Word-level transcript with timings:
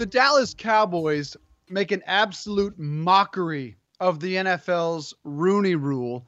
The 0.00 0.06
Dallas 0.06 0.54
Cowboys 0.54 1.36
make 1.68 1.92
an 1.92 2.02
absolute 2.06 2.78
mockery 2.78 3.76
of 4.00 4.18
the 4.18 4.36
NFL's 4.36 5.12
Rooney 5.24 5.74
Rule 5.74 6.26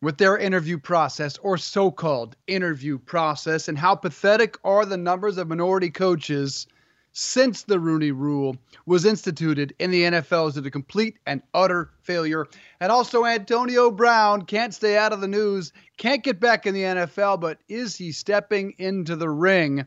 with 0.00 0.18
their 0.18 0.36
interview 0.36 0.78
process 0.78 1.38
or 1.38 1.56
so 1.56 1.92
called 1.92 2.34
interview 2.48 2.98
process, 2.98 3.68
and 3.68 3.78
how 3.78 3.94
pathetic 3.94 4.58
are 4.64 4.84
the 4.84 4.96
numbers 4.96 5.38
of 5.38 5.46
minority 5.46 5.90
coaches 5.90 6.66
since 7.12 7.62
the 7.62 7.78
Rooney 7.78 8.10
Rule 8.10 8.56
was 8.84 9.04
instituted 9.04 9.72
in 9.78 9.92
the 9.92 10.02
NFL 10.02 10.48
as 10.48 10.56
a 10.56 10.68
complete 10.68 11.18
and 11.24 11.40
utter 11.54 11.92
failure. 12.00 12.48
And 12.80 12.90
also, 12.90 13.24
Antonio 13.24 13.92
Brown 13.92 14.42
can't 14.42 14.74
stay 14.74 14.96
out 14.96 15.12
of 15.12 15.20
the 15.20 15.28
news, 15.28 15.72
can't 15.98 16.24
get 16.24 16.40
back 16.40 16.66
in 16.66 16.74
the 16.74 16.82
NFL, 16.82 17.38
but 17.40 17.58
is 17.68 17.94
he 17.94 18.10
stepping 18.10 18.74
into 18.78 19.14
the 19.14 19.30
ring? 19.30 19.86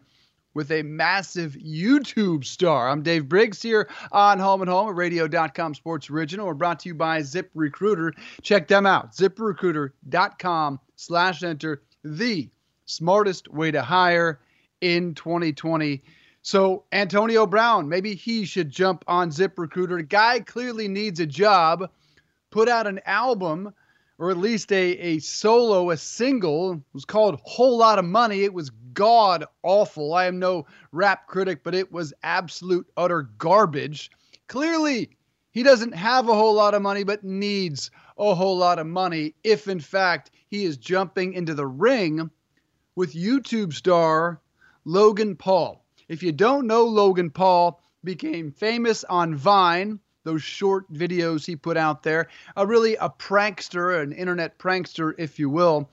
With 0.55 0.71
a 0.71 0.81
massive 0.81 1.51
YouTube 1.53 2.43
star. 2.45 2.89
I'm 2.89 3.03
Dave 3.03 3.29
Briggs 3.29 3.61
here 3.61 3.87
on 4.11 4.39
Home 4.39 4.61
and 4.61 4.69
Home 4.69 4.89
at 4.89 4.95
radio.com 4.95 5.75
sports 5.75 6.09
original. 6.09 6.47
We're 6.47 6.55
brought 6.55 6.79
to 6.79 6.89
you 6.89 6.95
by 6.95 7.21
Zip 7.21 7.51
Recruiter. 7.53 8.13
Check 8.41 8.67
them 8.67 8.87
out. 8.87 9.11
ZipRecruiter.com 9.11 10.79
slash 10.95 11.43
enter 11.43 11.83
the 12.03 12.49
smartest 12.85 13.49
way 13.49 13.69
to 13.69 13.83
hire 13.83 14.39
in 14.81 15.13
2020. 15.13 16.01
So 16.41 16.85
Antonio 16.91 17.45
Brown, 17.45 17.89
maybe 17.89 18.15
he 18.15 18.45
should 18.45 18.69
jump 18.69 19.03
on 19.07 19.31
Zip 19.31 19.59
Recruiter. 19.59 20.01
Guy 20.01 20.39
clearly 20.39 20.87
needs 20.87 21.19
a 21.19 21.25
job. 21.25 21.91
Put 22.49 22.69
out 22.69 22.87
an 22.87 23.01
album 23.05 23.73
or 24.17 24.31
at 24.31 24.37
least 24.37 24.71
a, 24.71 24.97
a 24.97 25.19
solo, 25.19 25.89
a 25.89 25.97
single. 25.97 26.73
It 26.73 26.79
was 26.93 27.05
called 27.05 27.39
Whole 27.43 27.77
Lot 27.77 27.99
of 27.99 28.05
Money. 28.05 28.43
It 28.43 28.53
was 28.53 28.71
god 28.93 29.45
awful. 29.61 30.13
I 30.13 30.25
am 30.25 30.39
no 30.39 30.65
rap 30.91 31.27
critic, 31.27 31.63
but 31.63 31.75
it 31.75 31.91
was 31.91 32.13
absolute 32.23 32.87
utter 32.95 33.23
garbage. 33.37 34.09
Clearly, 34.47 35.09
he 35.51 35.63
doesn't 35.63 35.93
have 35.93 36.29
a 36.29 36.33
whole 36.33 36.53
lot 36.53 36.73
of 36.73 36.81
money, 36.81 37.03
but 37.03 37.23
needs 37.23 37.91
a 38.17 38.35
whole 38.35 38.57
lot 38.57 38.79
of 38.79 38.87
money 38.87 39.35
if, 39.43 39.67
in 39.67 39.79
fact, 39.79 40.31
he 40.47 40.65
is 40.65 40.77
jumping 40.77 41.33
into 41.33 41.53
the 41.53 41.67
ring 41.67 42.29
with 42.95 43.13
YouTube 43.13 43.73
star 43.73 44.41
Logan 44.85 45.35
Paul. 45.35 45.85
If 46.07 46.23
you 46.23 46.31
don't 46.31 46.67
know, 46.67 46.85
Logan 46.85 47.31
Paul 47.31 47.81
became 48.03 48.51
famous 48.51 49.03
on 49.03 49.35
Vine 49.35 49.99
those 50.25 50.43
short 50.43 50.91
videos 50.91 51.45
he 51.45 51.55
put 51.55 51.77
out 51.77 52.03
there. 52.03 52.27
A 52.57 52.67
really 52.67 52.95
a 52.95 53.09
prankster, 53.09 54.01
an 54.01 54.11
internet 54.11 54.59
prankster, 54.59 55.13
if 55.17 55.39
you 55.39 55.49
will. 55.49 55.89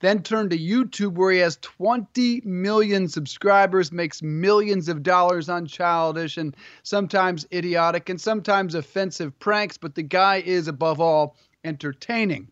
Then 0.00 0.22
turned 0.22 0.50
to 0.50 0.58
YouTube, 0.58 1.14
where 1.14 1.30
he 1.30 1.38
has 1.38 1.58
20 1.60 2.42
million 2.44 3.06
subscribers, 3.06 3.92
makes 3.92 4.22
millions 4.22 4.88
of 4.88 5.02
dollars 5.02 5.48
on 5.48 5.66
childish 5.66 6.36
and 6.36 6.56
sometimes 6.82 7.46
idiotic 7.52 8.08
and 8.08 8.20
sometimes 8.20 8.74
offensive 8.74 9.38
pranks. 9.38 9.76
But 9.78 9.94
the 9.94 10.02
guy 10.02 10.36
is, 10.36 10.68
above 10.68 11.00
all, 11.00 11.36
entertaining. 11.64 12.48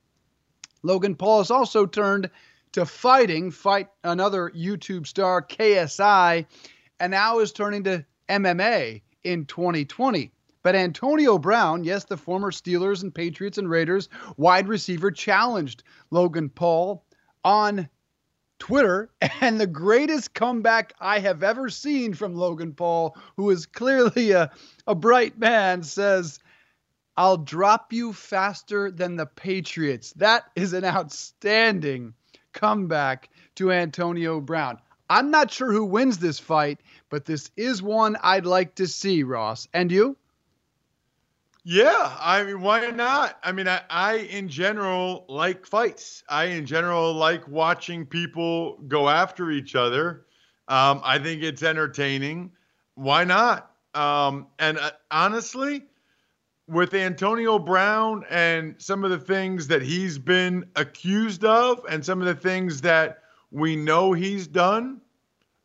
Logan 0.82 1.16
Paul 1.16 1.38
has 1.38 1.50
also 1.50 1.86
turned 1.86 2.30
to 2.72 2.84
fighting, 2.86 3.50
fight 3.50 3.88
another 4.04 4.50
YouTube 4.50 5.06
star, 5.06 5.42
KSI, 5.42 6.46
and 7.00 7.10
now 7.10 7.38
is 7.38 7.52
turning 7.52 7.84
to 7.84 8.04
MMA 8.28 9.00
in 9.24 9.46
2020. 9.46 10.32
But 10.62 10.74
Antonio 10.74 11.38
Brown, 11.38 11.84
yes, 11.84 12.04
the 12.04 12.16
former 12.16 12.50
Steelers 12.50 13.02
and 13.02 13.14
Patriots 13.14 13.58
and 13.58 13.70
Raiders 13.70 14.08
wide 14.36 14.68
receiver, 14.68 15.10
challenged 15.10 15.84
Logan 16.10 16.48
Paul 16.48 17.04
on 17.44 17.88
Twitter, 18.58 19.10
and 19.40 19.60
the 19.60 19.66
greatest 19.66 20.34
comeback 20.34 20.94
I 21.00 21.20
have 21.20 21.42
ever 21.42 21.68
seen 21.70 22.14
from 22.14 22.34
Logan 22.34 22.74
Paul, 22.74 23.16
who 23.36 23.50
is 23.50 23.66
clearly 23.66 24.32
a, 24.32 24.50
a 24.86 24.94
bright 24.94 25.38
man, 25.38 25.82
says, 25.82 26.40
I'll 27.16 27.36
drop 27.36 27.92
you 27.92 28.12
faster 28.12 28.90
than 28.90 29.16
the 29.16 29.26
Patriots. 29.26 30.12
That 30.14 30.44
is 30.54 30.72
an 30.72 30.84
outstanding 30.84 32.14
comeback 32.52 33.28
to 33.56 33.72
Antonio 33.72 34.40
Brown. 34.40 34.78
I'm 35.10 35.30
not 35.30 35.50
sure 35.50 35.72
who 35.72 35.84
wins 35.84 36.18
this 36.18 36.38
fight, 36.38 36.80
but 37.08 37.24
this 37.24 37.50
is 37.56 37.82
one 37.82 38.16
I'd 38.22 38.46
like 38.46 38.74
to 38.76 38.86
see, 38.86 39.22
Ross. 39.22 39.66
And 39.72 39.90
you? 39.90 40.16
Yeah, 41.70 42.16
I 42.18 42.44
mean, 42.44 42.62
why 42.62 42.86
not? 42.92 43.38
I 43.44 43.52
mean, 43.52 43.68
I, 43.68 43.82
I 43.90 44.14
in 44.20 44.48
general 44.48 45.26
like 45.28 45.66
fights. 45.66 46.24
I 46.26 46.44
in 46.44 46.64
general 46.64 47.12
like 47.12 47.46
watching 47.46 48.06
people 48.06 48.78
go 48.88 49.10
after 49.10 49.50
each 49.50 49.74
other. 49.74 50.24
Um, 50.68 51.02
I 51.04 51.18
think 51.18 51.42
it's 51.42 51.62
entertaining. 51.62 52.52
Why 52.94 53.24
not? 53.24 53.70
Um, 53.92 54.46
and 54.58 54.78
uh, 54.78 54.92
honestly, 55.10 55.82
with 56.66 56.94
Antonio 56.94 57.58
Brown 57.58 58.24
and 58.30 58.74
some 58.78 59.04
of 59.04 59.10
the 59.10 59.18
things 59.18 59.68
that 59.68 59.82
he's 59.82 60.18
been 60.18 60.70
accused 60.74 61.44
of, 61.44 61.84
and 61.90 62.02
some 62.02 62.22
of 62.22 62.26
the 62.26 62.34
things 62.34 62.80
that 62.80 63.24
we 63.50 63.76
know 63.76 64.14
he's 64.14 64.46
done, 64.46 65.02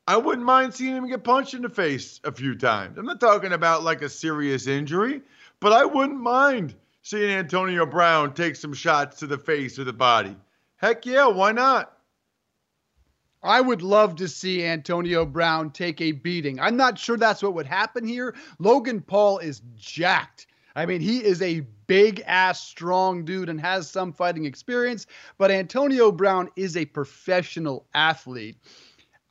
I 0.06 0.18
wouldn't 0.18 0.46
mind 0.46 0.74
seeing 0.74 0.98
him 0.98 1.08
get 1.08 1.24
punched 1.24 1.54
in 1.54 1.62
the 1.62 1.70
face 1.70 2.20
a 2.26 2.32
few 2.34 2.56
times. 2.56 2.98
I'm 2.98 3.06
not 3.06 3.22
talking 3.22 3.54
about 3.54 3.84
like 3.84 4.02
a 4.02 4.10
serious 4.10 4.68
injury. 4.68 5.22
But 5.64 5.72
I 5.72 5.86
wouldn't 5.86 6.20
mind 6.20 6.76
seeing 7.04 7.30
Antonio 7.30 7.86
Brown 7.86 8.34
take 8.34 8.58
some 8.58 8.74
shots 8.74 9.20
to 9.20 9.28
the 9.28 9.38
face 9.38 9.80
or 9.80 9.86
the 9.86 9.94
body. 9.94 10.36
Heck 10.76 11.06
yeah, 11.06 11.28
why 11.28 11.54
not? 11.54 12.00
I 13.42 13.62
would 13.62 13.82
love 13.82 14.18
to 14.18 14.28
see 14.28 14.66
Antonio 14.66 15.26
Brown 15.26 15.72
take 15.72 16.02
a 16.02 16.12
beating. 16.12 16.60
I'm 16.60 16.76
not 16.76 17.00
sure 17.00 17.16
that's 17.16 17.42
what 17.42 17.54
would 17.54 17.66
happen 17.66 18.06
here. 18.06 18.36
Logan 18.60 19.00
Paul 19.00 19.38
is 19.38 19.62
jacked. 19.78 20.48
I 20.76 20.86
mean, 20.86 21.00
he 21.00 21.24
is 21.24 21.42
a 21.42 21.62
big 21.88 22.22
ass, 22.26 22.62
strong 22.62 23.24
dude 23.24 23.48
and 23.48 23.62
has 23.62 23.90
some 23.90 24.12
fighting 24.12 24.44
experience, 24.44 25.08
but 25.38 25.50
Antonio 25.50 26.12
Brown 26.12 26.50
is 26.58 26.76
a 26.76 26.84
professional 26.84 27.86
athlete. 27.94 28.58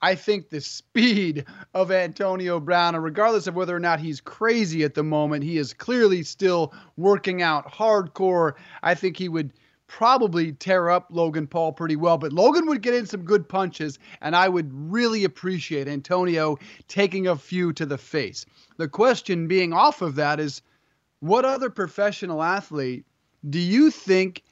I 0.02 0.16
think 0.16 0.50
the 0.50 0.60
speed 0.60 1.44
of 1.74 1.92
Antonio 1.92 2.58
Brown, 2.58 2.96
and 2.96 3.04
regardless 3.04 3.46
of 3.46 3.54
whether 3.54 3.74
or 3.74 3.80
not 3.80 4.00
he's 4.00 4.20
crazy 4.20 4.82
at 4.82 4.94
the 4.94 5.04
moment, 5.04 5.44
he 5.44 5.58
is 5.58 5.72
clearly 5.72 6.24
still 6.24 6.74
working 6.96 7.40
out 7.40 7.70
hardcore. 7.72 8.54
I 8.82 8.94
think 8.94 9.16
he 9.16 9.28
would 9.28 9.52
probably 9.86 10.52
tear 10.52 10.90
up 10.90 11.06
Logan 11.10 11.46
Paul 11.46 11.72
pretty 11.72 11.96
well, 11.96 12.18
but 12.18 12.32
Logan 12.32 12.66
would 12.66 12.82
get 12.82 12.94
in 12.94 13.06
some 13.06 13.22
good 13.22 13.48
punches, 13.48 13.98
and 14.22 14.34
I 14.34 14.48
would 14.48 14.70
really 14.72 15.22
appreciate 15.22 15.86
Antonio 15.86 16.58
taking 16.88 17.28
a 17.28 17.36
few 17.36 17.72
to 17.74 17.86
the 17.86 17.98
face. 17.98 18.44
The 18.78 18.88
question 18.88 19.46
being 19.46 19.72
off 19.72 20.02
of 20.02 20.16
that 20.16 20.40
is 20.40 20.62
what 21.20 21.44
other 21.44 21.70
professional 21.70 22.42
athlete 22.42 23.04
do 23.48 23.60
you 23.60 23.90
think 23.90 24.42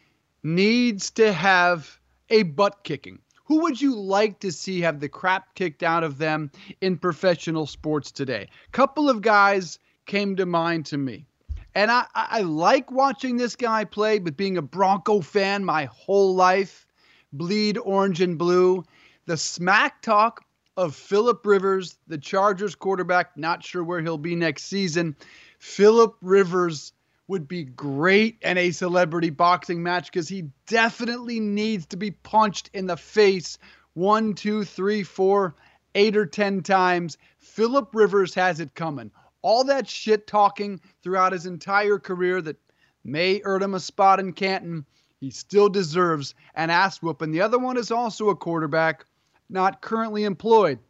needs 0.42 1.10
to 1.12 1.32
have 1.32 1.98
a 2.28 2.44
butt 2.44 2.84
kicking? 2.84 3.18
Who 3.50 3.62
would 3.62 3.82
you 3.82 3.96
like 3.96 4.38
to 4.40 4.52
see 4.52 4.80
have 4.82 5.00
the 5.00 5.08
crap 5.08 5.56
kicked 5.56 5.82
out 5.82 6.04
of 6.04 6.18
them 6.18 6.52
in 6.80 6.96
professional 6.96 7.66
sports 7.66 8.12
today? 8.12 8.48
Couple 8.70 9.10
of 9.10 9.22
guys 9.22 9.80
came 10.06 10.36
to 10.36 10.46
mind 10.46 10.86
to 10.86 10.96
me. 10.96 11.26
And 11.74 11.90
I, 11.90 12.06
I 12.14 12.42
like 12.42 12.92
watching 12.92 13.38
this 13.38 13.56
guy 13.56 13.84
play, 13.84 14.20
but 14.20 14.36
being 14.36 14.56
a 14.56 14.62
Bronco 14.62 15.20
fan 15.20 15.64
my 15.64 15.86
whole 15.86 16.36
life, 16.36 16.86
bleed 17.32 17.76
orange 17.78 18.20
and 18.20 18.38
blue, 18.38 18.84
the 19.26 19.36
smack 19.36 20.00
talk 20.00 20.44
of 20.76 20.94
Philip 20.94 21.44
Rivers, 21.44 21.98
the 22.06 22.18
Chargers 22.18 22.76
quarterback, 22.76 23.36
not 23.36 23.64
sure 23.64 23.82
where 23.82 24.00
he'll 24.00 24.16
be 24.16 24.36
next 24.36 24.66
season. 24.66 25.16
Philip 25.58 26.14
Rivers 26.22 26.92
would 27.30 27.46
be 27.46 27.62
great 27.62 28.38
in 28.42 28.58
a 28.58 28.72
celebrity 28.72 29.30
boxing 29.30 29.84
match 29.84 30.06
because 30.06 30.28
he 30.28 30.50
definitely 30.66 31.38
needs 31.38 31.86
to 31.86 31.96
be 31.96 32.10
punched 32.10 32.68
in 32.74 32.86
the 32.86 32.96
face 32.96 33.56
one, 33.94 34.34
two, 34.34 34.64
three, 34.64 35.04
four, 35.04 35.54
eight 35.94 36.16
or 36.16 36.26
ten 36.26 36.60
times. 36.60 37.18
Philip 37.38 37.94
Rivers 37.94 38.34
has 38.34 38.58
it 38.58 38.74
coming. 38.74 39.12
All 39.42 39.62
that 39.64 39.88
shit 39.88 40.26
talking 40.26 40.80
throughout 41.04 41.32
his 41.32 41.46
entire 41.46 42.00
career 42.00 42.42
that 42.42 42.56
may 43.04 43.40
earn 43.44 43.62
him 43.62 43.74
a 43.74 43.80
spot 43.80 44.18
in 44.18 44.32
Canton, 44.32 44.84
he 45.20 45.30
still 45.30 45.68
deserves 45.68 46.34
an 46.56 46.68
ass 46.68 47.00
whooping. 47.00 47.30
The 47.30 47.42
other 47.42 47.60
one 47.60 47.76
is 47.76 47.92
also 47.92 48.30
a 48.30 48.36
quarterback, 48.36 49.06
not 49.48 49.80
currently 49.80 50.24
employed. 50.24 50.80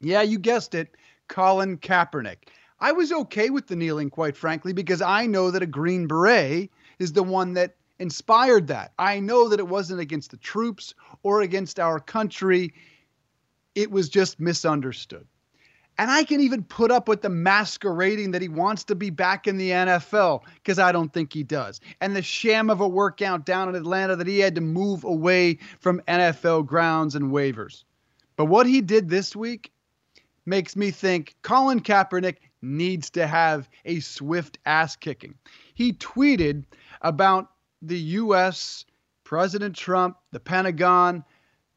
Yeah, 0.00 0.22
you 0.22 0.40
guessed 0.40 0.74
it, 0.74 0.96
Colin 1.28 1.78
Kaepernick. 1.78 2.48
I 2.80 2.92
was 2.92 3.12
okay 3.12 3.50
with 3.50 3.66
the 3.66 3.76
kneeling, 3.76 4.10
quite 4.10 4.36
frankly, 4.36 4.72
because 4.72 5.00
I 5.00 5.26
know 5.26 5.50
that 5.50 5.62
a 5.62 5.66
Green 5.66 6.06
Beret 6.06 6.70
is 6.98 7.12
the 7.12 7.22
one 7.22 7.54
that 7.54 7.76
inspired 7.98 8.66
that. 8.68 8.92
I 8.98 9.20
know 9.20 9.48
that 9.48 9.60
it 9.60 9.68
wasn't 9.68 10.00
against 10.00 10.30
the 10.30 10.36
troops 10.36 10.94
or 11.22 11.42
against 11.42 11.78
our 11.78 12.00
country, 12.00 12.74
it 13.74 13.90
was 13.90 14.08
just 14.08 14.40
misunderstood. 14.40 15.26
And 15.96 16.10
I 16.10 16.24
can 16.24 16.40
even 16.40 16.64
put 16.64 16.90
up 16.90 17.06
with 17.06 17.22
the 17.22 17.28
masquerading 17.28 18.32
that 18.32 18.42
he 18.42 18.48
wants 18.48 18.82
to 18.84 18.96
be 18.96 19.10
back 19.10 19.46
in 19.46 19.58
the 19.58 19.70
NFL 19.70 20.42
because 20.56 20.80
I 20.80 20.90
don't 20.90 21.12
think 21.12 21.32
he 21.32 21.44
does. 21.44 21.80
And 22.00 22.16
the 22.16 22.22
sham 22.22 22.68
of 22.68 22.80
a 22.80 22.88
workout 22.88 23.46
down 23.46 23.68
in 23.68 23.76
Atlanta 23.76 24.16
that 24.16 24.26
he 24.26 24.40
had 24.40 24.56
to 24.56 24.60
move 24.60 25.04
away 25.04 25.58
from 25.78 26.02
NFL 26.08 26.66
grounds 26.66 27.14
and 27.14 27.30
waivers. 27.30 27.84
But 28.36 28.46
what 28.46 28.66
he 28.66 28.80
did 28.80 29.08
this 29.08 29.36
week 29.36 29.70
makes 30.46 30.74
me 30.74 30.90
think 30.90 31.36
Colin 31.42 31.80
Kaepernick 31.80 32.38
needs 32.64 33.10
to 33.10 33.26
have 33.26 33.68
a 33.84 34.00
swift 34.00 34.58
ass 34.66 34.96
kicking. 34.96 35.34
He 35.74 35.92
tweeted 35.92 36.64
about 37.02 37.50
the 37.82 37.98
U.S., 37.98 38.84
President 39.24 39.76
Trump, 39.76 40.16
the 40.32 40.40
Pentagon 40.40 41.24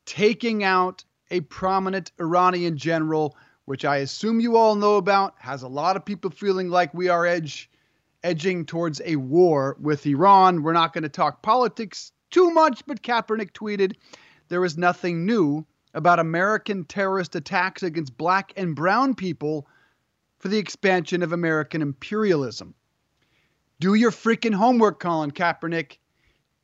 taking 0.05 0.63
out 0.63 1.03
a 1.29 1.41
prominent 1.41 2.11
Iranian 2.19 2.77
general, 2.77 3.35
which 3.65 3.85
I 3.85 3.97
assume 3.97 4.39
you 4.39 4.55
all 4.55 4.75
know 4.75 4.95
about, 4.95 5.35
has 5.37 5.63
a 5.63 5.67
lot 5.67 5.95
of 5.95 6.05
people 6.05 6.31
feeling 6.31 6.69
like 6.69 6.93
we 6.93 7.09
are 7.09 7.25
edge 7.25 7.69
edging 8.23 8.65
towards 8.65 9.01
a 9.05 9.15
war 9.15 9.77
with 9.79 10.05
Iran. 10.05 10.63
We're 10.63 10.73
not 10.73 10.93
going 10.93 11.03
to 11.03 11.09
talk 11.09 11.41
politics 11.41 12.11
too 12.31 12.51
much, 12.51 12.83
but 12.85 13.03
Kaepernick 13.03 13.51
tweeted 13.51 13.95
there 14.49 14.65
is 14.65 14.77
nothing 14.77 15.25
new 15.25 15.65
about 15.93 16.19
American 16.19 16.83
terrorist 16.83 17.35
attacks 17.35 17.83
against 17.83 18.17
black 18.17 18.51
and 18.57 18.75
brown 18.75 19.15
people 19.15 19.67
for 20.39 20.47
the 20.47 20.57
expansion 20.57 21.23
of 21.23 21.33
American 21.33 21.81
imperialism. 21.81 22.73
Do 23.79 23.93
your 23.93 24.11
freaking 24.11 24.53
homework, 24.53 24.99
Colin 24.99 25.31
Kaepernick. 25.31 25.97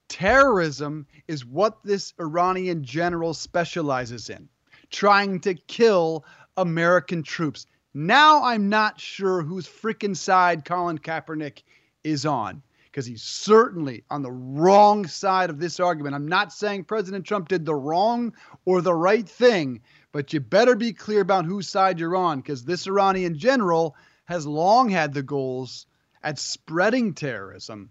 Terrorism 0.09 1.07
is 1.27 1.45
what 1.45 1.83
this 1.83 2.13
Iranian 2.19 2.83
general 2.83 3.33
specializes 3.33 4.29
in, 4.29 4.49
trying 4.91 5.39
to 5.41 5.53
kill 5.53 6.25
American 6.57 7.23
troops. 7.23 7.65
Now 7.93 8.43
I'm 8.43 8.69
not 8.69 8.99
sure 8.99 9.41
whose 9.41 9.67
freaking 9.67 10.15
side 10.15 10.65
Colin 10.65 10.97
Kaepernick 10.97 11.63
is 12.03 12.25
on 12.25 12.61
because 12.85 13.05
he's 13.07 13.23
certainly 13.23 14.03
on 14.11 14.21
the 14.21 14.31
wrong 14.31 15.07
side 15.07 15.49
of 15.49 15.59
this 15.59 15.79
argument. 15.79 16.13
I'm 16.13 16.27
not 16.27 16.53
saying 16.53 16.83
President 16.83 17.25
Trump 17.25 17.47
did 17.47 17.65
the 17.65 17.73
wrong 17.73 18.33
or 18.65 18.81
the 18.81 18.93
right 18.93 19.27
thing, 19.27 19.81
but 20.13 20.31
you 20.31 20.39
better 20.39 20.75
be 20.75 20.93
clear 20.93 21.19
about 21.19 21.43
whose 21.43 21.67
side 21.67 21.99
you're 21.99 22.15
on 22.15 22.39
because 22.39 22.63
this 22.63 22.87
Iranian 22.87 23.37
general 23.37 23.97
has 24.25 24.47
long 24.47 24.87
had 24.87 25.13
the 25.13 25.23
goals 25.23 25.87
at 26.23 26.39
spreading 26.39 27.13
terrorism. 27.13 27.89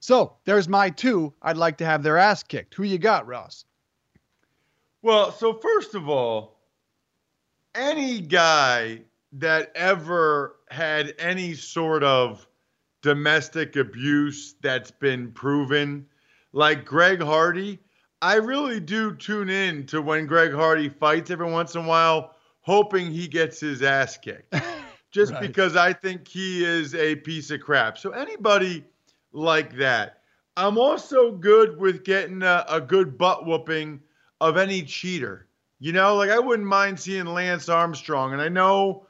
So 0.00 0.36
there's 0.44 0.68
my 0.68 0.90
two. 0.90 1.32
I'd 1.40 1.56
like 1.56 1.78
to 1.78 1.86
have 1.86 2.02
their 2.02 2.18
ass 2.18 2.42
kicked. 2.42 2.74
Who 2.74 2.82
you 2.82 2.98
got, 2.98 3.26
Ross? 3.26 3.64
Well, 5.00 5.32
so 5.32 5.54
first 5.54 5.94
of 5.94 6.08
all, 6.08 6.58
any 7.74 8.20
guy 8.20 9.02
that 9.34 9.70
ever 9.76 10.56
had 10.70 11.14
any 11.18 11.54
sort 11.54 12.02
of 12.02 12.46
domestic 13.00 13.76
abuse 13.76 14.56
that's 14.60 14.90
been 14.90 15.30
proven, 15.30 16.06
like 16.52 16.84
Greg 16.84 17.22
Hardy, 17.22 17.78
I 18.22 18.34
really 18.34 18.80
do 18.80 19.14
tune 19.14 19.48
in 19.48 19.86
to 19.86 20.02
when 20.02 20.26
Greg 20.26 20.52
Hardy 20.52 20.88
fights 20.88 21.30
every 21.30 21.50
once 21.50 21.74
in 21.74 21.84
a 21.84 21.88
while, 21.88 22.34
hoping 22.60 23.10
he 23.10 23.26
gets 23.26 23.60
his 23.60 23.82
ass 23.82 24.18
kicked. 24.18 24.54
Just 25.10 25.32
right. 25.32 25.40
because 25.40 25.74
I 25.74 25.92
think 25.92 26.28
he 26.28 26.64
is 26.64 26.94
a 26.94 27.16
piece 27.16 27.50
of 27.50 27.60
crap. 27.60 27.98
So 27.98 28.10
anybody 28.10 28.84
like 29.32 29.76
that. 29.76 30.18
I'm 30.56 30.78
also 30.78 31.32
good 31.32 31.78
with 31.78 32.04
getting 32.04 32.42
a, 32.42 32.64
a 32.68 32.80
good 32.80 33.16
butt 33.16 33.46
whooping 33.46 34.00
of 34.40 34.56
any 34.56 34.82
cheater. 34.82 35.46
You 35.78 35.92
know, 35.92 36.16
like 36.16 36.30
I 36.30 36.38
wouldn't 36.38 36.68
mind 36.68 37.00
seeing 37.00 37.24
Lance 37.24 37.68
Armstrong, 37.68 38.34
and 38.34 38.42
I 38.42 38.48
know 38.48 39.06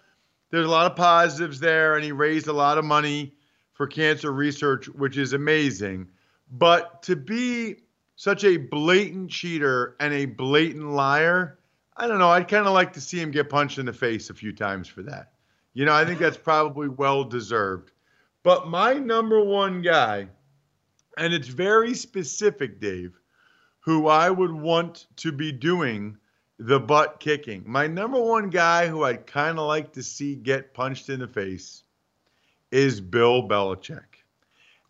there's 0.51 0.67
a 0.67 0.71
lot 0.71 0.91
of 0.91 0.97
positives 0.97 1.59
there, 1.59 1.97
and 1.97 2.05
he 2.05 2.12
raised 2.12 2.47
a 2.47 2.53
lot 2.53 2.79
of 2.79 2.85
money 2.85 3.35
for 3.73 3.87
cancer 3.87 4.33
research, 4.33 4.89
which 4.89 5.19
is 5.19 5.33
amazing. 5.33 6.09
But 6.53 7.03
to 7.05 7.17
be 7.17 7.77
such 8.21 8.45
a 8.45 8.59
blatant 8.59 9.31
cheater 9.31 9.97
and 9.99 10.13
a 10.13 10.27
blatant 10.27 10.91
liar, 10.91 11.59
I 11.97 12.07
don't 12.07 12.19
know. 12.19 12.29
I'd 12.29 12.49
kind 12.49 12.67
of 12.67 12.75
like 12.75 12.93
to 12.93 13.01
see 13.01 13.19
him 13.19 13.31
get 13.31 13.49
punched 13.49 13.79
in 13.79 13.87
the 13.87 13.95
face 13.95 14.29
a 14.29 14.35
few 14.35 14.53
times 14.53 14.89
for 14.89 15.03
that. 15.05 15.33
You 15.73 15.87
know, 15.87 15.95
I 15.95 16.05
think 16.05 16.19
that's 16.19 16.37
probably 16.37 16.91
well 16.91 17.25
deserved. 17.25 17.93
But 18.43 18.69
my 18.69 18.93
number 18.93 19.43
one 19.43 19.81
guy, 19.81 20.29
and 21.17 21.33
it's 21.33 21.49
very 21.49 21.95
specific, 21.95 22.79
Dave, 22.79 23.19
who 23.79 24.07
I 24.09 24.29
would 24.29 24.53
want 24.53 25.07
to 25.17 25.33
be 25.33 25.51
doing 25.51 26.19
the 26.59 26.79
butt 26.79 27.21
kicking. 27.21 27.65
My 27.67 27.87
number 27.87 28.21
one 28.21 28.51
guy 28.51 28.87
who 28.87 29.03
I'd 29.03 29.27
kind 29.27 29.59
of 29.59 29.67
like 29.67 29.95
to 29.95 30.03
see 30.03 30.35
get 30.35 30.75
punched 30.75 31.09
in 31.09 31.21
the 31.21 31.27
face 31.27 31.85
is 32.71 33.01
Bill 33.01 33.49
Belichick. 33.49 34.05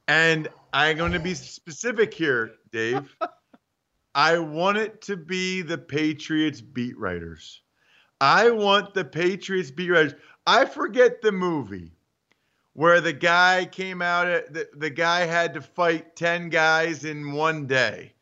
And 0.09 0.49
I'm 0.73 0.97
going 0.97 1.13
to 1.13 1.21
be 1.21 1.35
specific 1.35 2.13
here, 2.13 2.57
Dave. 2.73 3.17
I 4.15 4.39
want 4.39 4.79
it 4.79 5.03
to 5.03 5.17
be 5.17 5.63
the 5.63 5.79
Patriots 5.79 6.61
beat 6.61 6.99
writers. 6.99 7.63
I 8.21 8.51
want 8.51 8.95
the 8.95 9.05
Patriots 9.05 9.71
beat 9.71 9.91
writers. 9.91 10.15
I 10.47 10.65
forget 10.65 11.23
the 11.23 11.33
movie 11.33 11.93
where 12.75 13.01
the 13.01 13.13
guy 13.13 13.69
came 13.71 14.03
out, 14.03 14.27
the, 14.53 14.69
the 14.77 14.91
guy 14.91 15.27
had 15.27 15.55
to 15.55 15.61
fight 15.61 16.17
10 16.17 16.49
guys 16.49 17.05
in 17.05 17.33
one 17.33 17.67
day. 17.67 18.13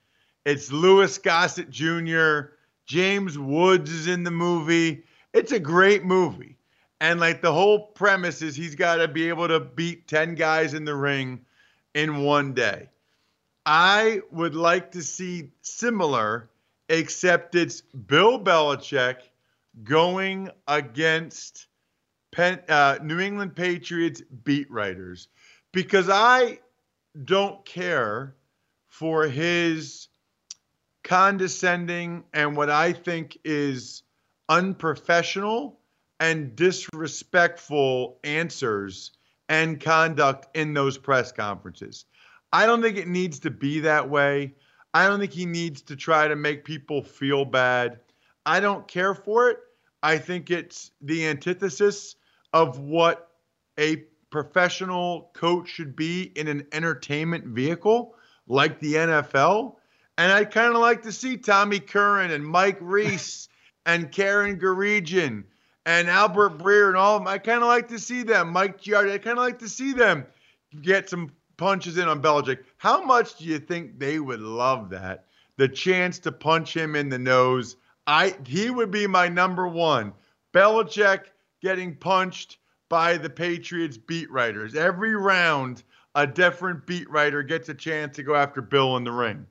It's 0.44 0.72
Louis 0.72 1.16
Gossett 1.18 1.70
Jr., 1.70 2.52
James 2.86 3.38
Woods 3.38 3.90
is 3.90 4.06
in 4.06 4.24
the 4.24 4.30
movie. 4.30 5.04
It's 5.34 5.52
a 5.52 5.60
great 5.60 6.04
movie. 6.04 6.56
And 7.00 7.20
like 7.20 7.42
the 7.42 7.52
whole 7.52 7.88
premise 7.88 8.40
is 8.42 8.56
he's 8.56 8.74
got 8.74 8.96
to 8.96 9.08
be 9.08 9.28
able 9.28 9.46
to 9.48 9.60
beat 9.60 10.08
10 10.08 10.34
guys 10.34 10.74
in 10.74 10.84
the 10.84 10.94
ring 10.94 11.44
in 11.94 12.22
one 12.22 12.54
day. 12.54 12.88
I 13.70 14.22
would 14.30 14.54
like 14.54 14.92
to 14.92 15.02
see 15.02 15.50
similar, 15.60 16.48
except 16.88 17.54
it's 17.54 17.82
Bill 17.82 18.42
Belichick 18.42 19.16
going 19.84 20.48
against 20.66 21.66
Penn, 22.32 22.60
uh, 22.66 22.98
New 23.02 23.20
England 23.20 23.54
Patriots 23.54 24.22
beat 24.42 24.70
writers 24.70 25.28
because 25.70 26.08
I 26.08 26.60
don't 27.26 27.62
care 27.66 28.34
for 28.86 29.24
his 29.28 30.08
condescending 31.04 32.24
and 32.32 32.56
what 32.56 32.70
I 32.70 32.94
think 32.94 33.36
is 33.44 34.02
unprofessional 34.48 35.78
and 36.18 36.56
disrespectful 36.56 38.18
answers 38.24 39.10
and 39.46 39.78
conduct 39.78 40.56
in 40.56 40.72
those 40.72 40.96
press 40.96 41.32
conferences. 41.32 42.06
I 42.52 42.66
don't 42.66 42.82
think 42.82 42.96
it 42.96 43.08
needs 43.08 43.40
to 43.40 43.50
be 43.50 43.80
that 43.80 44.08
way. 44.08 44.54
I 44.94 45.06
don't 45.06 45.20
think 45.20 45.32
he 45.32 45.46
needs 45.46 45.82
to 45.82 45.96
try 45.96 46.28
to 46.28 46.36
make 46.36 46.64
people 46.64 47.02
feel 47.02 47.44
bad. 47.44 48.00
I 48.46 48.60
don't 48.60 48.88
care 48.88 49.14
for 49.14 49.50
it. 49.50 49.58
I 50.02 50.18
think 50.18 50.50
it's 50.50 50.90
the 51.02 51.26
antithesis 51.26 52.16
of 52.52 52.78
what 52.78 53.30
a 53.78 54.04
professional 54.30 55.30
coach 55.34 55.68
should 55.68 55.96
be 55.96 56.22
in 56.22 56.48
an 56.48 56.66
entertainment 56.72 57.44
vehicle 57.44 58.14
like 58.46 58.80
the 58.80 58.94
NFL. 58.94 59.76
And 60.16 60.32
I'd 60.32 60.50
kind 60.50 60.74
of 60.74 60.80
like 60.80 61.02
to 61.02 61.12
see 61.12 61.36
Tommy 61.36 61.80
Curran 61.80 62.30
and 62.30 62.44
Mike 62.44 62.78
Reiss 62.80 63.48
and 63.86 64.10
Karen 64.10 64.58
Guregian 64.58 65.44
and 65.86 66.08
Albert 66.08 66.58
Breer 66.58 66.88
and 66.88 66.96
all 66.96 67.16
of 67.16 67.22
them. 67.22 67.28
I 67.28 67.38
kind 67.38 67.62
of 67.62 67.68
like 67.68 67.88
to 67.88 67.98
see 67.98 68.22
them. 68.22 68.52
Mike 68.52 68.80
Giardi, 68.80 69.12
I 69.12 69.18
kind 69.18 69.38
of 69.38 69.44
like 69.44 69.60
to 69.60 69.68
see 69.68 69.92
them 69.92 70.26
get 70.82 71.08
some 71.08 71.30
punches 71.58 71.98
in 71.98 72.08
on 72.08 72.22
Belichick. 72.22 72.64
How 72.78 73.04
much 73.04 73.36
do 73.36 73.44
you 73.44 73.58
think 73.58 73.98
they 73.98 74.18
would 74.18 74.40
love 74.40 74.88
that? 74.90 75.26
The 75.58 75.68
chance 75.68 76.18
to 76.20 76.32
punch 76.32 76.74
him 76.74 76.96
in 76.96 77.10
the 77.10 77.18
nose. 77.18 77.76
I 78.06 78.34
he 78.46 78.70
would 78.70 78.90
be 78.90 79.06
my 79.06 79.28
number 79.28 79.68
one. 79.68 80.14
Belichick 80.54 81.24
getting 81.60 81.94
punched 81.94 82.58
by 82.88 83.18
the 83.18 83.28
Patriots 83.28 83.98
beat 83.98 84.30
writers. 84.30 84.74
Every 84.74 85.14
round, 85.14 85.82
a 86.14 86.26
different 86.26 86.86
beat 86.86 87.10
writer 87.10 87.42
gets 87.42 87.68
a 87.68 87.74
chance 87.74 88.16
to 88.16 88.22
go 88.22 88.34
after 88.34 88.62
Bill 88.62 88.96
in 88.96 89.04
the 89.04 89.12
ring. 89.12 89.46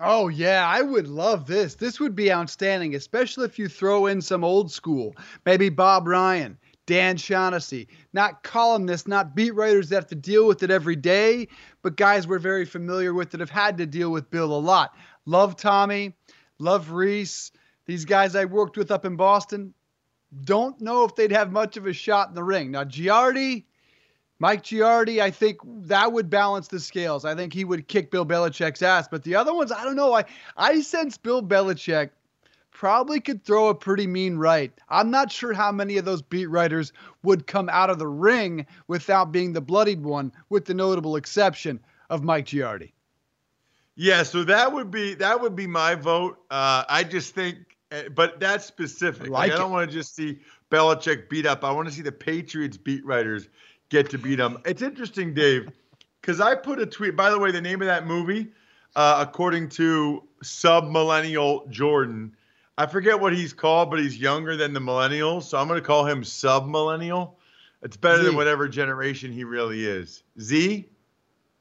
Oh, 0.00 0.28
yeah, 0.28 0.66
I 0.68 0.82
would 0.82 1.08
love 1.08 1.46
this. 1.46 1.74
This 1.74 1.98
would 2.00 2.14
be 2.14 2.30
outstanding, 2.30 2.94
especially 2.94 3.46
if 3.46 3.58
you 3.58 3.66
throw 3.66 4.06
in 4.06 4.20
some 4.20 4.44
old 4.44 4.70
school. 4.70 5.16
Maybe 5.46 5.70
Bob 5.70 6.06
Ryan, 6.06 6.58
Dan 6.86 7.16
Shaughnessy, 7.16 7.88
not 8.12 8.42
columnists, 8.42 9.08
not 9.08 9.34
beat 9.34 9.54
writers 9.54 9.88
that 9.88 9.96
have 9.96 10.06
to 10.08 10.14
deal 10.14 10.46
with 10.46 10.62
it 10.62 10.70
every 10.70 10.96
day, 10.96 11.48
but 11.82 11.96
guys 11.96 12.26
we're 12.26 12.38
very 12.38 12.64
familiar 12.64 13.12
with 13.12 13.30
that 13.30 13.40
have 13.40 13.50
had 13.50 13.76
to 13.78 13.86
deal 13.86 14.10
with 14.10 14.30
Bill 14.30 14.52
a 14.52 14.58
lot. 14.58 14.94
Love 15.26 15.56
Tommy, 15.56 16.14
love 16.58 16.90
Reiss. 16.90 17.50
These 17.86 18.04
guys 18.04 18.36
I 18.36 18.44
worked 18.44 18.76
with 18.76 18.90
up 18.90 19.04
in 19.04 19.16
Boston, 19.16 19.74
don't 20.44 20.80
know 20.80 21.04
if 21.04 21.14
they'd 21.14 21.32
have 21.32 21.52
much 21.52 21.76
of 21.76 21.86
a 21.86 21.92
shot 21.92 22.28
in 22.28 22.34
the 22.34 22.44
ring. 22.44 22.70
Now, 22.70 22.84
Giardi, 22.84 23.64
Mike 24.38 24.62
Giardi, 24.62 25.20
I 25.20 25.30
think 25.30 25.58
that 25.64 26.12
would 26.12 26.28
balance 26.28 26.68
the 26.68 26.80
scales. 26.80 27.24
I 27.24 27.34
think 27.34 27.52
he 27.52 27.64
would 27.64 27.88
kick 27.88 28.10
Bill 28.10 28.26
Belichick's 28.26 28.82
ass. 28.82 29.08
But 29.08 29.22
the 29.22 29.34
other 29.34 29.54
ones, 29.54 29.72
I 29.72 29.82
don't 29.84 29.96
know. 29.96 30.12
I, 30.12 30.24
I 30.56 30.80
sense 30.82 31.16
Bill 31.16 31.42
Belichick 31.42 32.10
probably 32.76 33.20
could 33.20 33.42
throw 33.42 33.68
a 33.68 33.74
pretty 33.74 34.06
mean 34.06 34.36
right. 34.36 34.70
I'm 34.90 35.10
not 35.10 35.32
sure 35.32 35.54
how 35.54 35.72
many 35.72 35.96
of 35.96 36.04
those 36.04 36.20
beat 36.20 36.44
writers 36.46 36.92
would 37.22 37.46
come 37.46 37.70
out 37.70 37.88
of 37.88 37.98
the 37.98 38.06
ring 38.06 38.66
without 38.86 39.32
being 39.32 39.54
the 39.54 39.62
bloodied 39.62 40.02
one, 40.02 40.30
with 40.50 40.66
the 40.66 40.74
notable 40.74 41.16
exception 41.16 41.80
of 42.10 42.22
Mike 42.22 42.44
Giardi. 42.44 42.92
Yeah, 43.94 44.24
so 44.24 44.44
that 44.44 44.74
would 44.74 44.90
be 44.90 45.14
that 45.14 45.40
would 45.40 45.56
be 45.56 45.66
my 45.66 45.94
vote. 45.94 46.36
Uh, 46.50 46.84
I 46.86 47.02
just 47.02 47.34
think, 47.34 47.56
eh, 47.92 48.08
but 48.14 48.38
that's 48.40 48.66
specific. 48.66 49.30
Like, 49.30 49.50
like 49.50 49.52
I 49.52 49.56
don't 49.56 49.72
want 49.72 49.90
to 49.90 49.96
just 49.96 50.14
see 50.14 50.40
Belichick 50.70 51.30
beat 51.30 51.46
up. 51.46 51.64
I 51.64 51.72
want 51.72 51.88
to 51.88 51.94
see 51.94 52.02
the 52.02 52.12
Patriots 52.12 52.76
beat 52.76 53.06
writers 53.06 53.48
get 53.88 54.10
to 54.10 54.18
beat 54.18 54.38
him. 54.38 54.58
It's 54.66 54.82
interesting, 54.82 55.32
Dave, 55.32 55.70
because 56.20 56.42
I 56.42 56.54
put 56.54 56.78
a 56.78 56.84
tweet. 56.84 57.16
By 57.16 57.30
the 57.30 57.38
way, 57.38 57.52
the 57.52 57.60
name 57.62 57.80
of 57.80 57.86
that 57.86 58.06
movie, 58.06 58.48
uh, 58.94 59.24
according 59.26 59.70
to 59.70 60.24
sub 60.42 60.90
millennial 60.90 61.66
Jordan, 61.70 62.35
I 62.78 62.86
forget 62.86 63.18
what 63.18 63.32
he's 63.32 63.52
called, 63.52 63.90
but 63.90 63.98
he's 63.98 64.18
younger 64.18 64.56
than 64.56 64.72
the 64.72 64.80
millennials, 64.80 65.44
so 65.44 65.58
I'm 65.58 65.66
going 65.66 65.80
to 65.80 65.86
call 65.86 66.06
him 66.06 66.22
sub 66.22 66.66
millennial. 66.66 67.38
It's 67.82 67.96
better 67.96 68.18
Z. 68.18 68.24
than 68.24 68.36
whatever 68.36 68.68
generation 68.68 69.32
he 69.32 69.44
really 69.44 69.84
is. 69.84 70.22
Z. 70.40 70.88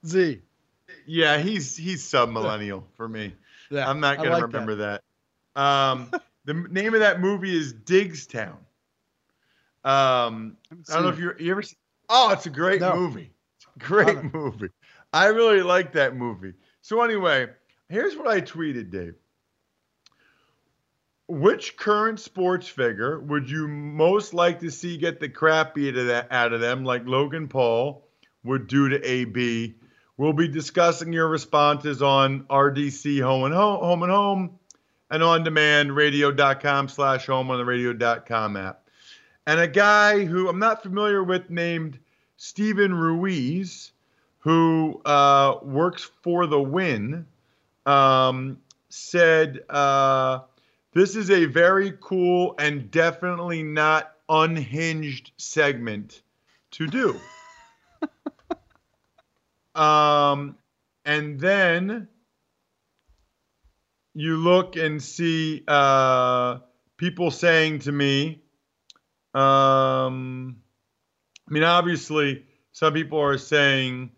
Z. 0.05 0.41
Yeah, 1.05 1.38
he's 1.38 1.75
he's 1.75 2.03
sub 2.03 2.29
millennial 2.29 2.86
for 2.95 3.07
me. 3.07 3.36
Yeah, 3.69 3.89
I'm 3.89 4.00
not 4.00 4.17
gonna 4.17 4.41
remember 4.41 4.75
that. 4.75 5.01
that. 5.55 5.62
Um, 5.62 6.12
the 6.45 6.53
name 6.53 6.93
of 6.93 7.00
that 7.00 7.19
movie 7.19 7.55
is 7.55 7.74
Diggstown. 7.74 8.57
Um, 9.84 10.57
I 10.89 10.93
don't 10.93 11.03
know 11.03 11.10
if 11.10 11.19
you're, 11.19 11.39
you 11.39 11.51
ever. 11.51 11.62
See, 11.62 11.75
oh, 12.10 12.31
it's 12.31 12.45
a 12.45 12.50
great 12.50 12.81
no. 12.81 12.95
movie. 12.95 13.31
Great 13.79 14.34
movie. 14.34 14.69
I 15.13 15.27
really 15.27 15.62
like 15.62 15.93
that 15.93 16.15
movie. 16.15 16.53
So 16.81 17.01
anyway, 17.01 17.48
here's 17.89 18.15
what 18.15 18.27
I 18.27 18.41
tweeted, 18.41 18.89
Dave. 18.89 19.15
Which 21.27 21.75
current 21.77 22.20
sports 22.20 22.67
figure 22.67 23.20
would 23.20 23.50
you 23.50 23.67
most 23.67 24.34
like 24.34 24.60
to 24.60 24.70
see 24.70 24.98
get 24.98 25.20
the 25.20 25.29
crap 25.29 25.74
beat 25.74 25.98
out 25.98 26.53
of 26.53 26.62
them, 26.62 26.84
like 26.84 27.08
Logan 27.08 27.48
Paul 27.48 28.08
would 28.44 28.67
do 28.67 28.89
to 28.89 29.03
AB 29.03 29.75
We'll 30.17 30.34
be 30.34 30.48
discussing 30.48 31.12
your 31.12 31.27
responses 31.27 32.01
on 32.01 32.44
RDC 32.44 33.22
Home 33.22 33.44
and 33.44 33.53
Home, 33.53 33.84
home 33.84 34.03
and 34.03 34.12
Home, 34.12 34.60
and 35.12 35.22
on 35.22 35.44
demand 35.44 35.94
radio.com 35.94 36.88
slash 36.88 37.25
home 37.25 37.51
on 37.51 37.58
the 37.58 37.65
radio.com 37.65 38.55
app. 38.55 38.88
And 39.46 39.60
a 39.60 39.67
guy 39.67 40.24
who 40.24 40.48
I'm 40.48 40.58
not 40.60 40.84
familiar 40.84 41.22
with 41.22 41.50
named 41.50 42.00
Stephen 42.38 42.94
Ruiz, 42.94 43.91
who 44.39 45.01
uh, 45.03 45.58
works 45.62 46.10
for 46.22 46.48
the 46.48 46.62
Win, 46.62 47.25
um, 47.86 48.60
said, 48.88 49.65
uh, 49.70 50.39
This 50.95 51.17
is 51.17 51.29
a 51.29 51.43
very 51.45 51.93
cool 51.99 52.55
and 52.57 52.89
definitely 52.89 53.61
not 53.61 54.13
unhinged 54.29 55.33
segment 55.37 56.23
to 56.71 56.87
do. 56.87 57.19
Um, 59.75 60.55
and 61.03 61.37
then 61.37 62.07
you 64.13 64.37
look 64.37 64.77
and 64.77 65.03
see 65.03 65.65
uh, 65.67 66.59
people 66.95 67.29
saying 67.29 67.79
to 67.79 67.91
me, 67.91 68.41
um, 69.33 70.55
I 71.45 71.51
mean, 71.51 71.63
obviously, 71.63 72.45
some 72.71 72.93
people 72.93 73.19
are 73.19 73.37
saying 73.37 74.11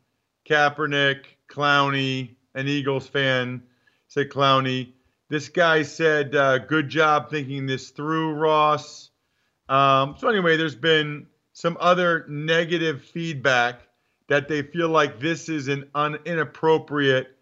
Kaepernick, 0.48 1.24
Clowney, 1.50 2.36
an 2.54 2.68
Eagles 2.68 3.08
fan 3.08 3.64
said 4.10 4.30
Clowney. 4.30 4.94
This 5.30 5.50
guy 5.50 5.84
said, 5.84 6.36
uh, 6.36 6.60
"Good 6.60 6.90
job 6.90 7.30
thinking 7.30 7.66
this 7.66 7.90
through, 7.90 8.34
Ross." 8.34 9.10
Um, 9.70 10.16
so 10.18 10.30
anyway, 10.30 10.58
there's 10.58 10.76
been 10.76 11.28
some 11.54 11.78
other 11.80 12.26
negative 12.30 13.04
feedback 13.04 13.82
that 14.28 14.48
they 14.48 14.62
feel 14.62 14.90
like 14.90 15.20
this 15.20 15.50
is 15.50 15.68
an 15.68 15.90
un- 15.96 16.20
inappropriate 16.26 17.38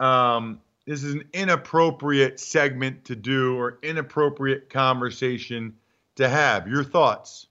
um, 0.00 0.60
this 0.86 1.04
is 1.04 1.14
an 1.14 1.28
inappropriate 1.32 2.40
segment 2.40 3.04
to 3.04 3.14
do 3.14 3.56
or 3.56 3.78
inappropriate 3.82 4.70
conversation 4.70 5.76
to 6.16 6.28
have. 6.28 6.66
Your 6.66 6.82
thoughts? 6.82 7.46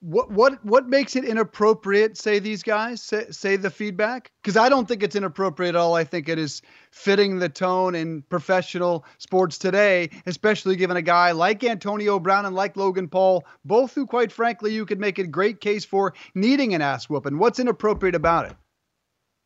What 0.00 0.30
what 0.30 0.64
what 0.64 0.88
makes 0.88 1.14
it 1.14 1.24
inappropriate 1.24 2.16
say 2.16 2.38
these 2.38 2.62
guys 2.62 3.02
say, 3.02 3.26
say 3.30 3.56
the 3.56 3.70
feedback? 3.70 4.32
Because 4.42 4.56
i 4.56 4.68
don't 4.68 4.88
think 4.88 5.02
it's 5.02 5.14
inappropriate 5.14 5.74
at 5.74 5.78
all. 5.78 5.94
I 5.94 6.04
think 6.04 6.28
it 6.28 6.38
is 6.38 6.62
fitting 6.90 7.38
the 7.38 7.48
tone 7.48 7.94
in 7.94 8.22
professional 8.22 9.04
sports 9.18 9.58
today 9.58 10.10
especially 10.26 10.74
given 10.74 10.96
a 10.96 11.02
guy 11.02 11.30
like 11.30 11.62
antonio 11.62 12.18
brown 12.18 12.44
and 12.46 12.56
like 12.56 12.76
logan 12.76 13.06
paul 13.06 13.44
both 13.64 13.94
who 13.94 14.06
quite 14.06 14.32
frankly 14.32 14.74
you 14.74 14.84
could 14.84 14.98
make 14.98 15.18
a 15.18 15.26
great 15.26 15.60
case 15.60 15.84
for 15.84 16.14
needing 16.34 16.74
an 16.74 16.82
ass 16.82 17.08
whooping. 17.08 17.38
What's 17.38 17.60
inappropriate 17.60 18.14
about 18.14 18.46
it? 18.46 18.56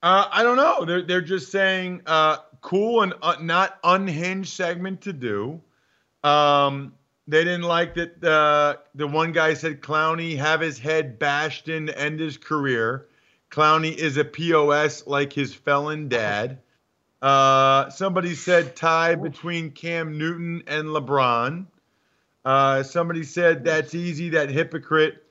Uh, 0.03 0.29
i 0.31 0.43
don't 0.43 0.57
know. 0.57 0.85
They're, 0.85 1.03
they're 1.03 1.21
just 1.21 1.51
saying 1.51 2.03
uh, 2.07 2.37
cool 2.61 3.03
and 3.03 3.15
uh, 3.23 3.37
not 3.41 3.79
unhinged 3.83 4.53
segment 4.53 5.03
to 5.03 5.13
do. 5.13 5.61
Um, 6.23 6.95
they 7.27 7.45
didn't 7.45 7.63
like 7.63 7.95
that 7.95 8.23
uh, 8.23 8.77
the 8.95 9.07
one 9.07 9.33
guy 9.33 9.55
said 9.55 9.81
Clowney 9.81 10.37
have 10.37 10.61
his 10.61 10.79
head 10.79 11.19
bashed 11.19 11.69
in 11.69 11.87
to 11.87 11.99
end 11.99 12.21
his 12.21 12.37
career. 12.37 13.07
Clowney 13.51 13.95
is 13.95 14.17
a 14.17 14.25
POS 14.25 15.07
like 15.07 15.33
his 15.33 15.55
felon 15.55 16.09
dad. 16.09 16.61
Uh, 17.23 17.89
somebody 17.89 18.35
said 18.35 18.77
tie 18.77 19.15
between 19.15 19.71
Cam 19.71 20.19
Newton 20.19 20.63
and 20.67 20.89
LeBron. 20.89 21.67
Uh, 22.45 22.83
somebody 22.83 23.23
said 23.23 23.65
that's 23.65 23.95
easy. 23.95 24.31
That 24.31 24.51
hypocrite, 24.51 25.23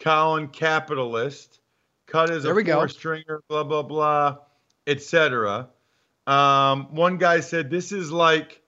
Colin 0.00 0.48
capitalist, 0.48 1.60
cut 2.06 2.30
as 2.30 2.42
there 2.42 2.58
a 2.58 2.64
four 2.64 2.88
stringer, 2.88 3.42
blah 3.48 3.62
blah 3.62 3.82
blah, 3.82 4.38
etc. 4.88 5.68
Um, 6.26 6.92
one 6.92 7.18
guy 7.18 7.38
said 7.38 7.70
this 7.70 7.92
is 7.92 8.10
like 8.10 8.60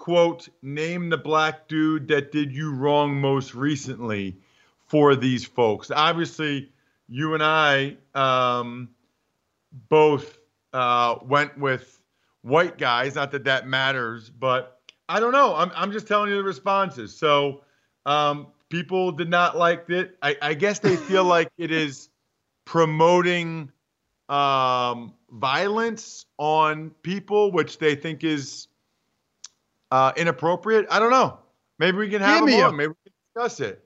quote, 0.00 0.48
name 0.62 1.10
the 1.10 1.18
black 1.18 1.68
dude 1.68 2.08
that 2.08 2.32
did 2.32 2.50
you 2.50 2.74
wrong 2.74 3.20
most 3.20 3.54
recently 3.54 4.34
for 4.86 5.14
these 5.14 5.44
folks. 5.44 5.90
Obviously, 5.90 6.72
you 7.06 7.34
and 7.34 7.42
I 7.42 7.98
um, 8.14 8.88
both 9.90 10.38
uh, 10.72 11.16
went 11.22 11.58
with 11.58 12.00
white 12.40 12.78
guys. 12.78 13.14
Not 13.14 13.30
that 13.32 13.44
that 13.44 13.68
matters, 13.68 14.30
but 14.30 14.80
I 15.06 15.20
don't 15.20 15.32
know. 15.32 15.54
I'm, 15.54 15.70
I'm 15.76 15.92
just 15.92 16.08
telling 16.08 16.30
you 16.30 16.36
the 16.36 16.44
responses. 16.44 17.14
So 17.14 17.60
um, 18.06 18.46
people 18.70 19.12
did 19.12 19.28
not 19.28 19.58
like 19.58 19.90
it. 19.90 20.16
I, 20.22 20.34
I 20.40 20.54
guess 20.54 20.78
they 20.78 20.96
feel 20.96 21.24
like 21.36 21.50
it 21.58 21.70
is 21.70 22.08
promoting 22.64 23.70
um, 24.30 25.12
violence 25.30 26.24
on 26.38 26.88
people, 27.02 27.52
which 27.52 27.76
they 27.76 27.96
think 27.96 28.24
is 28.24 28.68
uh, 29.90 30.12
inappropriate? 30.16 30.86
I 30.90 30.98
don't 30.98 31.10
know. 31.10 31.38
Maybe 31.78 31.98
we 31.98 32.08
can 32.08 32.22
have 32.22 32.46
Give 32.46 32.54
them 32.54 32.64
on. 32.64 32.74
A, 32.74 32.76
Maybe 32.76 32.88
we 32.88 33.10
can 33.10 33.12
discuss 33.34 33.60
it. 33.60 33.84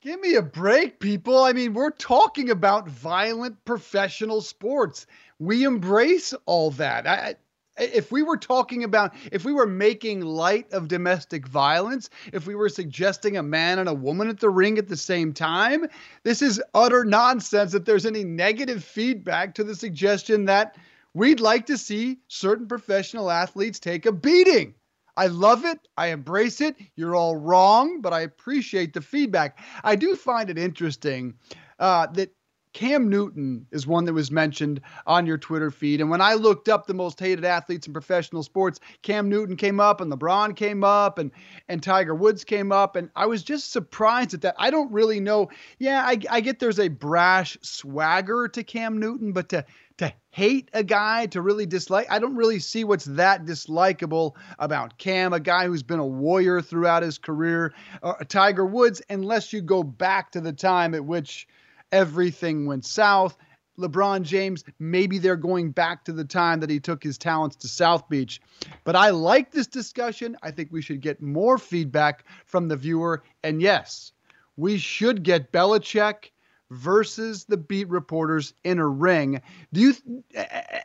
Give 0.00 0.20
me 0.20 0.36
a 0.36 0.42
break, 0.42 1.00
people. 1.00 1.42
I 1.42 1.52
mean, 1.52 1.74
we're 1.74 1.90
talking 1.90 2.50
about 2.50 2.88
violent 2.88 3.64
professional 3.64 4.40
sports. 4.40 5.06
We 5.40 5.64
embrace 5.64 6.32
all 6.46 6.70
that. 6.72 7.06
I, 7.06 7.34
if 7.78 8.12
we 8.12 8.22
were 8.22 8.36
talking 8.36 8.84
about, 8.84 9.14
if 9.32 9.44
we 9.44 9.52
were 9.52 9.66
making 9.66 10.20
light 10.20 10.72
of 10.72 10.88
domestic 10.88 11.46
violence, 11.46 12.10
if 12.32 12.46
we 12.46 12.54
were 12.54 12.68
suggesting 12.68 13.36
a 13.36 13.42
man 13.42 13.78
and 13.78 13.88
a 13.88 13.94
woman 13.94 14.28
at 14.28 14.40
the 14.40 14.50
ring 14.50 14.78
at 14.78 14.88
the 14.88 14.96
same 14.96 15.32
time, 15.32 15.86
this 16.22 16.42
is 16.42 16.62
utter 16.74 17.04
nonsense 17.04 17.72
that 17.72 17.84
there's 17.84 18.06
any 18.06 18.24
negative 18.24 18.84
feedback 18.84 19.54
to 19.54 19.64
the 19.64 19.74
suggestion 19.74 20.44
that 20.46 20.76
we'd 21.14 21.40
like 21.40 21.66
to 21.66 21.78
see 21.78 22.18
certain 22.28 22.66
professional 22.66 23.30
athletes 23.30 23.80
take 23.80 24.06
a 24.06 24.12
beating. 24.12 24.74
I 25.18 25.26
love 25.26 25.64
it. 25.64 25.80
I 25.96 26.06
embrace 26.06 26.60
it. 26.60 26.76
You're 26.94 27.16
all 27.16 27.36
wrong, 27.36 28.00
but 28.00 28.12
I 28.12 28.20
appreciate 28.20 28.92
the 28.94 29.00
feedback. 29.00 29.58
I 29.82 29.96
do 29.96 30.14
find 30.14 30.48
it 30.48 30.56
interesting 30.56 31.34
uh, 31.80 32.06
that 32.12 32.32
Cam 32.72 33.08
Newton 33.08 33.66
is 33.72 33.88
one 33.88 34.04
that 34.04 34.12
was 34.12 34.30
mentioned 34.30 34.80
on 35.08 35.26
your 35.26 35.36
Twitter 35.36 35.72
feed. 35.72 36.00
And 36.00 36.08
when 36.08 36.20
I 36.20 36.34
looked 36.34 36.68
up 36.68 36.86
the 36.86 36.94
most 36.94 37.18
hated 37.18 37.44
athletes 37.44 37.88
in 37.88 37.92
professional 37.92 38.44
sports, 38.44 38.78
Cam 39.02 39.28
Newton 39.28 39.56
came 39.56 39.80
up 39.80 40.00
and 40.00 40.12
LeBron 40.12 40.54
came 40.54 40.84
up 40.84 41.18
and, 41.18 41.32
and 41.68 41.82
Tiger 41.82 42.14
Woods 42.14 42.44
came 42.44 42.70
up. 42.70 42.94
And 42.94 43.10
I 43.16 43.26
was 43.26 43.42
just 43.42 43.72
surprised 43.72 44.34
at 44.34 44.42
that. 44.42 44.54
I 44.56 44.70
don't 44.70 44.92
really 44.92 45.18
know. 45.18 45.50
Yeah, 45.80 46.02
I, 46.04 46.20
I 46.30 46.40
get 46.40 46.60
there's 46.60 46.78
a 46.78 46.86
brash 46.86 47.58
swagger 47.62 48.46
to 48.46 48.62
Cam 48.62 49.00
Newton, 49.00 49.32
but 49.32 49.48
to 49.48 49.64
to 49.98 50.12
hate 50.30 50.70
a 50.72 50.82
guy, 50.82 51.26
to 51.26 51.42
really 51.42 51.66
dislike. 51.66 52.06
I 52.10 52.18
don't 52.18 52.36
really 52.36 52.60
see 52.60 52.84
what's 52.84 53.04
that 53.04 53.44
dislikable 53.44 54.34
about 54.58 54.96
Cam, 54.98 55.32
a 55.32 55.40
guy 55.40 55.66
who's 55.66 55.82
been 55.82 55.98
a 55.98 56.06
warrior 56.06 56.62
throughout 56.62 57.02
his 57.02 57.18
career, 57.18 57.74
uh, 58.02 58.14
Tiger 58.28 58.64
Woods, 58.64 59.02
unless 59.10 59.52
you 59.52 59.60
go 59.60 59.82
back 59.82 60.32
to 60.32 60.40
the 60.40 60.52
time 60.52 60.94
at 60.94 61.04
which 61.04 61.46
everything 61.92 62.66
went 62.66 62.84
south. 62.84 63.36
LeBron 63.78 64.22
James, 64.22 64.64
maybe 64.80 65.18
they're 65.18 65.36
going 65.36 65.70
back 65.70 66.04
to 66.04 66.12
the 66.12 66.24
time 66.24 66.58
that 66.60 66.70
he 66.70 66.80
took 66.80 67.02
his 67.02 67.16
talents 67.16 67.54
to 67.56 67.68
South 67.68 68.08
Beach. 68.08 68.40
But 68.82 68.96
I 68.96 69.10
like 69.10 69.52
this 69.52 69.68
discussion. 69.68 70.36
I 70.42 70.50
think 70.50 70.72
we 70.72 70.82
should 70.82 71.00
get 71.00 71.22
more 71.22 71.58
feedback 71.58 72.24
from 72.44 72.66
the 72.66 72.76
viewer. 72.76 73.22
And 73.44 73.62
yes, 73.62 74.12
we 74.56 74.78
should 74.78 75.22
get 75.22 75.52
Belichick 75.52 76.30
versus 76.70 77.44
the 77.44 77.56
beat 77.56 77.88
reporters 77.88 78.54
in 78.64 78.78
a 78.78 78.86
ring. 78.86 79.40
Do 79.72 79.80
you? 79.80 79.94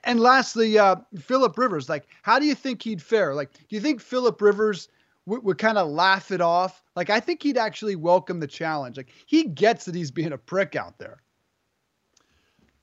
And 0.04 0.20
lastly, 0.20 0.78
uh, 0.78 0.98
Philip 1.20 1.58
Rivers. 1.58 1.90
Like, 1.90 2.08
how 2.22 2.40
do 2.40 2.46
you 2.46 2.56
think 2.56 2.82
he'd 2.82 3.02
fare? 3.02 3.34
Like, 3.34 3.54
do 3.54 3.76
you 3.76 3.82
think 3.82 4.02
Philip 4.02 4.42
Rivers 4.42 4.88
would, 5.26 5.44
would 5.44 5.58
kind 5.58 5.78
of 5.78 5.90
laugh 5.90 6.32
it 6.32 6.42
off? 6.42 6.84
Like, 6.96 7.10
I 7.10 7.20
think 7.20 7.44
he'd 7.44 7.58
actually 7.58 7.96
welcome 7.96 8.40
the 8.40 8.48
challenge. 8.48 8.98
Like, 8.98 9.12
he 9.26 9.44
gets 9.44 9.86
that 9.86 9.96
he's 9.96 10.12
being 10.12 10.32
a 10.32 10.38
prick 10.38 10.76
out 10.76 10.98
there. 11.00 11.22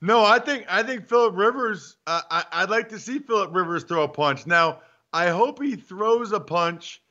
No, 0.01 0.25
I 0.25 0.39
think 0.39 0.65
I 0.67 0.83
think 0.83 1.07
Philip 1.07 1.35
Rivers. 1.35 1.97
Uh, 2.07 2.21
I, 2.29 2.45
I'd 2.51 2.69
like 2.69 2.89
to 2.89 2.99
see 2.99 3.19
Philip 3.19 3.53
Rivers 3.53 3.83
throw 3.83 4.03
a 4.03 4.07
punch. 4.07 4.47
Now, 4.47 4.81
I 5.13 5.29
hope 5.29 5.61
he 5.61 5.75
throws 5.75 6.31
a 6.31 6.39
punch 6.39 7.01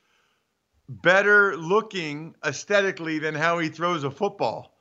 better 0.89 1.55
looking 1.55 2.35
aesthetically 2.45 3.17
than 3.19 3.33
how 3.33 3.59
he 3.59 3.69
throws 3.69 4.03
a 4.03 4.11
football. 4.11 4.77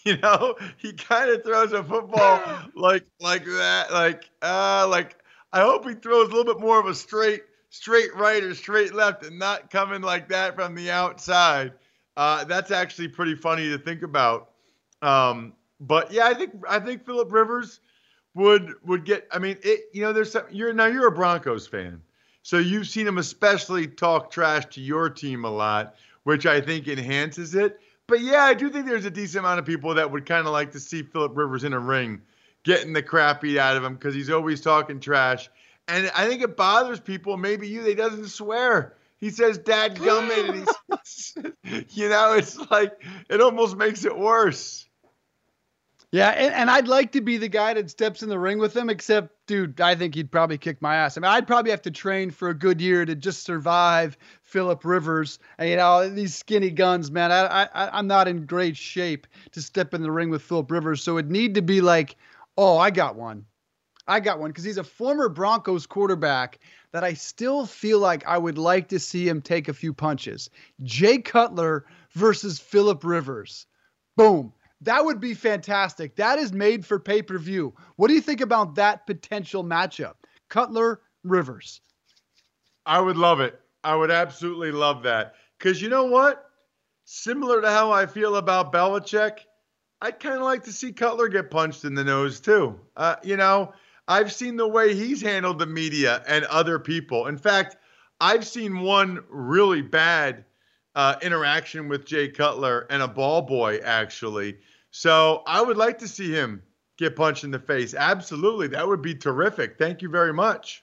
you 0.04 0.16
know, 0.18 0.56
he 0.76 0.92
kind 0.92 1.30
of 1.30 1.42
throws 1.42 1.72
a 1.72 1.82
football 1.82 2.42
like 2.74 3.04
like 3.20 3.44
that, 3.44 3.92
like 3.92 4.28
uh, 4.42 4.86
like 4.88 5.16
I 5.52 5.60
hope 5.60 5.88
he 5.88 5.94
throws 5.94 6.28
a 6.28 6.34
little 6.34 6.54
bit 6.54 6.60
more 6.60 6.78
of 6.78 6.86
a 6.86 6.94
straight 6.94 7.42
straight 7.70 8.14
right 8.14 8.42
or 8.42 8.54
straight 8.54 8.94
left 8.94 9.24
and 9.24 9.38
not 9.38 9.70
coming 9.70 10.02
like 10.02 10.28
that 10.28 10.54
from 10.54 10.74
the 10.74 10.90
outside. 10.90 11.72
Uh, 12.16 12.44
that's 12.44 12.70
actually 12.70 13.08
pretty 13.08 13.34
funny 13.34 13.68
to 13.68 13.78
think 13.78 14.02
about. 14.02 14.50
Um, 15.02 15.52
but 15.80 16.12
yeah, 16.12 16.26
I 16.26 16.34
think 16.34 16.52
I 16.68 16.80
think 16.80 17.04
Philip 17.04 17.32
Rivers 17.32 17.80
would 18.34 18.74
would 18.84 19.04
get. 19.04 19.26
I 19.32 19.38
mean, 19.38 19.56
it. 19.62 19.90
You 19.92 20.02
know, 20.02 20.12
there's 20.12 20.32
some. 20.32 20.44
You're 20.50 20.72
now 20.72 20.86
you're 20.86 21.08
a 21.08 21.12
Broncos 21.12 21.66
fan, 21.66 22.02
so 22.42 22.58
you've 22.58 22.88
seen 22.88 23.06
him 23.06 23.18
especially 23.18 23.86
talk 23.86 24.30
trash 24.30 24.66
to 24.66 24.80
your 24.80 25.08
team 25.10 25.44
a 25.44 25.50
lot, 25.50 25.94
which 26.24 26.46
I 26.46 26.60
think 26.60 26.88
enhances 26.88 27.54
it. 27.54 27.80
But 28.08 28.22
yeah, 28.22 28.42
I 28.42 28.54
do 28.54 28.70
think 28.70 28.86
there's 28.86 29.04
a 29.04 29.10
decent 29.10 29.44
amount 29.44 29.60
of 29.60 29.66
people 29.66 29.94
that 29.94 30.10
would 30.10 30.24
kind 30.24 30.46
of 30.46 30.52
like 30.52 30.72
to 30.72 30.80
see 30.80 31.02
Philip 31.02 31.36
Rivers 31.36 31.62
in 31.62 31.74
a 31.74 31.78
ring, 31.78 32.22
getting 32.64 32.94
the 32.94 33.02
crap 33.02 33.42
beat 33.42 33.58
out 33.58 33.76
of 33.76 33.84
him 33.84 33.94
because 33.94 34.14
he's 34.14 34.30
always 34.30 34.62
talking 34.62 34.98
trash. 34.98 35.50
And 35.86 36.10
I 36.16 36.26
think 36.26 36.42
it 36.42 36.56
bothers 36.56 37.00
people. 37.00 37.36
Maybe 37.36 37.68
you. 37.68 37.82
They 37.82 37.94
doesn't 37.94 38.28
swear. 38.28 38.94
He 39.18 39.28
says 39.28 39.58
"dad 39.58 39.96
gummit," 39.96 40.48
and 40.48 40.58
he's, 40.58 41.86
you 41.96 42.08
know, 42.08 42.32
it's 42.32 42.58
like 42.70 42.92
it 43.28 43.42
almost 43.42 43.76
makes 43.76 44.06
it 44.06 44.16
worse. 44.16 44.87
Yeah, 46.10 46.30
and, 46.30 46.54
and, 46.54 46.70
I'd 46.70 46.88
like 46.88 47.12
to 47.12 47.20
be 47.20 47.36
the 47.36 47.50
guy 47.50 47.74
that 47.74 47.90
steps 47.90 48.22
in 48.22 48.30
the 48.30 48.38
ring 48.38 48.58
with 48.58 48.74
him, 48.74 48.88
except, 48.88 49.30
dude, 49.46 49.78
I 49.78 49.94
think 49.94 50.14
he'd 50.14 50.32
probably 50.32 50.56
kick 50.56 50.80
my 50.80 50.96
ass. 50.96 51.16
I 51.16 51.20
mean, 51.20 51.30
I'd 51.30 51.46
probably 51.46 51.70
have 51.70 51.82
to 51.82 51.90
train 51.90 52.30
for 52.30 52.48
a 52.48 52.54
good 52.54 52.80
year 52.80 53.04
to 53.04 53.14
just 53.14 53.42
survive 53.42 54.16
Philip 54.42 54.86
Rivers. 54.86 55.38
And, 55.58 55.68
you 55.68 55.76
know, 55.76 56.08
these 56.08 56.34
skinny 56.34 56.70
guns, 56.70 57.10
man, 57.10 57.30
I, 57.30 57.64
I, 57.74 57.98
I'm 57.98 58.06
not 58.06 58.26
in 58.26 58.46
great 58.46 58.74
shape 58.74 59.26
to 59.52 59.60
step 59.60 59.92
in 59.92 60.00
the 60.00 60.10
ring 60.10 60.30
with 60.30 60.40
Philip 60.40 60.70
Rivers. 60.70 61.02
So 61.02 61.18
it'd 61.18 61.30
need 61.30 61.54
to 61.56 61.62
be 61.62 61.82
like, 61.82 62.16
oh, 62.56 62.78
I 62.78 62.90
got 62.90 63.16
one. 63.16 63.44
I 64.06 64.20
got 64.20 64.38
one 64.38 64.48
because 64.48 64.64
he's 64.64 64.78
a 64.78 64.84
former 64.84 65.28
Broncos 65.28 65.86
quarterback 65.86 66.58
that 66.92 67.04
I 67.04 67.12
still 67.12 67.66
feel 67.66 67.98
like 67.98 68.26
I 68.26 68.38
would 68.38 68.56
like 68.56 68.88
to 68.88 68.98
see 68.98 69.28
him 69.28 69.42
take 69.42 69.68
a 69.68 69.74
few 69.74 69.92
punches. 69.92 70.48
Jay 70.82 71.18
Cutler 71.18 71.84
versus 72.12 72.58
Philip 72.58 73.04
Rivers. 73.04 73.66
Boom. 74.16 74.54
That 74.82 75.04
would 75.04 75.20
be 75.20 75.34
fantastic. 75.34 76.16
That 76.16 76.38
is 76.38 76.52
made 76.52 76.86
for 76.86 76.98
pay 76.98 77.22
per 77.22 77.38
view. 77.38 77.74
What 77.96 78.08
do 78.08 78.14
you 78.14 78.20
think 78.20 78.40
about 78.40 78.76
that 78.76 79.06
potential 79.06 79.64
matchup? 79.64 80.14
Cutler 80.48 81.00
Rivers. 81.24 81.80
I 82.86 83.00
would 83.00 83.16
love 83.16 83.40
it. 83.40 83.60
I 83.84 83.96
would 83.96 84.10
absolutely 84.10 84.72
love 84.72 85.02
that. 85.02 85.34
Because 85.58 85.82
you 85.82 85.88
know 85.88 86.04
what? 86.04 86.44
Similar 87.04 87.60
to 87.62 87.70
how 87.70 87.90
I 87.90 88.06
feel 88.06 88.36
about 88.36 88.72
Belichick, 88.72 89.40
I'd 90.00 90.20
kind 90.20 90.36
of 90.36 90.42
like 90.42 90.64
to 90.64 90.72
see 90.72 90.92
Cutler 90.92 91.28
get 91.28 91.50
punched 91.50 91.84
in 91.84 91.94
the 91.94 92.04
nose 92.04 92.40
too. 92.40 92.78
Uh, 92.96 93.16
you 93.22 93.36
know, 93.36 93.72
I've 94.06 94.32
seen 94.32 94.56
the 94.56 94.68
way 94.68 94.94
he's 94.94 95.20
handled 95.20 95.58
the 95.58 95.66
media 95.66 96.22
and 96.28 96.44
other 96.46 96.78
people. 96.78 97.26
In 97.26 97.36
fact, 97.36 97.76
I've 98.20 98.46
seen 98.46 98.80
one 98.80 99.24
really 99.28 99.82
bad 99.82 100.44
uh, 100.98 101.16
interaction 101.22 101.86
with 101.86 102.04
Jay 102.04 102.28
Cutler 102.28 102.88
and 102.90 103.00
a 103.02 103.06
ball 103.06 103.40
boy, 103.40 103.76
actually. 103.84 104.58
So 104.90 105.44
I 105.46 105.62
would 105.62 105.76
like 105.76 105.96
to 105.98 106.08
see 106.08 106.32
him 106.32 106.60
get 106.96 107.14
punched 107.14 107.44
in 107.44 107.52
the 107.52 107.58
face. 107.60 107.94
Absolutely. 107.94 108.66
That 108.66 108.88
would 108.88 109.00
be 109.00 109.14
terrific. 109.14 109.78
Thank 109.78 110.02
you 110.02 110.08
very 110.08 110.32
much. 110.32 110.82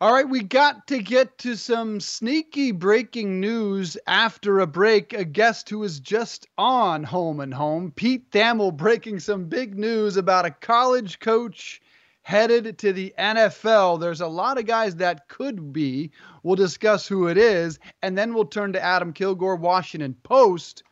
All 0.00 0.12
right, 0.12 0.28
we 0.28 0.44
got 0.44 0.86
to 0.86 1.02
get 1.02 1.38
to 1.38 1.56
some 1.56 1.98
sneaky 1.98 2.70
breaking 2.70 3.40
news 3.40 3.96
after 4.06 4.60
a 4.60 4.66
break. 4.68 5.12
A 5.12 5.24
guest 5.24 5.68
who 5.68 5.80
was 5.80 5.98
just 5.98 6.46
on 6.56 7.02
Home 7.02 7.40
and 7.40 7.52
Home, 7.52 7.90
Pete 7.90 8.30
Thamel, 8.30 8.76
breaking 8.76 9.18
some 9.18 9.46
big 9.46 9.76
news 9.76 10.16
about 10.16 10.46
a 10.46 10.52
college 10.52 11.18
coach 11.18 11.80
headed 12.28 12.76
to 12.76 12.92
the 12.92 13.14
NFL. 13.18 13.98
There's 13.98 14.20
a 14.20 14.26
lot 14.26 14.58
of 14.58 14.66
guys 14.66 14.96
that 14.96 15.28
could 15.28 15.72
be. 15.72 16.10
We'll 16.42 16.56
discuss 16.56 17.08
who 17.08 17.26
it 17.28 17.38
is, 17.38 17.78
and 18.02 18.18
then 18.18 18.34
we'll 18.34 18.44
turn 18.44 18.74
to 18.74 18.84
Adam 18.84 19.14
Kilgore, 19.14 19.56
Washington 19.56 20.14
Post, 20.24 20.82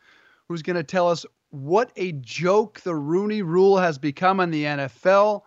who's 0.47 0.63
going 0.63 0.77
to 0.77 0.83
tell 0.83 1.07
us 1.07 1.27
what 1.51 1.91
a 1.95 2.13
joke 2.13 2.81
the 2.81 2.95
Rooney 2.95 3.43
Rule 3.43 3.77
has 3.77 3.99
become 3.99 4.39
in 4.39 4.49
the 4.49 4.63
NFL 4.63 5.43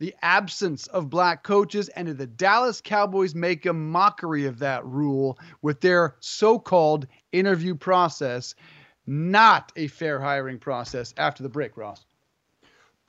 the 0.00 0.16
absence 0.22 0.88
of 0.88 1.10
black 1.10 1.44
coaches, 1.44 1.88
and 1.90 2.08
the 2.08 2.26
Dallas 2.26 2.80
Cowboys 2.80 3.32
make 3.32 3.66
a 3.66 3.72
mockery 3.72 4.46
of 4.46 4.58
that 4.58 4.84
rule 4.84 5.38
with 5.62 5.80
their 5.80 6.16
so 6.18 6.58
called 6.58 7.06
interview 7.30 7.76
process. 7.76 8.56
Not 9.06 9.70
a 9.76 9.86
fair 9.86 10.18
hiring 10.18 10.58
process 10.58 11.14
after 11.16 11.44
the 11.44 11.48
break, 11.48 11.76
Ross. 11.76 12.04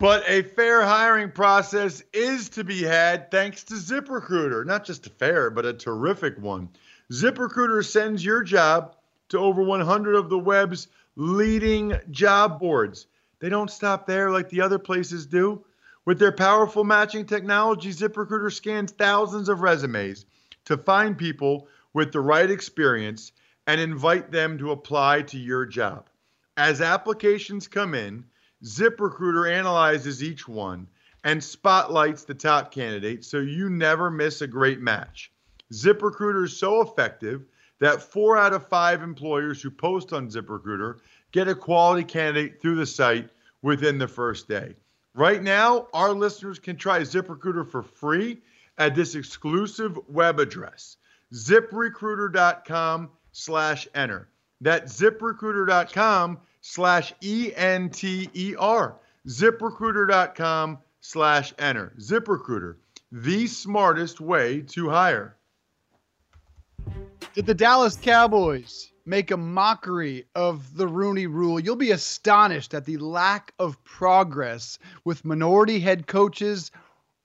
But 0.02 0.24
a 0.28 0.42
fair 0.42 0.82
hiring 0.82 1.30
process 1.30 2.02
is 2.12 2.50
to 2.50 2.64
be 2.64 2.82
had 2.82 3.30
thanks 3.30 3.64
to 3.66 3.76
ZipRecruiter. 3.76 4.66
Not 4.66 4.84
just 4.84 5.06
a 5.06 5.12
fair, 5.12 5.52
but 5.52 5.64
a 5.64 5.74
terrific 5.74 6.40
one. 6.40 6.70
ZipRecruiter 7.12 7.86
sends 7.86 8.26
your 8.26 8.42
job 8.42 8.96
to 9.30 9.38
over 9.38 9.62
100 9.62 10.16
of 10.16 10.32
the 10.32 10.40
web's 10.40 10.88
leading 11.16 11.94
job 12.10 12.60
boards. 12.60 13.06
They 13.38 13.50
don't 13.50 13.70
stop 13.70 14.08
there 14.08 14.32
like 14.32 14.50
the 14.50 14.62
other 14.62 14.80
places 14.80 15.28
do. 15.28 15.64
With 16.04 16.18
their 16.18 16.32
powerful 16.32 16.84
matching 16.84 17.28
technology, 17.28 17.92
ZipRecruiter 17.92 18.52
scans 18.52 18.94
thousands 18.94 19.50
of 19.50 19.62
resumes 19.62 20.26
to 20.66 20.78
find 20.78 21.16
people 21.16 21.68
with 21.94 22.12
the 22.12 22.22
right 22.22 22.50
experience 22.50 23.34
and 23.68 23.80
invite 23.80 24.32
them 24.32 24.58
to 24.58 24.72
apply 24.72 25.22
to 25.22 25.38
your 25.38 25.68
job. 25.68 26.10
As 26.58 26.82
applications 26.82 27.68
come 27.68 27.94
in, 27.94 28.26
ZipRecruiter 28.64 29.52
analyzes 29.52 30.24
each 30.24 30.48
one 30.48 30.88
and 31.24 31.44
spotlights 31.44 32.24
the 32.24 32.34
top 32.34 32.72
candidates 32.72 33.28
so 33.28 33.38
you 33.38 33.70
never 33.70 34.10
miss 34.10 34.42
a 34.42 34.48
great 34.48 34.80
match. 34.80 35.32
ZipRecruiter 35.72 36.46
is 36.46 36.58
so 36.58 36.82
effective 36.82 37.46
that 37.80 38.02
four 38.02 38.38
out 38.38 38.54
of 38.54 38.68
five 38.68 39.02
employers 39.02 39.62
who 39.62 39.72
post 39.72 40.14
on 40.14 40.30
ZipRecruiter 40.30 41.00
get 41.32 41.48
a 41.48 41.56
quality 41.56 42.04
candidate 42.04 42.62
through 42.62 42.76
the 42.76 42.86
site 42.86 43.30
within 43.62 43.98
the 43.98 44.08
first 44.08 44.48
day. 44.48 44.76
Right 45.14 45.42
now, 45.42 45.88
our 45.94 46.14
listeners 46.14 46.60
can 46.60 46.78
try 46.78 47.02
ZipRecruiter 47.02 47.70
for 47.70 47.84
free 47.84 48.42
at 48.78 48.96
this 48.96 49.16
exclusive 49.16 50.00
web 50.08 50.40
address, 50.40 50.98
ziprecruiter.com 51.34 53.10
slash 53.32 53.88
enter. 53.94 54.30
That's 54.62 55.00
ziprecruiter.com 55.00 56.40
slash 56.62 57.14
E-N-T-E-R. 57.22 58.96
ziprecruiter.com 59.28 60.78
slash 61.02 61.54
enter. 61.60 61.94
ZipRecruiter, 62.00 62.76
the 63.12 63.48
smartest 63.48 64.22
way 64.22 64.62
to 64.62 64.90
hire. 64.90 65.36
Did 67.34 67.46
the 67.46 67.54
Dallas 67.54 67.96
Cowboys 67.96 68.92
make 69.06 69.32
a 69.32 69.38
mockery 69.38 70.26
of 70.36 70.76
the 70.76 70.88
Rooney 70.88 71.28
rule, 71.28 71.60
you'll 71.60 71.76
be 71.76 71.92
astonished 71.92 72.74
at 72.74 72.86
the 72.86 72.98
lack 72.98 73.54
of 73.60 73.84
progress 73.84 74.78
with 75.04 75.26
minority 75.26 75.80
head 75.80 76.08
coaches 76.08 76.72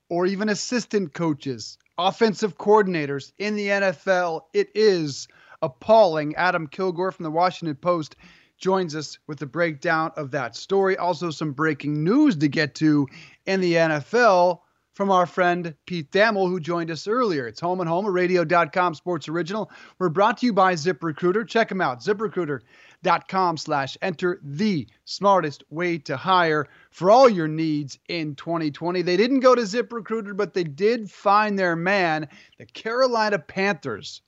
or 0.09 0.27
even 0.27 0.49
assistant 0.49 1.13
coaches, 1.13 1.79
offensive 1.99 2.57
coordinators 2.57 3.33
in 3.39 3.57
the 3.57 3.69
NFL. 3.69 4.43
It 4.53 4.71
is 4.75 5.29
appalling. 5.63 6.35
Adam 6.37 6.67
Kilgore 6.67 7.13
from 7.13 7.25
the 7.25 7.31
Washington 7.31 7.77
Post 7.77 8.17
joins 8.57 8.95
us 8.95 9.19
with 9.27 9.39
the 9.39 9.47
breakdown 9.47 10.13
of 10.17 10.31
that 10.33 10.57
story. 10.57 10.97
Also, 10.97 11.31
some 11.31 11.53
breaking 11.53 12.03
news 12.05 12.37
to 12.37 12.49
get 12.49 12.75
to 12.77 13.07
in 13.47 13.61
the 13.61 13.75
NFL 13.75 14.61
from 14.97 15.11
our 15.11 15.27
friend 15.27 15.75
Pete 15.85 16.11
Thamel, 16.11 16.49
who 16.49 16.59
joined 16.59 16.91
us 16.91 17.07
earlier. 17.07 17.47
It's 17.47 17.61
Home 17.61 17.81
and 17.81 17.89
Home, 17.89 18.07
a 18.07 18.11
radio.com 18.11 18.95
sports 18.95 19.29
original. 19.29 19.71
We're 19.99 20.09
brought 20.09 20.39
to 20.39 20.47
you 20.47 20.55
by 20.55 20.73
ZipRecruiter. 20.73 21.47
Check 21.47 21.69
them 21.69 21.83
out, 21.83 22.01
ziprecruiter.com 22.01 23.59
slash 23.59 23.99
enter 24.01 24.41
the 24.43 24.89
smartest 25.05 25.65
way 25.69 25.99
to 25.99 26.17
hire 26.17 26.67
for 26.91 27.11
all 27.11 27.29
your 27.29 27.47
needs 27.47 27.99
in 28.09 28.37
2020. 28.37 29.03
They 29.03 29.19
didn't 29.19 29.41
go 29.41 29.55
to 29.55 29.63
ZipRecruiter, 29.63 30.35
but 30.35 30.55
they 30.55 30.65
did 30.65 31.11
find 31.11 31.59
their 31.59 31.77
man, 31.77 32.29
the 32.59 32.65
Carolina 32.65 33.39
Panthers. 33.39 34.23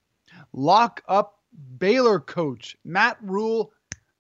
Lock 0.53 1.03
up 1.09 1.39
Baylor 1.79 2.21
coach 2.21 2.77
Matt 2.85 3.17
Rhule 3.23 3.73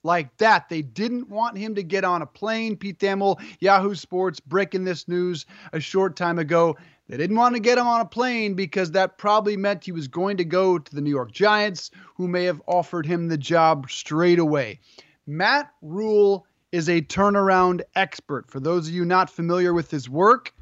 like 0.02 0.36
that. 0.38 0.68
They 0.68 0.82
didn't 0.82 1.28
want 1.28 1.58
him 1.58 1.74
to 1.74 1.82
get 1.82 2.04
on 2.04 2.22
a 2.22 2.26
plane. 2.26 2.76
Pete 2.76 2.98
Thamel, 2.98 3.40
Yahoo 3.60 3.94
Sports, 3.94 4.40
breaking 4.40 4.84
this 4.84 5.08
news 5.08 5.46
a 5.72 5.80
short 5.80 6.16
time 6.16 6.38
ago. 6.38 6.76
They 7.08 7.16
didn't 7.16 7.36
want 7.36 7.54
to 7.54 7.60
get 7.60 7.78
him 7.78 7.86
on 7.86 8.00
a 8.00 8.06
plane 8.06 8.54
because 8.54 8.92
that 8.92 9.18
probably 9.18 9.56
meant 9.56 9.84
he 9.84 9.92
was 9.92 10.08
going 10.08 10.36
to 10.36 10.44
go 10.44 10.78
to 10.78 10.94
the 10.94 11.00
New 11.00 11.10
York 11.10 11.32
Giants, 11.32 11.90
who 12.16 12.28
may 12.28 12.44
have 12.44 12.60
offered 12.66 13.06
him 13.06 13.28
the 13.28 13.38
job 13.38 13.90
straight 13.90 14.38
away. 14.38 14.80
Matt 15.26 15.72
Rhule 15.80 16.46
is 16.70 16.88
a 16.88 17.00
turnaround 17.00 17.80
expert. 17.94 18.50
For 18.50 18.60
those 18.60 18.88
of 18.88 18.94
you 18.94 19.04
not 19.04 19.30
familiar 19.30 19.72
with 19.72 19.90
his 19.90 20.08
work, 20.08 20.52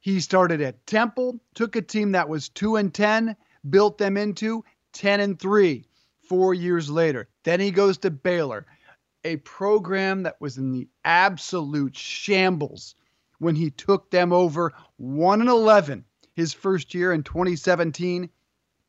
he 0.00 0.20
started 0.20 0.60
at 0.60 0.84
Temple, 0.86 1.40
took 1.54 1.76
a 1.76 1.82
team 1.82 2.12
that 2.12 2.28
was 2.28 2.48
2 2.48 2.76
and 2.76 2.92
10, 2.92 3.36
built 3.70 3.98
them 3.98 4.16
into 4.16 4.64
10 4.92 5.20
and 5.20 5.38
3 5.38 5.87
four 6.28 6.54
years 6.54 6.90
later. 6.90 7.28
Then 7.44 7.60
he 7.60 7.70
goes 7.70 7.98
to 7.98 8.10
Baylor, 8.10 8.66
a 9.24 9.36
program 9.38 10.22
that 10.24 10.40
was 10.40 10.58
in 10.58 10.72
the 10.72 10.88
absolute 11.04 11.96
shambles 11.96 12.94
when 13.38 13.54
he 13.54 13.70
took 13.70 14.10
them 14.10 14.32
over 14.32 14.72
1 14.96 15.40
and 15.40 15.50
11 15.50 16.04
his 16.34 16.52
first 16.52 16.94
year 16.94 17.12
in 17.12 17.22
2017. 17.22 18.30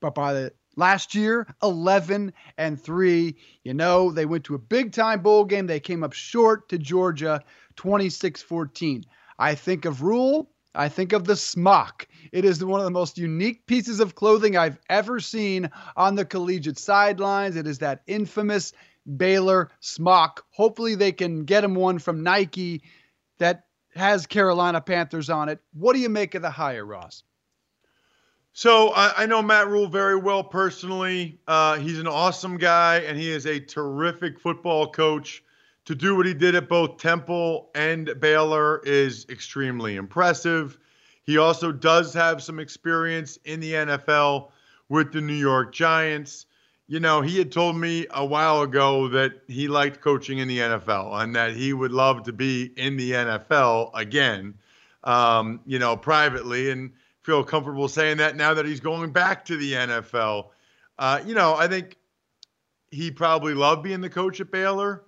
But 0.01 0.15
by 0.15 0.33
the 0.33 0.53
last 0.75 1.13
year 1.15 1.47
11 1.61 2.31
and 2.57 2.81
3 2.81 3.35
you 3.63 3.73
know 3.73 4.11
they 4.11 4.25
went 4.25 4.45
to 4.45 4.55
a 4.55 4.59
big 4.59 4.93
time 4.93 5.21
bowl 5.21 5.43
game 5.43 5.67
they 5.67 5.79
came 5.79 6.03
up 6.03 6.13
short 6.13 6.69
to 6.69 6.77
georgia 6.77 7.43
26-14 7.75 9.03
i 9.37 9.55
think 9.55 9.83
of 9.83 10.01
rhule 10.01 10.49
I 10.79 10.87
think 10.87 11.11
of 11.11 11.25
the 11.25 11.35
smock. 11.35 12.07
It 12.31 12.45
is 12.45 12.63
one 12.63 12.79
of 12.79 12.85
the 12.85 12.91
most 12.91 13.17
unique 13.17 13.65
pieces 13.65 13.99
of 13.99 14.15
clothing 14.15 14.55
I've 14.55 14.79
ever 14.89 15.19
seen 15.19 15.69
on 15.97 16.15
the 16.15 16.23
collegiate 16.23 16.79
sidelines. 16.79 17.57
It 17.57 17.67
is 17.67 17.79
that 17.79 18.01
infamous 18.07 18.71
Baylor 19.17 19.71
smock. 19.81 20.45
Hopefully, 20.51 20.95
they 20.95 21.11
can 21.11 21.43
get 21.43 21.65
him 21.65 21.75
one 21.75 21.99
from 21.99 22.23
Nike 22.23 22.83
that 23.39 23.65
has 23.93 24.25
Carolina 24.25 24.79
Panthers 24.79 25.29
on 25.29 25.49
it. 25.49 25.59
What 25.73 25.93
do 25.93 25.99
you 25.99 26.07
make 26.07 26.33
of 26.33 26.41
the 26.41 26.49
hire, 26.49 26.85
Ross? 26.85 27.23
So 28.53 28.93
I, 28.93 29.23
I 29.23 29.25
know 29.25 29.41
Matt 29.41 29.67
Rhule 29.67 29.87
very 29.87 30.15
well 30.15 30.45
personally. 30.45 31.41
Uh, 31.45 31.75
he's 31.75 31.99
an 31.99 32.07
awesome 32.07 32.57
guy, 32.57 32.99
and 32.99 33.17
he 33.19 33.29
is 33.29 33.45
a 33.45 33.59
terrific 33.59 34.39
football 34.39 34.89
coach 34.89 35.43
to 35.89 35.95
do 35.95 36.15
what 36.15 36.27
he 36.27 36.35
did 36.35 36.53
at 36.53 36.69
both 36.69 36.97
Temple 36.97 37.71
and 37.73 38.13
Baylor 38.19 38.79
is 38.85 39.25
extremely 39.27 39.95
impressive. 39.95 40.77
He 41.23 41.39
also 41.39 41.71
does 41.71 42.13
have 42.13 42.43
some 42.43 42.59
experience 42.59 43.39
in 43.45 43.59
the 43.59 43.73
NFL 43.73 44.51
with 44.89 45.11
the 45.11 45.19
New 45.19 45.33
York 45.33 45.73
Giants. 45.73 46.45
You 46.85 46.99
know, 46.99 47.21
he 47.21 47.39
had 47.39 47.51
told 47.51 47.75
me 47.75 48.05
a 48.11 48.23
while 48.23 48.61
ago 48.61 49.07
that 49.07 49.41
he 49.47 49.67
liked 49.67 49.99
coaching 49.99 50.37
in 50.37 50.47
the 50.47 50.59
NFL 50.59 51.23
and 51.23 51.35
that 51.35 51.55
he 51.55 51.73
would 51.73 51.91
love 51.91 52.21
to 52.25 52.33
be 52.33 52.71
in 52.77 52.95
the 52.95 53.13
NFL 53.13 53.89
again, 53.95 54.53
um, 55.05 55.59
you 55.65 55.79
know, 55.79 55.97
privately, 55.97 56.69
and 56.69 56.91
feel 57.23 57.43
comfortable 57.43 57.87
saying 57.87 58.17
that 58.17 58.35
now 58.35 58.53
that 58.53 58.67
he's 58.67 58.79
going 58.79 59.11
back 59.11 59.43
to 59.45 59.57
the 59.57 59.73
NFL. 59.73 60.49
Uh, 60.99 61.19
you 61.25 61.33
know, 61.33 61.55
I 61.55 61.67
think 61.67 61.97
he 62.91 63.09
probably 63.09 63.55
loved 63.55 63.81
being 63.81 64.01
the 64.01 64.09
coach 64.11 64.39
at 64.39 64.51
Baylor 64.51 65.05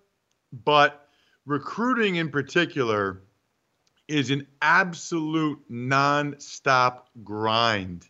but 0.52 1.08
recruiting 1.46 2.16
in 2.16 2.30
particular 2.30 3.22
is 4.08 4.30
an 4.30 4.46
absolute 4.62 5.60
non-stop 5.70 7.10
grind 7.24 8.08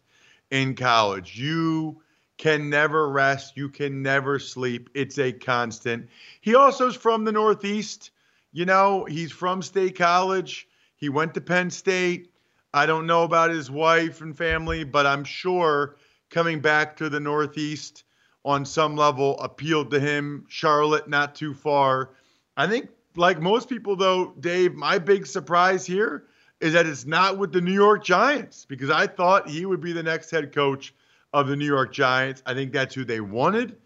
in 0.49 0.75
college. 0.75 1.37
You 1.37 2.01
can 2.37 2.69
never 2.69 3.07
rest, 3.07 3.55
you 3.55 3.69
can 3.69 4.01
never 4.01 4.39
sleep. 4.39 4.89
It's 4.95 5.19
a 5.19 5.31
constant. 5.31 6.09
He 6.41 6.55
also 6.55 6.87
is 6.87 6.95
from 6.95 7.23
the 7.23 7.31
Northeast. 7.31 8.09
You 8.51 8.65
know, 8.65 9.05
he's 9.05 9.31
from 9.31 9.61
State 9.61 9.95
College. 9.95 10.67
He 10.95 11.09
went 11.09 11.35
to 11.35 11.41
Penn 11.41 11.69
State. 11.69 12.33
I 12.73 12.85
don't 12.85 13.05
know 13.05 13.23
about 13.23 13.51
his 13.51 13.69
wife 13.69 14.21
and 14.21 14.35
family, 14.35 14.83
but 14.83 15.05
I'm 15.05 15.23
sure 15.23 15.97
coming 16.29 16.61
back 16.61 16.97
to 16.97 17.09
the 17.09 17.19
Northeast 17.19 18.05
on 18.43 18.65
some 18.65 18.95
level 18.95 19.39
appealed 19.39 19.91
to 19.91 19.99
him. 19.99 20.45
Charlotte, 20.49 21.07
not 21.07 21.35
too 21.35 21.53
far. 21.53 22.09
I 22.57 22.67
think, 22.67 22.89
like 23.15 23.39
most 23.39 23.69
people, 23.69 23.95
though, 23.95 24.33
Dave, 24.39 24.73
my 24.73 24.97
big 24.97 25.25
surprise 25.25 25.85
here 25.85 26.25
is 26.59 26.73
that 26.73 26.85
it's 26.85 27.05
not 27.05 27.37
with 27.37 27.51
the 27.51 27.61
New 27.61 27.73
York 27.73 28.03
Giants 28.03 28.65
because 28.65 28.89
I 28.89 29.07
thought 29.07 29.49
he 29.49 29.65
would 29.65 29.81
be 29.81 29.93
the 29.93 30.03
next 30.03 30.29
head 30.29 30.53
coach 30.53 30.93
of 31.33 31.47
the 31.47 31.55
New 31.55 31.65
York 31.65 31.91
Giants. 31.91 32.43
I 32.45 32.53
think 32.53 32.71
that's 32.71 32.93
who 32.93 33.03
they 33.03 33.19
wanted. 33.19 33.77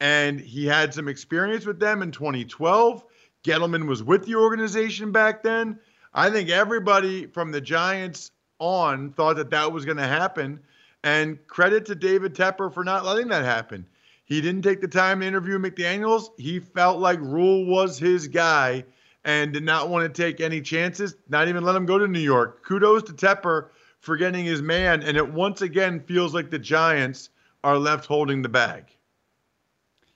And 0.00 0.40
he 0.40 0.66
had 0.66 0.92
some 0.92 1.08
experience 1.08 1.64
with 1.64 1.78
them 1.78 2.02
in 2.02 2.10
2012. 2.10 3.04
Gettleman 3.44 3.86
was 3.86 4.02
with 4.02 4.26
the 4.26 4.34
organization 4.34 5.12
back 5.12 5.42
then. 5.42 5.78
I 6.12 6.30
think 6.30 6.48
everybody 6.48 7.26
from 7.26 7.52
the 7.52 7.60
Giants 7.60 8.30
on 8.58 9.12
thought 9.12 9.36
that 9.36 9.50
that 9.50 9.72
was 9.72 9.84
going 9.84 9.98
to 9.98 10.06
happen. 10.06 10.60
And 11.02 11.46
credit 11.46 11.86
to 11.86 11.94
David 11.94 12.34
Tepper 12.34 12.72
for 12.72 12.82
not 12.82 13.04
letting 13.04 13.28
that 13.28 13.44
happen. 13.44 13.86
He 14.24 14.40
didn't 14.40 14.62
take 14.62 14.80
the 14.80 14.88
time 14.88 15.20
to 15.20 15.26
interview 15.26 15.58
McDaniels. 15.58 16.28
He 16.38 16.58
felt 16.58 16.98
like 16.98 17.20
Rhule 17.20 17.66
was 17.66 17.98
his 17.98 18.28
guy 18.28 18.84
and 19.24 19.52
did 19.52 19.64
not 19.64 19.88
want 19.88 20.12
to 20.12 20.22
take 20.22 20.40
any 20.40 20.60
chances, 20.60 21.16
not 21.28 21.48
even 21.48 21.64
let 21.64 21.76
him 21.76 21.86
go 21.86 21.98
to 21.98 22.08
New 22.08 22.20
York. 22.20 22.64
Kudos 22.64 23.04
to 23.04 23.12
Tepper 23.12 23.68
for 24.00 24.16
getting 24.16 24.44
his 24.44 24.62
man. 24.62 25.02
And 25.02 25.16
it 25.16 25.32
once 25.32 25.62
again 25.62 26.00
feels 26.00 26.34
like 26.34 26.50
the 26.50 26.58
Giants 26.58 27.30
are 27.62 27.78
left 27.78 28.06
holding 28.06 28.42
the 28.42 28.48
bag. 28.48 28.84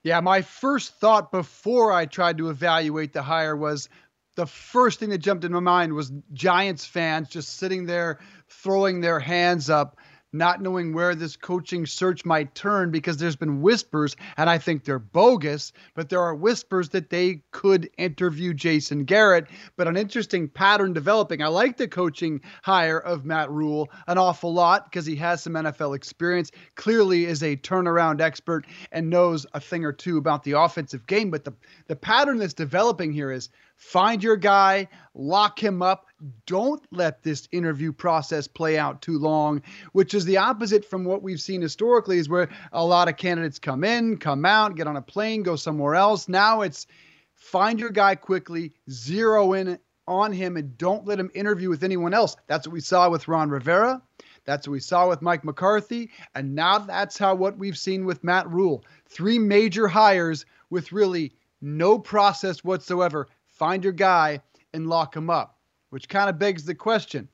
Yeah, 0.03 0.21
my 0.21 0.43
first 0.43 0.95
thought 0.95 1.31
before 1.31 1.93
I 1.93 2.07
tried 2.07 2.39
to 2.39 2.51
evaluate 2.51 3.13
the 3.13 3.23
hire 3.23 3.57
was 3.57 3.89
the 4.37 4.47
first 4.47 5.01
thing 5.01 5.11
that 5.11 5.19
jumped 5.19 5.45
in 5.45 5.53
my 5.53 5.61
mind 5.61 5.93
was 5.93 6.13
Giants 6.33 6.85
fans 6.85 7.29
just 7.29 7.57
sitting 7.57 7.87
there 7.87 8.21
throwing 8.49 9.01
their 9.01 9.19
hands 9.19 9.69
up 9.69 9.99
not 10.33 10.61
knowing 10.61 10.93
where 10.93 11.15
this 11.15 11.37
coaching 11.37 11.87
search 11.87 12.25
might 12.25 12.55
turn 12.55 12.91
because 12.91 13.17
there's 13.17 13.37
been 13.37 13.63
whispers, 13.63 14.17
and 14.37 14.51
I 14.51 14.59
think 14.59 14.85
they're 14.85 14.99
bogus, 14.99 15.73
but 15.95 16.09
there 16.09 16.21
are 16.21 16.35
whispers 16.35 16.91
that 16.91 17.11
they 17.11 17.43
could 17.51 17.89
interview 17.99 18.53
Jason 18.53 19.05
Garrett. 19.05 19.47
But 19.77 19.89
an 19.89 19.97
interesting 19.97 20.49
pattern 20.49 20.93
developing. 20.93 21.43
I 21.43 21.49
like 21.49 21.77
the 21.77 21.89
coaching 21.89 22.41
hire 22.63 22.99
of 22.99 23.25
Matt 23.25 23.51
Rhule 23.51 23.89
an 24.07 24.19
awful 24.19 24.53
lot 24.53 24.85
because 24.85 25.07
he 25.07 25.17
has 25.17 25.43
some 25.43 25.55
NFL 25.55 25.97
experience, 25.97 26.51
clearly 26.75 27.25
is 27.25 27.43
a 27.43 27.57
turnaround 27.57 28.21
expert, 28.21 28.67
and 28.93 29.09
knows 29.09 29.47
a 29.55 29.61
thing 29.61 29.85
or 29.85 29.93
two 29.93 30.19
about 30.19 30.43
the 30.45 30.53
offensive 30.53 31.07
game. 31.07 31.31
But 31.31 31.45
the, 31.45 31.55
the 31.87 31.97
pattern 31.97 32.39
that's 32.39 32.55
developing 32.55 33.13
here 33.13 33.33
is 33.33 33.49
find 33.77 34.23
your 34.23 34.37
guy, 34.37 34.89
lock 35.15 35.63
him 35.63 35.83
up, 35.83 36.08
don't 36.47 36.85
let 36.91 37.23
this 37.23 37.49
interview 37.53 37.93
process 37.93 38.49
play 38.49 38.79
out 38.79 39.03
too 39.03 39.19
long, 39.19 39.63
which 39.93 40.15
is 40.15 40.25
the 40.25 40.37
opposite 40.37 40.85
from 40.85 41.05
what 41.05 41.23
we've 41.23 41.41
seen 41.41 41.61
historically, 41.61 42.19
is 42.19 42.29
where 42.29 42.49
a 42.73 42.85
lot 42.85 43.09
of 43.09 43.17
candidates 43.17 43.59
come 43.59 43.85
in, 43.85 44.17
come 44.17 44.45
out, 44.45 44.77
get 44.77 44.87
on 44.87 44.97
a 44.97 45.03
plane, 45.03 45.43
go 45.43 45.57
somewhere 45.57 45.95
else. 45.95 46.29
Now 46.29 46.63
it's 46.63 46.87
find 47.35 47.79
your 47.79 47.91
guy 47.91 48.15
quickly, 48.15 48.73
zero 48.91 49.53
in 49.53 49.79
on 50.07 50.33
him, 50.33 50.57
and 50.57 50.77
don't 50.79 51.07
let 51.07 51.21
him 51.21 51.31
interview 51.35 51.69
with 51.69 51.85
anyone 51.85 52.15
else. 52.15 52.37
That's 52.47 52.67
what 52.67 52.73
we 52.73 52.81
saw 52.81 53.11
with 53.11 53.29
Ron 53.29 53.51
Rivera. 53.51 54.03
That's 54.45 54.67
what 54.67 54.73
we 54.73 54.81
saw 54.81 55.09
with 55.09 55.21
Mike 55.21 55.45
McCarthy. 55.45 56.11
And 56.35 56.55
now 56.55 56.79
that's 56.79 57.19
how 57.19 57.35
what 57.35 57.59
we've 57.59 57.77
seen 57.77 58.07
with 58.07 58.25
Matt 58.25 58.49
Rhule. 58.51 58.83
Three 59.07 59.39
major 59.39 59.87
hires 59.87 60.47
with 60.71 60.91
really 60.93 61.35
no 61.61 61.99
process 61.99 62.65
whatsoever. 62.65 63.29
Find 63.47 63.85
your 63.85 63.93
guy 63.93 64.41
and 64.73 64.89
lock 64.89 65.15
him 65.15 65.29
up 65.29 65.58
which 65.91 66.09
kind 66.09 66.31
of 66.31 66.39
begs 66.39 66.65
the 66.65 66.75
question 66.75 67.29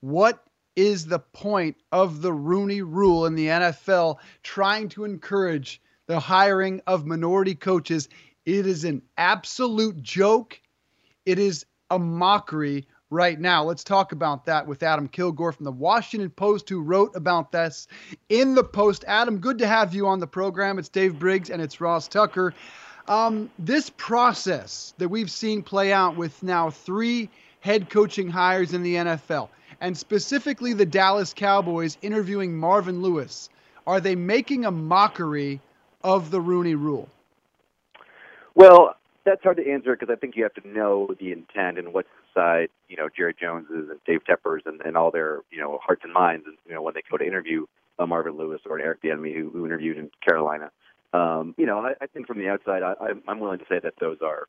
what 0.00 0.42
is 0.76 1.06
the 1.06 1.18
point 1.18 1.76
of 1.90 2.20
the 2.20 2.32
Rooney 2.32 2.82
rule 2.82 3.24
in 3.26 3.34
the 3.34 3.46
NFL 3.46 4.18
trying 4.42 4.90
to 4.90 5.04
encourage 5.04 5.80
the 6.06 6.20
hiring 6.20 6.82
of 6.86 7.06
minority 7.06 7.54
coaches. 7.54 8.08
It 8.44 8.66
is 8.66 8.84
an 8.84 9.02
absolute 9.16 10.00
joke. 10.02 10.60
It 11.24 11.38
is 11.38 11.66
a 11.90 11.98
mockery 11.98 12.86
right 13.10 13.40
now. 13.40 13.64
Let's 13.64 13.84
talk 13.84 14.12
about 14.12 14.44
that 14.46 14.66
with 14.66 14.82
Adam 14.82 15.08
Kilgore 15.08 15.52
from 15.52 15.64
the 15.64 15.72
Washington 15.72 16.30
Post, 16.30 16.68
who 16.68 16.82
wrote 16.82 17.16
about 17.16 17.52
this 17.52 17.88
in 18.28 18.54
the 18.54 18.64
Post. 18.64 19.04
Adam, 19.08 19.38
good 19.38 19.58
to 19.58 19.66
have 19.66 19.94
you 19.94 20.06
on 20.06 20.20
the 20.20 20.26
program. 20.26 20.78
It's 20.78 20.88
Dave 20.88 21.18
Briggs 21.18 21.50
and 21.50 21.62
it's 21.62 21.80
Ross 21.80 22.06
Tucker. 22.06 22.52
Um, 23.08 23.50
this 23.58 23.90
process 23.90 24.92
that 24.98 25.08
we've 25.08 25.30
seen 25.30 25.62
play 25.62 25.92
out 25.92 26.16
with 26.16 26.42
now 26.42 26.70
three 26.70 27.30
head 27.66 27.90
coaching 27.90 28.30
hires 28.30 28.72
in 28.72 28.84
the 28.84 28.94
NFL, 28.94 29.48
and 29.80 29.98
specifically 29.98 30.72
the 30.72 30.86
Dallas 30.86 31.34
Cowboys 31.34 31.98
interviewing 32.00 32.56
Marvin 32.56 33.02
Lewis, 33.02 33.50
are 33.88 34.00
they 34.00 34.14
making 34.14 34.64
a 34.64 34.70
mockery 34.70 35.60
of 36.04 36.30
the 36.30 36.40
Rooney 36.40 36.76
Rule? 36.76 37.08
Well, 38.54 38.94
that's 39.24 39.42
hard 39.42 39.56
to 39.56 39.68
answer 39.68 39.96
because 39.96 40.12
I 40.12 40.16
think 40.16 40.36
you 40.36 40.44
have 40.44 40.54
to 40.54 40.68
know 40.68 41.10
the 41.18 41.32
intent 41.32 41.76
and 41.76 41.92
what's 41.92 42.08
inside, 42.28 42.68
you 42.88 42.96
know, 42.96 43.08
Jerry 43.14 43.34
Jones's 43.38 43.90
and 43.90 43.98
Dave 44.06 44.20
Tepper's 44.24 44.62
and, 44.64 44.80
and 44.82 44.96
all 44.96 45.10
their, 45.10 45.40
you 45.50 45.60
know, 45.60 45.80
hearts 45.82 46.02
and 46.04 46.12
minds, 46.12 46.46
and, 46.46 46.56
you 46.68 46.72
know, 46.72 46.82
when 46.82 46.94
they 46.94 47.02
go 47.10 47.16
to 47.16 47.26
interview 47.26 47.66
uh, 47.98 48.06
Marvin 48.06 48.36
Lewis 48.36 48.60
or 48.64 48.78
Eric 48.78 49.02
Bieniemy, 49.02 49.34
who, 49.34 49.50
who 49.50 49.66
interviewed 49.66 49.98
in 49.98 50.08
Carolina. 50.24 50.70
Um, 51.12 51.52
you 51.58 51.66
know, 51.66 51.80
I, 51.80 51.94
I 52.00 52.06
think 52.06 52.28
from 52.28 52.38
the 52.38 52.48
outside, 52.48 52.84
I, 52.84 52.94
I'm 53.26 53.40
willing 53.40 53.58
to 53.58 53.64
say 53.68 53.80
that 53.82 53.94
those 54.00 54.18
are 54.22 54.46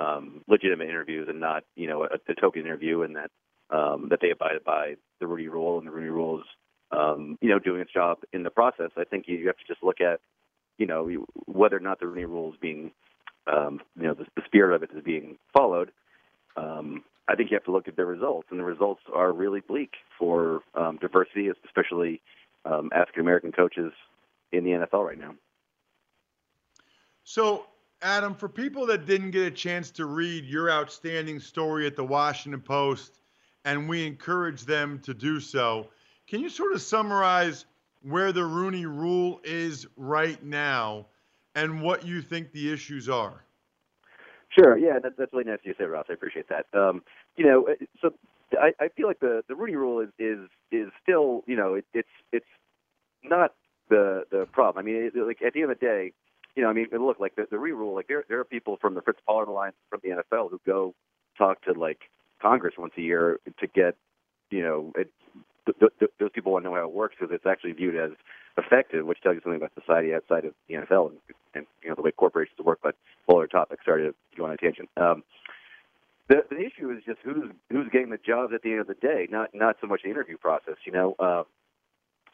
um, 0.00 0.42
legitimate 0.48 0.88
interviews 0.88 1.28
and 1.28 1.40
not, 1.40 1.64
you 1.76 1.86
know, 1.86 2.04
a, 2.04 2.18
a 2.30 2.34
token 2.40 2.62
interview, 2.62 3.02
and 3.02 3.16
that 3.16 3.30
um, 3.70 4.08
that 4.10 4.20
they 4.20 4.30
abided 4.30 4.64
by 4.64 4.94
the 5.20 5.26
Rooney 5.26 5.48
Rule 5.48 5.78
and 5.78 5.86
the 5.86 5.92
Rooney 5.92 6.10
Rule 6.10 6.40
is, 6.40 6.46
um, 6.90 7.38
you 7.40 7.48
know, 7.48 7.58
doing 7.58 7.80
its 7.80 7.92
job 7.92 8.18
in 8.32 8.42
the 8.42 8.50
process. 8.50 8.90
I 8.96 9.04
think 9.04 9.26
you 9.28 9.46
have 9.46 9.56
to 9.58 9.64
just 9.66 9.82
look 9.82 10.00
at, 10.00 10.20
you 10.78 10.86
know, 10.86 11.08
whether 11.46 11.76
or 11.76 11.80
not 11.80 12.00
the 12.00 12.06
Rooney 12.06 12.24
Rule 12.24 12.52
is 12.52 12.58
being, 12.60 12.90
um, 13.46 13.80
you 13.96 14.08
know, 14.08 14.14
the, 14.14 14.24
the 14.34 14.42
spirit 14.46 14.74
of 14.74 14.82
it 14.82 14.90
is 14.96 15.04
being 15.04 15.36
followed. 15.56 15.92
Um, 16.56 17.04
I 17.28 17.36
think 17.36 17.50
you 17.50 17.54
have 17.56 17.64
to 17.64 17.72
look 17.72 17.86
at 17.86 17.94
the 17.94 18.04
results, 18.04 18.48
and 18.50 18.58
the 18.58 18.64
results 18.64 19.02
are 19.14 19.32
really 19.32 19.60
bleak 19.60 19.92
for 20.18 20.62
um, 20.74 20.98
diversity, 21.00 21.48
especially 21.64 22.20
um, 22.64 22.90
African 22.92 23.20
American 23.20 23.52
coaches 23.52 23.92
in 24.50 24.64
the 24.64 24.70
NFL 24.70 25.06
right 25.06 25.18
now. 25.18 25.34
So, 27.22 27.66
Adam, 28.02 28.34
for 28.34 28.48
people 28.48 28.86
that 28.86 29.04
didn't 29.04 29.30
get 29.30 29.46
a 29.46 29.50
chance 29.50 29.90
to 29.90 30.06
read 30.06 30.44
your 30.44 30.70
outstanding 30.70 31.38
story 31.38 31.86
at 31.86 31.96
the 31.96 32.04
Washington 32.04 32.60
Post, 32.60 33.20
and 33.64 33.88
we 33.88 34.06
encourage 34.06 34.62
them 34.62 34.98
to 35.00 35.12
do 35.12 35.38
so, 35.38 35.88
can 36.26 36.40
you 36.40 36.48
sort 36.48 36.72
of 36.72 36.80
summarize 36.80 37.66
where 38.02 38.32
the 38.32 38.44
Rooney 38.44 38.86
Rule 38.86 39.40
is 39.44 39.86
right 39.96 40.42
now 40.42 41.06
and 41.54 41.82
what 41.82 42.06
you 42.06 42.22
think 42.22 42.52
the 42.52 42.72
issues 42.72 43.08
are? 43.08 43.44
Sure. 44.48 44.78
Yeah, 44.78 44.98
that, 45.02 45.18
that's 45.18 45.32
really 45.32 45.44
nice 45.44 45.58
of 45.60 45.66
you 45.66 45.74
to 45.74 45.78
say, 45.78 45.84
Ross. 45.84 46.06
I 46.08 46.14
appreciate 46.14 46.46
that. 46.48 46.66
Um, 46.72 47.02
you 47.36 47.46
know, 47.46 47.68
uh, 47.68 47.84
so 48.00 48.14
I, 48.58 48.72
I 48.80 48.88
feel 48.88 49.06
like 49.06 49.20
the 49.20 49.44
the 49.48 49.54
Rooney 49.54 49.76
Rule 49.76 50.00
is 50.00 50.08
is 50.18 50.48
is 50.72 50.88
still, 51.02 51.44
you 51.46 51.54
know, 51.54 51.74
it, 51.74 51.84
it's 51.92 52.08
it's 52.32 52.46
not 53.22 53.54
the 53.90 54.24
the 54.30 54.46
problem. 54.52 54.82
I 54.82 54.86
mean, 54.86 55.10
it, 55.14 55.16
like 55.16 55.42
at 55.42 55.52
the 55.52 55.62
end 55.62 55.70
of 55.70 55.78
the 55.78 55.86
day, 55.86 56.12
you 56.56 56.62
know, 56.62 56.70
I 56.70 56.72
mean, 56.72 56.88
look, 56.92 57.20
like 57.20 57.36
the, 57.36 57.46
the 57.50 57.58
re-rule, 57.58 57.94
like 57.94 58.08
there 58.08 58.24
there 58.28 58.40
are 58.40 58.44
people 58.44 58.78
from 58.80 58.94
the 58.94 59.02
Fritz 59.02 59.20
Pollard 59.26 59.48
Alliance 59.48 59.76
from 59.88 60.00
the 60.02 60.10
NFL 60.10 60.50
who 60.50 60.60
go 60.66 60.94
talk 61.38 61.62
to 61.62 61.72
like 61.72 62.00
Congress 62.40 62.74
once 62.76 62.92
a 62.96 63.00
year 63.00 63.38
to 63.58 63.66
get, 63.66 63.96
you 64.50 64.62
know, 64.62 64.92
it, 64.96 65.10
th- 65.66 65.92
th- 65.98 66.10
those 66.18 66.30
people 66.32 66.52
want 66.52 66.64
to 66.64 66.70
know 66.70 66.76
how 66.76 66.84
it 66.84 66.92
works 66.92 67.16
because 67.18 67.34
it's 67.34 67.46
actually 67.46 67.72
viewed 67.72 67.96
as 67.96 68.10
effective, 68.58 69.06
which 69.06 69.20
tells 69.20 69.34
you 69.34 69.40
something 69.42 69.60
about 69.60 69.72
society 69.74 70.14
outside 70.14 70.44
of 70.44 70.54
the 70.68 70.74
NFL 70.74 71.10
and, 71.10 71.18
and 71.54 71.66
you 71.82 71.88
know 71.88 71.94
the 71.94 72.02
way 72.02 72.10
corporations 72.10 72.58
work. 72.58 72.80
But 72.82 72.96
whole 73.28 73.38
other 73.38 73.46
topic. 73.46 73.80
Sorry 73.84 74.02
to 74.08 74.14
go 74.36 74.44
on 74.46 74.52
a 74.52 74.56
tangent. 74.56 74.88
Um, 74.96 75.22
the 76.28 76.44
the 76.50 76.58
issue 76.58 76.90
is 76.90 77.02
just 77.04 77.18
who's 77.24 77.50
who's 77.70 77.88
getting 77.92 78.10
the 78.10 78.18
jobs 78.18 78.52
at 78.54 78.62
the 78.62 78.70
end 78.70 78.80
of 78.80 78.86
the 78.86 78.94
day, 78.94 79.28
not 79.30 79.50
not 79.54 79.76
so 79.80 79.86
much 79.86 80.02
the 80.02 80.10
interview 80.10 80.36
process. 80.36 80.76
You 80.84 80.92
know, 80.92 81.14
uh, 81.18 81.44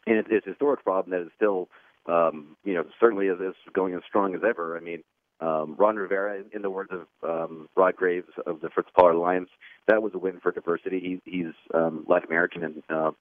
and 0.07 0.17
it, 0.17 0.25
it's 0.29 0.47
a 0.47 0.51
historic 0.51 0.83
problem 0.83 1.11
that 1.11 1.25
is 1.25 1.31
still, 1.35 1.69
um, 2.07 2.55
you 2.63 2.73
know, 2.73 2.85
certainly 2.99 3.27
is, 3.27 3.37
going 3.73 3.93
as 3.93 4.01
strong 4.07 4.35
as 4.35 4.41
ever. 4.47 4.77
I 4.77 4.79
mean, 4.79 5.03
um, 5.39 5.75
Ron 5.77 5.97
Rivera, 5.97 6.41
in 6.51 6.61
the 6.61 6.69
words 6.69 6.91
of 6.91 7.07
um, 7.29 7.69
Rod 7.75 7.95
Graves 7.95 8.29
of 8.45 8.61
the 8.61 8.69
Fritz 8.69 8.89
Pollard 8.95 9.13
Alliance, 9.13 9.49
that 9.87 10.01
was 10.01 10.13
a 10.15 10.17
win 10.17 10.39
for 10.41 10.51
diversity. 10.51 11.21
He, 11.25 11.31
he's 11.31 11.53
um, 11.73 12.05
Latin 12.07 12.27
American, 12.27 12.63
and 12.63 12.83
uh, 12.89 13.11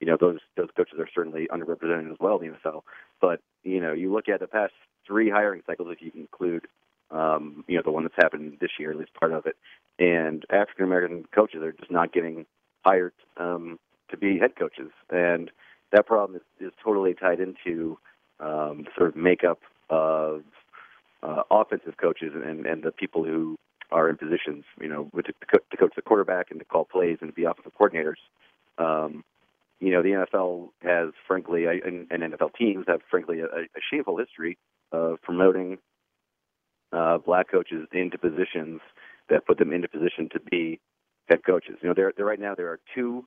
you 0.00 0.06
know 0.06 0.16
those 0.20 0.38
those 0.56 0.68
coaches 0.76 0.98
are 0.98 1.08
certainly 1.14 1.48
underrepresented 1.52 2.10
as 2.10 2.18
well 2.20 2.38
in 2.38 2.52
the 2.52 2.70
NFL. 2.70 2.82
But 3.20 3.40
you 3.64 3.80
know, 3.80 3.92
you 3.92 4.12
look 4.12 4.28
at 4.28 4.40
the 4.40 4.46
past 4.46 4.72
three 5.06 5.30
hiring 5.30 5.62
cycles, 5.66 5.88
if 5.90 6.00
you 6.00 6.12
include 6.14 6.66
um, 7.10 7.64
you 7.66 7.76
know 7.76 7.82
the 7.84 7.90
one 7.90 8.04
that's 8.04 8.14
happened 8.16 8.58
this 8.60 8.70
year, 8.78 8.92
at 8.92 8.98
least 8.98 9.14
part 9.14 9.32
of 9.32 9.46
it, 9.46 9.56
and 9.98 10.44
African 10.50 10.84
American 10.84 11.24
coaches 11.34 11.62
are 11.62 11.72
just 11.72 11.90
not 11.90 12.12
getting 12.12 12.46
hired 12.84 13.14
um, 13.36 13.80
to 14.10 14.16
be 14.16 14.38
head 14.38 14.54
coaches, 14.56 14.90
and 15.10 15.50
that 15.92 16.06
problem 16.06 16.36
is, 16.36 16.66
is 16.68 16.72
totally 16.82 17.14
tied 17.14 17.40
into 17.40 17.98
um, 18.44 18.84
sort 18.96 19.08
of 19.08 19.16
makeup 19.16 19.60
of 19.90 20.42
uh, 21.22 21.42
offensive 21.50 21.96
coaches 21.96 22.32
and, 22.34 22.66
and 22.66 22.82
the 22.82 22.92
people 22.92 23.24
who 23.24 23.56
are 23.90 24.08
in 24.08 24.16
positions, 24.16 24.64
you 24.80 24.88
know, 24.88 25.10
to, 25.16 25.22
to 25.22 25.76
coach 25.76 25.92
the 25.96 26.02
quarterback 26.02 26.50
and 26.50 26.58
to 26.58 26.64
call 26.64 26.84
plays 26.84 27.18
and 27.20 27.30
to 27.30 27.34
be 27.34 27.44
offensive 27.44 27.72
coordinators. 27.78 28.20
Um, 28.78 29.24
you 29.80 29.90
know, 29.90 30.02
the 30.02 30.10
NFL 30.10 30.70
has, 30.82 31.10
frankly, 31.26 31.64
and, 31.66 32.06
and 32.10 32.34
NFL 32.34 32.54
teams 32.54 32.84
have, 32.88 33.00
frankly, 33.10 33.40
a, 33.40 33.46
a 33.46 33.80
shameful 33.90 34.16
history 34.18 34.58
of 34.92 35.20
promoting 35.22 35.78
uh, 36.92 37.18
black 37.18 37.50
coaches 37.50 37.86
into 37.92 38.18
positions 38.18 38.80
that 39.28 39.46
put 39.46 39.58
them 39.58 39.72
into 39.72 39.88
position 39.88 40.28
to 40.32 40.40
be 40.40 40.80
head 41.28 41.40
coaches. 41.44 41.76
You 41.82 41.88
know, 41.88 41.94
there, 41.94 42.12
there 42.16 42.26
right 42.26 42.40
now 42.40 42.54
there 42.54 42.68
are 42.68 42.80
two 42.94 43.24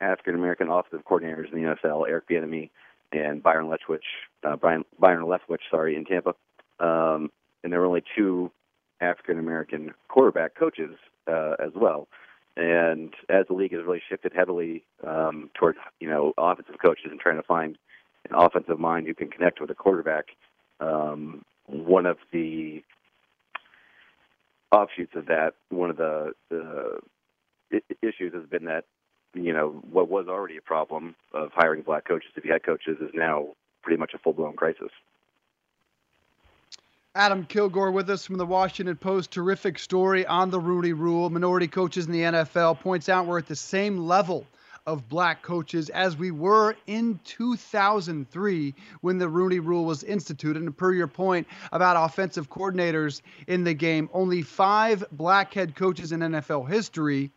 African 0.00 0.34
American 0.34 0.68
offensive 0.68 1.06
coordinators 1.06 1.52
in 1.52 1.62
the 1.62 1.76
NFL, 1.76 2.08
Eric 2.08 2.28
Bieniemy 2.28 2.70
and 3.12 3.42
Byron 3.42 3.66
Leftwich, 3.66 4.00
uh, 4.44 4.56
Brian, 4.56 4.84
Byron 4.98 5.26
Leftwich, 5.26 5.60
sorry, 5.70 5.96
in 5.96 6.04
Tampa. 6.04 6.34
Um, 6.80 7.30
and 7.62 7.72
there 7.72 7.80
were 7.80 7.86
only 7.86 8.02
two 8.16 8.50
African 9.00 9.38
American 9.38 9.92
quarterback 10.08 10.54
coaches 10.54 10.96
uh, 11.28 11.54
as 11.64 11.72
well. 11.74 12.08
And 12.56 13.14
as 13.28 13.46
the 13.48 13.54
league 13.54 13.72
has 13.72 13.82
really 13.84 14.02
shifted 14.08 14.32
heavily 14.34 14.84
um, 15.06 15.50
toward 15.54 15.76
you 16.00 16.08
know 16.08 16.34
offensive 16.36 16.76
coaches 16.80 17.06
and 17.10 17.20
trying 17.20 17.36
to 17.36 17.42
find 17.42 17.78
an 18.28 18.36
offensive 18.36 18.78
mind 18.78 19.06
who 19.06 19.14
can 19.14 19.28
connect 19.28 19.60
with 19.60 19.70
a 19.70 19.74
quarterback, 19.74 20.26
um, 20.80 21.44
one 21.66 22.06
of 22.06 22.18
the 22.32 22.82
offshoots 24.70 25.14
of 25.14 25.26
that, 25.26 25.54
one 25.70 25.90
of 25.90 25.96
the, 25.96 26.32
the 26.50 26.98
issues 28.02 28.32
has 28.34 28.44
been 28.46 28.64
that 28.64 28.84
you 29.34 29.52
know 29.52 29.82
what 29.90 30.08
was 30.08 30.26
already 30.28 30.56
a 30.56 30.62
problem 30.62 31.14
of 31.32 31.50
hiring 31.54 31.82
black 31.82 32.06
coaches 32.06 32.30
to 32.34 32.40
be 32.40 32.48
head 32.48 32.62
coaches 32.64 32.98
is 33.00 33.10
now 33.14 33.48
pretty 33.82 33.98
much 33.98 34.12
a 34.14 34.18
full 34.18 34.32
blown 34.32 34.54
crisis. 34.54 34.90
Adam 37.14 37.44
Kilgore 37.44 37.90
with 37.90 38.08
us 38.08 38.24
from 38.24 38.38
the 38.38 38.46
Washington 38.46 38.96
Post. 38.96 39.30
Terrific 39.30 39.78
story 39.78 40.24
on 40.26 40.50
the 40.50 40.58
Rooney 40.58 40.94
Rule. 40.94 41.28
Minority 41.28 41.68
coaches 41.68 42.06
in 42.06 42.12
the 42.12 42.22
NFL 42.22 42.80
points 42.80 43.10
out 43.10 43.26
we're 43.26 43.38
at 43.38 43.46
the 43.46 43.56
same 43.56 43.98
level 43.98 44.46
of 44.86 45.08
black 45.08 45.42
coaches 45.42 45.90
as 45.90 46.16
we 46.16 46.30
were 46.30 46.74
in 46.86 47.20
2003 47.24 48.74
when 49.02 49.18
the 49.18 49.28
Rooney 49.28 49.60
Rule 49.60 49.84
was 49.84 50.02
instituted. 50.02 50.62
And 50.62 50.76
per 50.76 50.92
your 50.92 51.06
point 51.06 51.46
about 51.70 52.02
offensive 52.02 52.48
coordinators 52.48 53.20
in 53.46 53.64
the 53.64 53.74
game, 53.74 54.08
only 54.12 54.42
five 54.42 55.04
black 55.12 55.52
head 55.52 55.76
coaches 55.76 56.12
in 56.12 56.20
NFL 56.20 56.68
history 56.68 57.30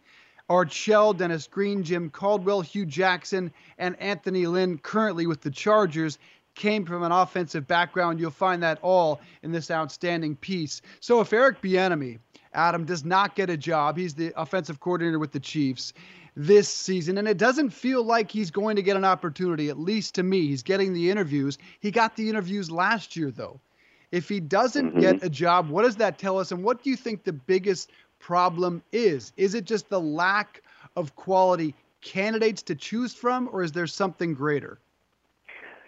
Art 0.50 0.72
Shell, 0.72 1.14
Dennis 1.14 1.48
Green, 1.48 1.84
Jim 1.84 2.10
Caldwell, 2.10 2.62
Hue 2.62 2.86
Jackson, 2.86 3.52
and 3.78 4.00
Anthony 4.00 4.46
Lynn, 4.46 4.78
currently 4.78 5.26
with 5.26 5.42
the 5.42 5.50
Chargers, 5.50 6.20
came 6.54 6.86
from 6.86 7.04
an 7.04 7.12
offensive 7.12 7.68
background. 7.68 8.20
You'll 8.20 8.32
find 8.32 8.64
that 8.64 8.80
all 8.82 9.22
in 9.44 9.52
this 9.52 9.70
outstanding 9.72 10.36
piece. 10.36 10.82
So 11.00 11.20
if 11.20 11.34
Eric 11.34 11.62
Bieniemy, 11.62 12.20
Adam, 12.54 12.86
does 12.86 13.04
not 13.04 13.36
get 13.36 13.50
a 13.50 13.58
job, 13.58 13.98
he's 13.98 14.14
the 14.14 14.34
offensive 14.40 14.80
coordinator 14.80 15.20
with 15.20 15.32
the 15.32 15.40
Chiefs 15.40 15.94
this 16.38 16.70
season, 16.70 17.18
and 17.18 17.28
it 17.28 17.38
doesn't 17.38 17.70
feel 17.70 18.04
like 18.04 18.30
he's 18.30 18.52
going 18.52 18.76
to 18.76 18.82
get 18.82 18.98
an 18.98 19.06
opportunity, 19.06 19.70
at 19.70 19.80
least 19.80 20.16
to 20.16 20.24
me. 20.24 20.48
He's 20.48 20.64
getting 20.64 20.94
the 20.94 21.10
interviews. 21.10 21.58
He 21.80 21.92
got 21.92 22.16
the 22.16 22.30
interviews 22.30 22.70
last 22.70 23.16
year, 23.16 23.32
though. 23.32 23.60
If 24.12 24.30
he 24.30 24.40
doesn't 24.40 24.92
mm-hmm. 24.92 25.00
get 25.00 25.24
a 25.24 25.30
job, 25.30 25.70
what 25.70 25.84
does 25.84 25.96
that 25.98 26.20
tell 26.20 26.38
us? 26.38 26.52
And 26.52 26.64
what 26.64 26.84
do 26.84 26.90
you 26.90 26.96
think 26.96 27.24
the 27.24 27.34
biggest 27.34 27.92
problem 28.26 28.82
is? 28.92 29.34
Is 29.38 29.54
it 29.54 29.66
just 29.66 29.88
the 29.90 30.00
lack 30.00 30.64
of 30.96 31.16
quality 31.16 31.76
candidates 32.02 32.64
to 32.64 32.74
choose 32.74 33.14
from, 33.14 33.48
or 33.52 33.62
is 33.62 33.72
there 33.72 33.86
something 33.86 34.34
greater? 34.34 34.80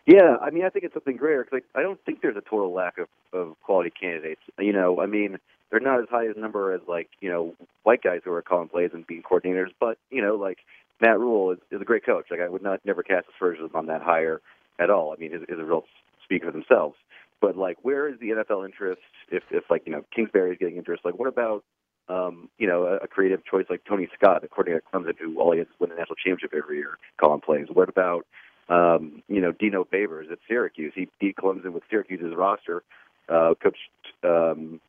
Yeah, 0.06 0.38
I 0.40 0.52
mean, 0.52 0.64
I 0.64 0.70
think 0.70 0.86
it's 0.86 0.94
something 0.94 1.18
greater 1.18 1.44
because 1.44 1.64
I, 1.74 1.80
I 1.80 1.82
don't 1.82 2.00
think 2.06 2.22
there's 2.22 2.38
a 2.38 2.42
total 2.42 2.72
lack 2.72 3.00
of, 3.00 3.08
of 3.34 3.56
quality 3.64 3.90
candidates. 3.90 4.42
You 4.60 4.72
know, 4.72 5.02
I 5.02 5.08
mean, 5.08 5.40
they're 5.72 5.80
not 5.80 6.00
as 6.00 6.06
high 6.12 6.28
as 6.28 6.36
number 6.38 6.74
as 6.74 6.82
like 6.88 7.10
you 7.22 7.30
know 7.30 7.56
white 7.82 8.04
guys 8.04 8.22
who 8.24 8.32
are 8.32 8.44
calling 8.44 8.70
plays 8.70 8.92
and 8.94 9.08
being 9.08 9.24
coordinators, 9.24 9.72
but 9.80 9.98
you 10.12 10.22
know, 10.22 10.36
like 10.36 10.60
Matt 11.02 11.20
Rhule 11.20 11.54
is, 11.54 11.58
is 11.72 11.82
a 11.82 11.86
great 11.86 12.06
coach. 12.06 12.28
Like 12.30 12.40
I 12.40 12.50
would 12.50 12.62
not 12.62 12.82
never 12.86 13.02
cast 13.02 13.26
aspersions 13.34 13.72
on 13.74 13.88
that 13.88 14.04
hire 14.04 14.42
at 14.78 14.92
all. 14.92 15.12
I 15.12 15.20
mean, 15.20 15.32
his, 15.32 15.42
his 15.50 15.58
results 15.58 15.90
speak 16.24 16.44
for 16.44 16.52
themselves. 16.52 16.98
but 17.42 17.58
like, 17.58 17.78
where 17.82 18.08
is 18.08 18.20
the 18.20 18.30
NFL 18.30 18.64
interest? 18.64 19.02
If 19.32 19.42
if 19.50 19.64
like 19.72 19.88
you 19.88 19.92
know 19.92 20.06
Kingsbury 20.16 20.52
is 20.52 20.60
getting 20.60 20.78
interest, 20.78 21.04
like 21.04 21.18
what 21.18 21.28
about 21.28 21.64
um, 22.10 22.50
you 22.58 22.68
know, 22.68 22.84
a, 22.84 22.98
a 22.98 23.08
creative 23.08 23.44
choice 23.46 23.66
like 23.70 23.84
Tony 23.88 24.08
Scott, 24.18 24.44
according 24.44 24.76
to 24.76 24.82
Clemson, 24.82 25.18
who 25.20 25.40
all 25.40 25.52
he 25.52 25.60
has 25.60 25.68
is 25.68 25.74
win 25.80 25.92
a 25.92 25.96
national 25.96 26.16
championship 26.16 26.54
every 26.56 26.78
year, 26.78 26.98
calling 27.20 27.42
plays. 27.42 27.68
What 27.72 27.90
about, 27.90 28.26
um, 28.70 29.24
you 29.28 29.42
know, 29.42 29.52
Dino 29.52 29.84
Babers 29.84 30.32
at 30.32 30.40
Syracuse? 30.48 30.94
He 30.96 31.10
beat 31.20 31.36
Clemson 31.36 31.74
with 31.74 31.84
Syracuse's 31.90 32.36
roster, 32.36 32.84
uh, 33.30 33.54
coached 33.62 33.78
um, 34.24 34.80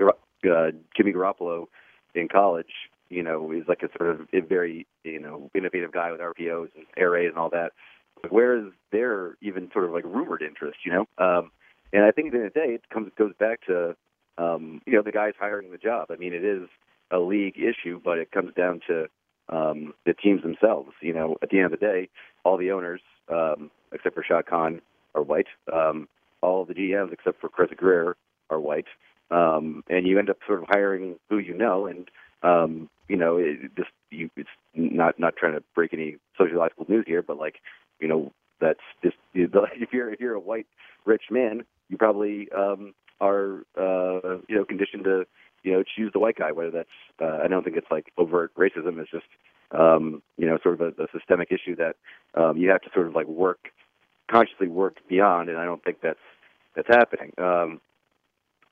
uh, 0.00 0.70
Jimmy 0.96 1.12
Garoppolo 1.12 1.66
in 2.14 2.28
college. 2.28 2.72
You 3.08 3.22
know, 3.22 3.50
he's 3.50 3.68
like 3.68 3.82
a 3.82 3.88
sort 3.98 4.10
of 4.10 4.28
a 4.32 4.40
very, 4.40 4.86
you 5.02 5.20
know, 5.20 5.50
innovative 5.54 5.92
guy 5.92 6.10
with 6.10 6.20
RPOs 6.20 6.68
and 6.76 6.86
air 6.96 7.10
raid 7.10 7.28
and 7.28 7.36
all 7.36 7.50
that. 7.50 7.72
But 8.22 8.32
where 8.32 8.56
is 8.56 8.72
their 8.92 9.36
even 9.42 9.70
sort 9.72 9.84
of 9.84 9.92
like 9.92 10.04
rumored 10.04 10.42
interest? 10.42 10.78
You 10.84 10.92
know, 10.92 11.08
um, 11.18 11.50
and 11.92 12.04
I 12.04 12.10
think 12.10 12.28
at 12.28 12.32
the 12.32 12.38
end 12.38 12.46
of 12.46 12.54
the 12.54 12.60
day, 12.60 12.74
it 12.74 12.88
comes 12.90 13.10
goes 13.16 13.32
back 13.38 13.66
to 13.66 13.96
um, 14.38 14.80
you 14.86 14.94
know, 14.94 15.02
the 15.02 15.12
guys 15.12 15.34
hiring 15.38 15.70
the 15.70 15.78
job. 15.78 16.08
I 16.10 16.16
mean, 16.16 16.34
it 16.34 16.44
is 16.44 16.68
a 17.10 17.18
league 17.18 17.56
issue, 17.58 18.00
but 18.04 18.18
it 18.18 18.32
comes 18.32 18.52
down 18.54 18.80
to 18.88 19.06
um, 19.48 19.94
the 20.06 20.14
teams 20.14 20.42
themselves. 20.42 20.90
You 21.00 21.12
know, 21.12 21.36
at 21.42 21.50
the 21.50 21.58
end 21.58 21.66
of 21.66 21.78
the 21.78 21.86
day, 21.86 22.08
all 22.44 22.56
the 22.56 22.70
owners, 22.70 23.00
um, 23.28 23.70
except 23.92 24.14
for 24.14 24.24
Shad 24.24 24.46
Khan, 24.46 24.80
are 25.14 25.22
white. 25.22 25.46
Um, 25.72 26.08
all 26.40 26.62
of 26.62 26.68
the 26.68 26.74
GMs, 26.74 27.12
except 27.12 27.40
for 27.40 27.48
Chris 27.48 27.70
Grier, 27.76 28.16
are 28.50 28.60
white. 28.60 28.86
Um, 29.30 29.82
and 29.88 30.06
you 30.06 30.18
end 30.18 30.30
up 30.30 30.38
sort 30.46 30.62
of 30.62 30.68
hiring 30.68 31.16
who 31.30 31.38
you 31.38 31.54
know, 31.54 31.86
and 31.86 32.10
um, 32.42 32.90
you 33.08 33.16
know, 33.16 33.38
it 33.38 33.74
just 33.76 33.90
you, 34.10 34.30
it's 34.36 34.48
not 34.74 35.18
not 35.18 35.36
trying 35.36 35.54
to 35.54 35.62
break 35.74 35.92
any 35.92 36.16
sociological 36.36 36.86
news 36.88 37.04
here, 37.06 37.22
but 37.22 37.38
like, 37.38 37.56
you 38.00 38.08
know, 38.08 38.32
that's 38.60 38.80
just 39.02 39.16
if 39.34 39.92
you're 39.92 40.12
if 40.12 40.20
you're 40.20 40.34
a 40.34 40.40
white 40.40 40.66
rich 41.04 41.24
man, 41.30 41.64
you 41.88 41.96
probably 41.96 42.48
um, 42.56 42.94
are 43.20 43.64
uh, 43.78 44.38
you 44.48 44.56
know 44.56 44.64
conditioned 44.64 45.04
to 45.04 45.26
you 45.62 45.72
know 45.72 45.82
choose 45.82 46.12
the 46.12 46.18
white 46.18 46.36
guy. 46.36 46.52
Whether 46.52 46.70
that's 46.70 46.88
uh, 47.20 47.38
I 47.44 47.48
don't 47.48 47.64
think 47.64 47.76
it's 47.76 47.90
like 47.90 48.12
overt 48.18 48.54
racism. 48.56 48.98
It's 48.98 49.10
just 49.10 49.26
um, 49.72 50.22
you 50.36 50.46
know 50.46 50.58
sort 50.62 50.80
of 50.80 50.98
a, 50.98 51.02
a 51.02 51.06
systemic 51.12 51.50
issue 51.50 51.76
that 51.76 51.96
um, 52.34 52.56
you 52.56 52.70
have 52.70 52.82
to 52.82 52.90
sort 52.94 53.06
of 53.06 53.14
like 53.14 53.26
work 53.26 53.70
consciously 54.30 54.68
work 54.68 54.98
beyond, 55.08 55.48
and 55.48 55.58
I 55.58 55.64
don't 55.64 55.82
think 55.82 55.98
that's 56.02 56.18
that's 56.76 56.88
happening. 56.88 57.32
Um, 57.38 57.80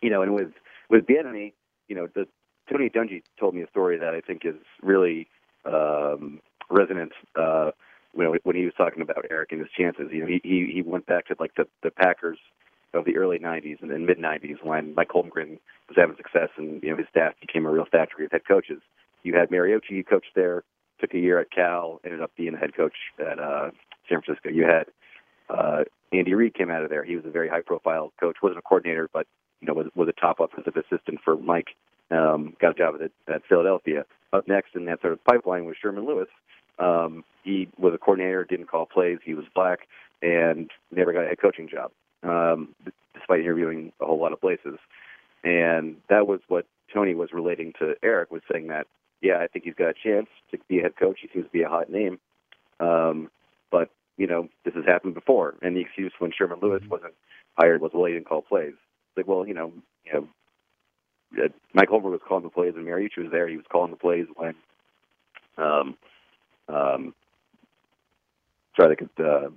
you 0.00 0.10
know, 0.10 0.22
and 0.22 0.34
with 0.34 0.52
with 0.90 1.06
Bieniemy, 1.06 1.52
you 1.88 1.96
know, 1.96 2.08
the 2.14 2.26
Tony 2.70 2.88
Dungy 2.88 3.22
told 3.38 3.54
me 3.54 3.62
a 3.62 3.68
story 3.68 3.98
that 3.98 4.14
I 4.14 4.20
think 4.20 4.42
is 4.44 4.56
really 4.82 5.28
um, 5.64 6.40
resonant. 6.70 7.12
Uh, 7.36 7.70
when, 8.14 8.28
when 8.42 8.56
he 8.56 8.64
was 8.64 8.74
talking 8.76 9.02
about 9.02 9.24
Eric 9.30 9.52
and 9.52 9.60
his 9.60 9.70
chances, 9.76 10.08
you 10.10 10.20
know, 10.20 10.26
he 10.26 10.40
he, 10.44 10.70
he 10.72 10.82
went 10.82 11.06
back 11.06 11.26
to 11.26 11.36
like 11.38 11.54
the 11.56 11.66
the 11.82 11.90
Packers 11.90 12.38
of 12.94 13.04
the 13.04 13.16
early 13.16 13.38
90s 13.38 13.80
and 13.80 13.90
then 13.90 14.06
mid 14.06 14.18
90s 14.18 14.62
when 14.62 14.94
Mike 14.94 15.08
Holmgren 15.08 15.58
was 15.88 15.96
having 15.96 16.16
success 16.16 16.48
and 16.56 16.82
you 16.82 16.90
know 16.90 16.96
his 16.96 17.06
staff 17.10 17.34
became 17.40 17.66
a 17.66 17.70
real 17.70 17.86
factory 17.90 18.24
of 18.24 18.32
head 18.32 18.42
coaches. 18.46 18.80
You 19.22 19.34
had 19.34 19.50
Mariucci, 19.50 19.90
who 19.90 20.04
coached 20.04 20.34
there, 20.34 20.64
took 21.00 21.14
a 21.14 21.18
year 21.18 21.40
at 21.40 21.50
Cal, 21.50 22.00
ended 22.04 22.22
up 22.22 22.30
being 22.36 22.52
the 22.52 22.58
head 22.58 22.74
coach 22.76 22.94
at 23.18 23.38
uh, 23.38 23.70
San 24.08 24.20
Francisco. 24.20 24.50
You 24.50 24.64
had 24.64 24.86
uh, 25.48 25.84
Andy 26.12 26.34
Reid 26.34 26.54
came 26.54 26.70
out 26.70 26.82
of 26.82 26.90
there. 26.90 27.04
He 27.04 27.16
was 27.16 27.24
a 27.24 27.30
very 27.30 27.48
high 27.48 27.62
profile 27.62 28.12
coach, 28.18 28.36
wasn't 28.42 28.58
a 28.58 28.62
coordinator, 28.62 29.08
but 29.12 29.26
you 29.60 29.68
know 29.68 29.74
was 29.74 29.86
was 29.94 30.08
a 30.08 30.20
top 30.20 30.40
offensive 30.40 30.76
assistant 30.76 31.20
for 31.24 31.36
Mike. 31.36 31.68
Um, 32.10 32.54
got 32.60 32.72
a 32.72 32.74
job 32.74 32.94
at, 33.02 33.34
at 33.34 33.42
Philadelphia. 33.48 34.04
Up 34.32 34.46
next 34.48 34.74
in 34.74 34.84
that 34.86 35.00
sort 35.00 35.12
of 35.14 35.24
pipeline 35.24 35.64
was 35.64 35.76
Sherman 35.80 36.06
Lewis. 36.06 36.28
Um, 36.78 37.24
he 37.42 37.68
was 37.78 37.94
a 37.94 37.98
coordinator, 37.98 38.44
didn't 38.44 38.66
call 38.66 38.86
plays. 38.86 39.18
He 39.24 39.34
was 39.34 39.44
black 39.54 39.80
and 40.20 40.70
never 40.90 41.12
got 41.12 41.24
a 41.24 41.28
head 41.28 41.40
coaching 41.40 41.68
job 41.68 41.90
um, 42.22 42.74
despite 43.14 43.40
interviewing 43.40 43.92
a 44.00 44.06
whole 44.06 44.20
lot 44.20 44.32
of 44.32 44.40
places. 44.40 44.78
And 45.44 45.96
that 46.08 46.26
was 46.26 46.40
what 46.48 46.66
Tony 46.92 47.14
was 47.14 47.30
relating 47.32 47.72
to 47.78 47.94
Eric 48.02 48.30
was 48.30 48.42
saying 48.50 48.68
that, 48.68 48.86
yeah, 49.20 49.38
I 49.38 49.46
think 49.46 49.64
he's 49.64 49.74
got 49.74 49.90
a 49.90 49.94
chance 49.94 50.28
to 50.50 50.58
be 50.68 50.80
a 50.80 50.82
head 50.82 50.96
coach. 50.96 51.18
He 51.20 51.28
seems 51.32 51.46
to 51.46 51.52
be 51.52 51.62
a 51.62 51.68
hot 51.68 51.90
name. 51.90 52.18
Um, 52.80 53.30
but, 53.70 53.90
you 54.16 54.26
know, 54.26 54.48
this 54.64 54.74
has 54.74 54.84
happened 54.84 55.14
before. 55.14 55.54
And 55.62 55.76
the 55.76 55.80
excuse 55.80 56.12
when 56.18 56.32
Sherman 56.36 56.58
Lewis 56.60 56.82
wasn't 56.88 57.14
hired 57.58 57.80
was, 57.80 57.92
well, 57.94 58.06
he 58.06 58.14
didn't 58.14 58.26
call 58.28 58.42
plays. 58.42 58.72
It's 58.72 59.16
like, 59.16 59.28
well, 59.28 59.46
you 59.46 59.54
know, 59.54 59.72
you 60.04 60.12
know, 60.12 60.28
uh, 61.44 61.48
Mike 61.72 61.88
Holmgren 61.88 62.10
was 62.10 62.20
calling 62.26 62.44
the 62.44 62.50
plays 62.50 62.74
when 62.74 62.84
Mariucci 62.84 63.18
was 63.18 63.30
there. 63.30 63.48
He 63.48 63.56
was 63.56 63.66
calling 63.70 63.90
the 63.90 63.96
plays 63.96 64.26
when, 64.36 64.54
um, 65.56 65.96
um, 66.68 67.14
sorry, 68.76 68.92
I 68.92 68.94
could, 68.96 69.24
uh, 69.24 69.48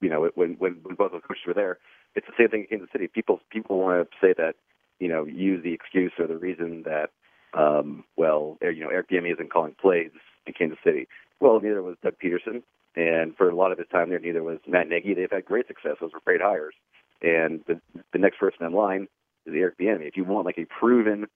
you 0.00 0.08
know, 0.08 0.30
when 0.34 0.56
when, 0.58 0.76
when 0.82 0.94
both 0.94 1.12
those 1.12 1.22
coaches 1.26 1.44
were 1.46 1.54
there, 1.54 1.78
it's 2.14 2.26
the 2.26 2.32
same 2.38 2.48
thing 2.48 2.60
in 2.62 2.66
Kansas 2.66 2.88
City. 2.92 3.08
People 3.08 3.40
people 3.50 3.78
want 3.78 4.08
to 4.10 4.16
say 4.20 4.34
that, 4.36 4.54
you 4.98 5.08
know, 5.08 5.24
use 5.24 5.62
the 5.62 5.72
excuse 5.72 6.12
or 6.18 6.26
the 6.26 6.36
reason 6.36 6.84
that, 6.84 7.10
um, 7.54 8.04
well, 8.16 8.58
you 8.62 8.80
know, 8.80 8.88
Eric 8.88 9.10
Bieniemy 9.10 9.34
isn't 9.34 9.52
calling 9.52 9.74
plays 9.80 10.10
in 10.46 10.52
Kansas 10.52 10.78
City. 10.84 11.06
Well, 11.40 11.60
neither 11.60 11.82
was 11.82 11.96
Doug 12.02 12.14
Pederson, 12.22 12.62
and 12.96 13.36
for 13.36 13.48
a 13.48 13.54
lot 13.54 13.72
of 13.72 13.78
his 13.78 13.88
time 13.88 14.10
there, 14.10 14.18
neither 14.18 14.42
was 14.42 14.58
Matt 14.66 14.88
Nagy. 14.88 15.14
They've 15.14 15.30
had 15.30 15.44
great 15.44 15.66
success; 15.66 15.96
those 16.00 16.12
were 16.12 16.20
great 16.24 16.40
hires. 16.40 16.74
And 17.22 17.60
the 17.66 17.80
the 18.12 18.18
next 18.18 18.38
person 18.38 18.64
in 18.64 18.72
line 18.72 19.08
is 19.46 19.54
Eric 19.54 19.78
Bieniemy. 19.78 20.08
If 20.08 20.16
you 20.16 20.24
want 20.24 20.46
like 20.46 20.58
a 20.58 20.66
proven 20.66 21.26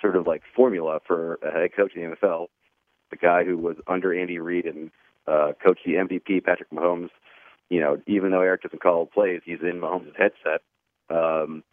sort 0.00 0.16
of 0.16 0.26
like 0.26 0.42
formula 0.54 1.00
for 1.06 1.34
a 1.42 1.52
head 1.52 1.70
coach 1.76 1.92
in 1.94 2.02
the 2.02 2.16
NFL, 2.16 2.46
the 3.10 3.16
guy 3.16 3.44
who 3.44 3.56
was 3.58 3.76
under 3.86 4.18
Andy 4.18 4.38
Reid 4.38 4.66
and 4.66 4.90
uh, 5.26 5.52
coached 5.64 5.84
the 5.84 5.94
MVP 5.94 6.44
Patrick 6.44 6.70
Mahomes 6.70 7.10
you 7.70 7.80
know, 7.80 8.00
even 8.06 8.30
though 8.30 8.42
Eric 8.42 8.62
doesn't 8.62 8.82
call 8.82 9.06
plays, 9.06 9.40
he's 9.44 9.60
in 9.60 9.80
Mahomes' 9.80 10.16
headset. 10.16 10.62
Um, 11.10 11.64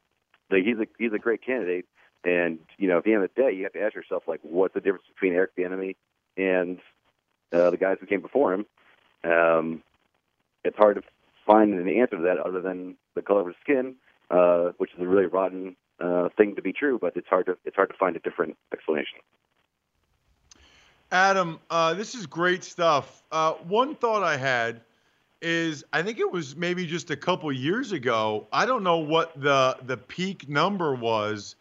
he's 0.49 0.77
a 0.77 0.87
he's 0.97 1.13
a 1.13 1.19
great 1.19 1.45
candidate, 1.45 1.85
and 2.23 2.59
you 2.77 2.87
know, 2.87 2.97
at 2.97 3.03
the 3.03 3.13
end 3.13 3.23
of 3.23 3.29
the 3.35 3.41
day, 3.41 3.51
you 3.51 3.63
have 3.63 3.73
to 3.73 3.81
ask 3.81 3.95
yourself 3.95 4.23
like, 4.27 4.39
what's 4.43 4.73
the 4.73 4.81
difference 4.81 5.05
between 5.13 5.33
Eric 5.33 5.55
Bieniemy 5.55 5.95
and 6.37 6.79
uh, 7.53 7.69
the 7.69 7.77
guys 7.77 7.97
who 7.99 8.05
came 8.05 8.21
before 8.21 8.53
him? 8.53 8.65
Um, 9.23 9.83
it's 10.63 10.77
hard 10.77 10.95
to 10.95 11.03
find 11.45 11.73
an 11.73 11.89
answer 11.89 12.17
to 12.17 12.23
that 12.23 12.37
other 12.37 12.61
than 12.61 12.95
the 13.15 13.21
color 13.21 13.41
of 13.41 13.47
his 13.47 13.55
skin, 13.61 13.95
uh, 14.29 14.71
which 14.77 14.93
is 14.93 15.01
a 15.01 15.07
really 15.07 15.25
rotten 15.25 15.75
uh, 15.99 16.29
thing 16.37 16.55
to 16.55 16.61
be 16.61 16.71
true, 16.71 16.97
but 16.99 17.15
it's 17.15 17.27
hard 17.27 17.45
to 17.47 17.57
it's 17.65 17.75
hard 17.75 17.89
to 17.89 17.97
find 17.97 18.15
a 18.15 18.19
different 18.19 18.55
explanation. 18.71 19.19
Adam, 21.11 21.59
uh, 21.71 21.93
this 21.95 22.13
is 22.13 22.27
great 22.27 22.63
stuff. 22.63 23.23
Uh, 23.31 23.53
one 23.53 23.95
thought 23.95 24.23
I 24.23 24.37
had 24.37 24.81
is 25.41 25.83
I 25.93 26.01
think 26.01 26.19
it 26.19 26.31
was 26.31 26.55
maybe 26.55 26.85
just 26.85 27.11
a 27.11 27.15
couple 27.15 27.51
years 27.51 27.91
ago. 27.91 28.47
I 28.51 28.65
don't 28.65 28.83
know 28.83 28.97
what 28.97 29.39
the 29.39 29.77
the 29.85 29.97
peak 29.97 30.49
number 30.49 30.95
was, 30.95 31.55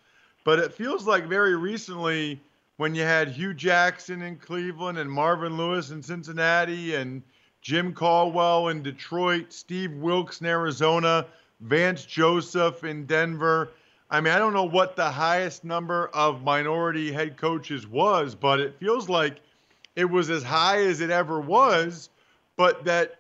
but 0.45 0.59
it 0.59 0.73
feels 0.73 1.07
like 1.07 1.27
very 1.27 1.57
recently 1.57 2.41
when 2.77 2.95
you 2.95 3.03
had 3.03 3.29
Hue 3.29 3.55
Jackson 3.55 4.23
in 4.23 4.37
Cleveland 4.37 4.99
and 4.99 5.11
Marvin 5.11 5.57
Lewis 5.57 5.91
in 5.91 6.03
Cincinnati 6.03 6.95
and 6.95 7.23
Jim 7.61 7.93
Caldwell 7.93 8.69
in 8.69 8.83
Detroit, 8.83 9.53
Steve 9.53 9.93
Wilks 9.95 10.41
in 10.41 10.47
Arizona, 10.47 11.27
Vance 11.61 12.05
Joseph 12.05 12.85
in 12.85 13.05
Denver. 13.05 13.71
I 14.11 14.21
mean, 14.21 14.33
I 14.33 14.39
don't 14.39 14.55
know 14.55 14.65
what 14.65 14.97
the 14.97 15.11
highest 15.11 15.65
number 15.65 16.09
of 16.15 16.43
minority 16.43 17.13
head 17.13 17.37
coaches 17.37 17.87
was, 17.87 18.35
but 18.35 18.61
it 18.61 18.79
feels 18.79 19.09
like 19.09 19.41
it 19.97 20.07
was 20.07 20.31
as 20.31 20.43
high 20.43 20.79
as 20.79 21.01
it 21.01 21.11
ever 21.11 21.41
was, 21.41 22.09
but 22.57 22.85
that 22.85 23.19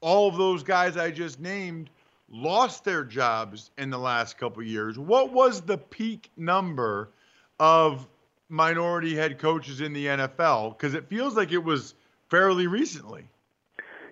all 0.00 0.28
of 0.28 0.36
those 0.36 0.62
guys 0.62 0.96
I 0.96 1.10
just 1.10 1.40
named 1.40 1.90
lost 2.28 2.84
their 2.84 3.04
jobs 3.04 3.70
in 3.78 3.90
the 3.90 3.98
last 3.98 4.38
couple 4.38 4.62
years. 4.62 4.98
What 4.98 5.32
was 5.32 5.60
the 5.60 5.78
peak 5.78 6.30
number 6.36 7.10
of 7.58 8.06
minority 8.48 9.14
head 9.14 9.38
coaches 9.38 9.80
in 9.80 9.92
the 9.92 10.06
NFL? 10.06 10.76
Because 10.76 10.94
it 10.94 11.08
feels 11.08 11.36
like 11.36 11.52
it 11.52 11.62
was 11.62 11.94
fairly 12.28 12.66
recently. 12.66 13.28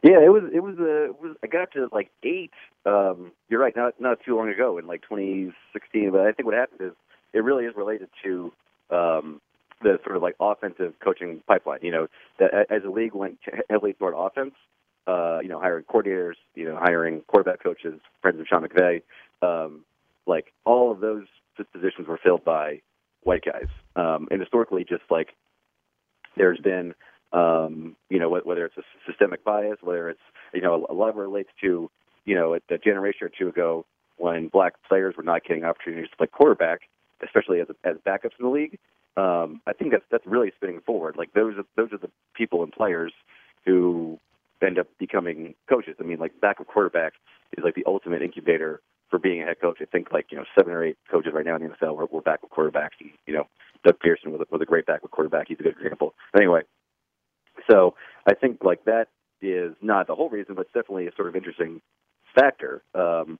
Yeah, 0.03 0.21
it 0.23 0.31
was. 0.31 0.43
It 0.53 0.63
was. 0.63 0.79
A, 0.79 1.05
it 1.07 1.21
was 1.21 1.35
I 1.43 1.47
got 1.47 1.73
to 1.73 1.89
like 1.91 2.11
eight. 2.23 2.53
Um, 2.85 3.33
you're 3.49 3.61
right. 3.61 3.75
Not 3.75 3.99
not 3.99 4.19
too 4.25 4.37
long 4.37 4.51
ago 4.51 4.77
in 4.77 4.87
like 4.87 5.01
2016. 5.03 6.11
But 6.11 6.21
I 6.21 6.33
think 6.33 6.45
what 6.45 6.55
happened 6.55 6.81
is 6.83 6.93
it 7.33 7.39
really 7.39 7.65
is 7.65 7.75
related 7.75 8.11
to 8.23 8.53
um, 8.91 9.41
the 9.83 9.99
sort 10.05 10.17
of 10.17 10.23
like 10.23 10.37
offensive 10.39 10.93
coaching 11.03 11.43
pipeline. 11.47 11.79
You 11.81 11.91
know, 11.91 12.07
that 12.39 12.67
as 12.69 12.83
the 12.83 12.91
league 12.91 13.15
went 13.15 13.39
heavily 13.71 13.95
toward 13.95 14.13
offense, 14.15 14.53
uh, 15.07 15.41
you 15.43 15.49
know, 15.49 15.61
hiring 15.61 15.85
coordinators, 15.85 16.35
you 16.55 16.65
know, 16.65 16.77
hiring 16.77 17.23
quarterback 17.27 17.63
coaches, 17.63 18.01
friends 18.23 18.41
of 18.41 18.47
Sean 18.47 18.67
McVay. 18.67 19.03
Um, 19.43 19.85
like 20.27 20.53
all 20.65 20.91
of 20.91 21.01
those 21.01 21.27
positions 21.73 22.09
were 22.09 22.19
filled 22.23 22.45
by 22.45 22.81
white 23.23 23.45
guys. 23.45 23.69
Um, 23.97 24.29
and 24.31 24.41
historically, 24.41 24.85
just 24.85 25.03
like 25.11 25.29
there's 26.37 26.59
been, 26.59 26.95
um, 27.33 27.97
you 28.09 28.19
know, 28.19 28.29
whether 28.29 28.65
it's 28.65 28.77
a 28.77 28.83
systemic 29.07 29.45
bias, 29.45 29.79
whether 29.83 30.09
it's, 30.09 30.21
you 30.53 30.61
know, 30.61 30.87
a 30.89 30.95
lot 30.95 31.11
of 31.11 31.17
it 31.17 31.21
relates 31.21 31.51
to, 31.63 31.91
you 32.25 32.35
know, 32.35 32.55
a 32.55 32.79
generation 32.79 33.27
or 33.27 33.31
two 33.31 33.49
ago 33.49 33.85
when 34.17 34.49
black 34.49 34.75
players 34.89 35.15
were 35.17 35.23
not 35.23 35.45
getting 35.45 35.65
opportunities 35.65 36.11
to 36.11 36.17
play 36.17 36.27
quarterback, 36.27 36.83
especially 37.23 37.61
as 37.61 37.67
as 37.85 37.97
backups 38.07 38.39
in 38.39 38.45
the 38.45 38.49
league. 38.49 38.79
Um, 39.17 39.61
I 39.67 39.73
think 39.73 39.93
that's 39.93 40.05
that's 40.11 40.27
really 40.27 40.53
spinning 40.57 40.81
forward. 40.81 41.17
Like 41.17 41.33
those 41.35 41.57
are 41.59 41.65
those 41.77 41.93
are 41.93 41.99
the 41.99 42.11
people 42.35 42.63
and 42.63 42.73
players 42.73 43.13
who 43.65 44.19
end 44.67 44.79
up 44.79 44.87
becoming 44.99 45.55
coaches. 45.69 45.97
I 46.01 46.03
mean, 46.03 46.19
like 46.19 46.41
backup 46.41 46.67
quarterback 46.67 47.15
is 47.57 47.65
like 47.65 47.75
the 47.75 47.85
ultimate 47.87 48.23
incubator 48.23 48.81
for 49.11 49.19
being 49.19 49.43
a 49.43 49.47
head 49.47 49.61
coach. 49.61 49.79
I 49.81 49.85
think 49.85 50.13
like 50.13 50.27
you 50.31 50.39
know 50.39 50.45
seven 50.57 50.73
or 50.73 50.85
eight 50.85 50.99
coaches 51.11 51.33
right 51.35 51.45
now 51.45 51.57
in 51.57 51.63
the 51.63 51.69
NFL 51.69 51.97
were, 51.97 52.07
were 52.07 52.21
back 52.21 52.43
with 52.43 52.51
quarterbacks. 52.51 52.99
And, 53.01 53.11
you 53.27 53.35
know, 53.35 53.45
Doug 53.85 53.99
Pederson 53.99 54.33
was 54.33 54.41
a, 54.41 54.47
was 54.51 54.61
a 54.61 54.67
great 54.67 54.87
back 54.87 55.03
with 55.03 55.11
quarterback. 55.11 55.49
He's 55.49 55.61
a 55.61 55.63
good 55.63 55.77
example. 55.77 56.15
Anyway, 56.37 56.63
so 57.71 57.95
I 58.27 58.35
think 58.35 58.65
like 58.65 58.85
that 58.85 59.09
is 59.41 59.75
not 59.83 60.07
the 60.07 60.15
whole 60.15 60.31
reason, 60.31 60.55
but 60.55 60.63
it's 60.63 60.75
definitely 60.75 61.07
a 61.07 61.15
sort 61.15 61.29
of 61.29 61.37
interesting 61.37 61.81
factor. 62.35 62.83
Um, 62.95 63.39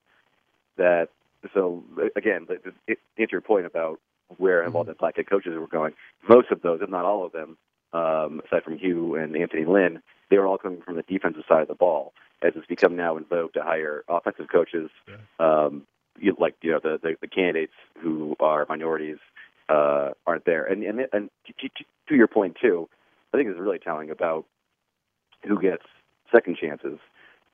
that 0.77 1.09
so 1.53 1.83
again, 2.15 2.47
to 2.47 2.95
answer 3.17 3.31
your 3.31 3.41
point 3.41 3.65
about 3.65 3.99
where 4.37 4.67
all 4.69 4.83
the 4.83 4.93
black 4.93 5.17
head 5.17 5.29
coaches 5.29 5.53
were 5.57 5.67
going, 5.67 5.93
most 6.27 6.51
of 6.51 6.61
those, 6.61 6.79
if 6.81 6.89
not 6.89 7.05
all 7.05 7.25
of 7.25 7.31
them, 7.31 7.57
um, 7.95 8.41
aside 8.45 8.63
from 8.63 8.77
Hue 8.77 9.15
and 9.15 9.35
Anthony 9.35 9.65
Lynn, 9.65 10.01
they 10.29 10.37
were 10.37 10.47
all 10.47 10.57
coming 10.57 10.81
from 10.81 10.95
the 10.95 11.03
defensive 11.03 11.43
side 11.47 11.61
of 11.61 11.67
the 11.67 11.75
ball. 11.75 12.13
As 12.41 12.53
it's 12.55 12.67
become 12.67 12.95
now 12.95 13.15
in 13.15 13.23
vogue 13.23 13.53
to 13.53 13.63
hire 13.63 14.03
offensive 14.09 14.47
coaches, 14.51 14.89
yeah. 15.07 15.15
um, 15.39 15.83
you, 16.19 16.35
like 16.37 16.55
you 16.61 16.71
know 16.71 16.79
the, 16.83 16.99
the 17.01 17.15
the 17.21 17.27
candidates 17.27 17.73
who 18.01 18.35
are 18.41 18.65
minorities 18.67 19.17
uh, 19.69 20.09
aren't 20.27 20.45
there. 20.45 20.65
And 20.65 20.83
and 20.83 21.07
and 21.13 21.29
to, 21.47 21.69
to 22.09 22.15
your 22.15 22.27
point 22.27 22.57
too, 22.61 22.89
I 23.33 23.37
think 23.37 23.49
it's 23.49 23.59
really 23.59 23.79
telling 23.79 24.09
about 24.09 24.45
who 25.47 25.59
gets 25.59 25.83
second 26.33 26.57
chances. 26.57 26.99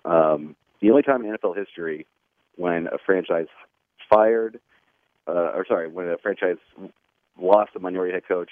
Um, 0.04 0.56
the 0.82 0.90
only 0.90 1.04
time 1.04 1.24
in 1.24 1.38
NFL 1.38 1.56
history 1.56 2.08
when 2.56 2.88
a 2.88 2.98
franchise 3.06 3.48
fired, 4.10 4.60
uh, 5.28 5.52
or 5.54 5.64
sorry, 5.68 5.88
when 5.88 6.08
a 6.10 6.18
franchise 6.18 6.58
lost 7.40 7.72
a 7.76 7.80
minority 7.80 8.14
head 8.14 8.28
coach 8.28 8.52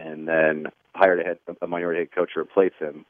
and 0.00 0.26
then 0.26 0.66
hired 0.94 1.20
a, 1.20 1.24
head, 1.24 1.38
a 1.62 1.66
minority 1.66 2.00
head 2.00 2.12
coach 2.12 2.30
to 2.34 2.40
replace 2.40 2.72
him 2.78 3.04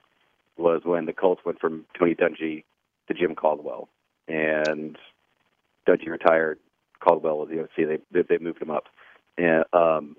was 0.56 0.82
when 0.84 1.06
the 1.06 1.12
Colts 1.12 1.42
went 1.44 1.60
from 1.60 1.86
Tony 1.98 2.14
Dungy 2.14 2.64
to 3.08 3.14
Jim 3.14 3.34
Caldwell, 3.34 3.88
and 4.28 4.96
Dungy 5.88 6.08
retired. 6.08 6.58
Caldwell 7.00 7.38
was 7.38 7.48
the 7.48 7.60
OC. 7.62 7.98
They 8.12 8.22
they 8.22 8.38
moved 8.38 8.60
him 8.60 8.70
up, 8.70 8.84
and 9.38 9.64
um, 9.72 10.16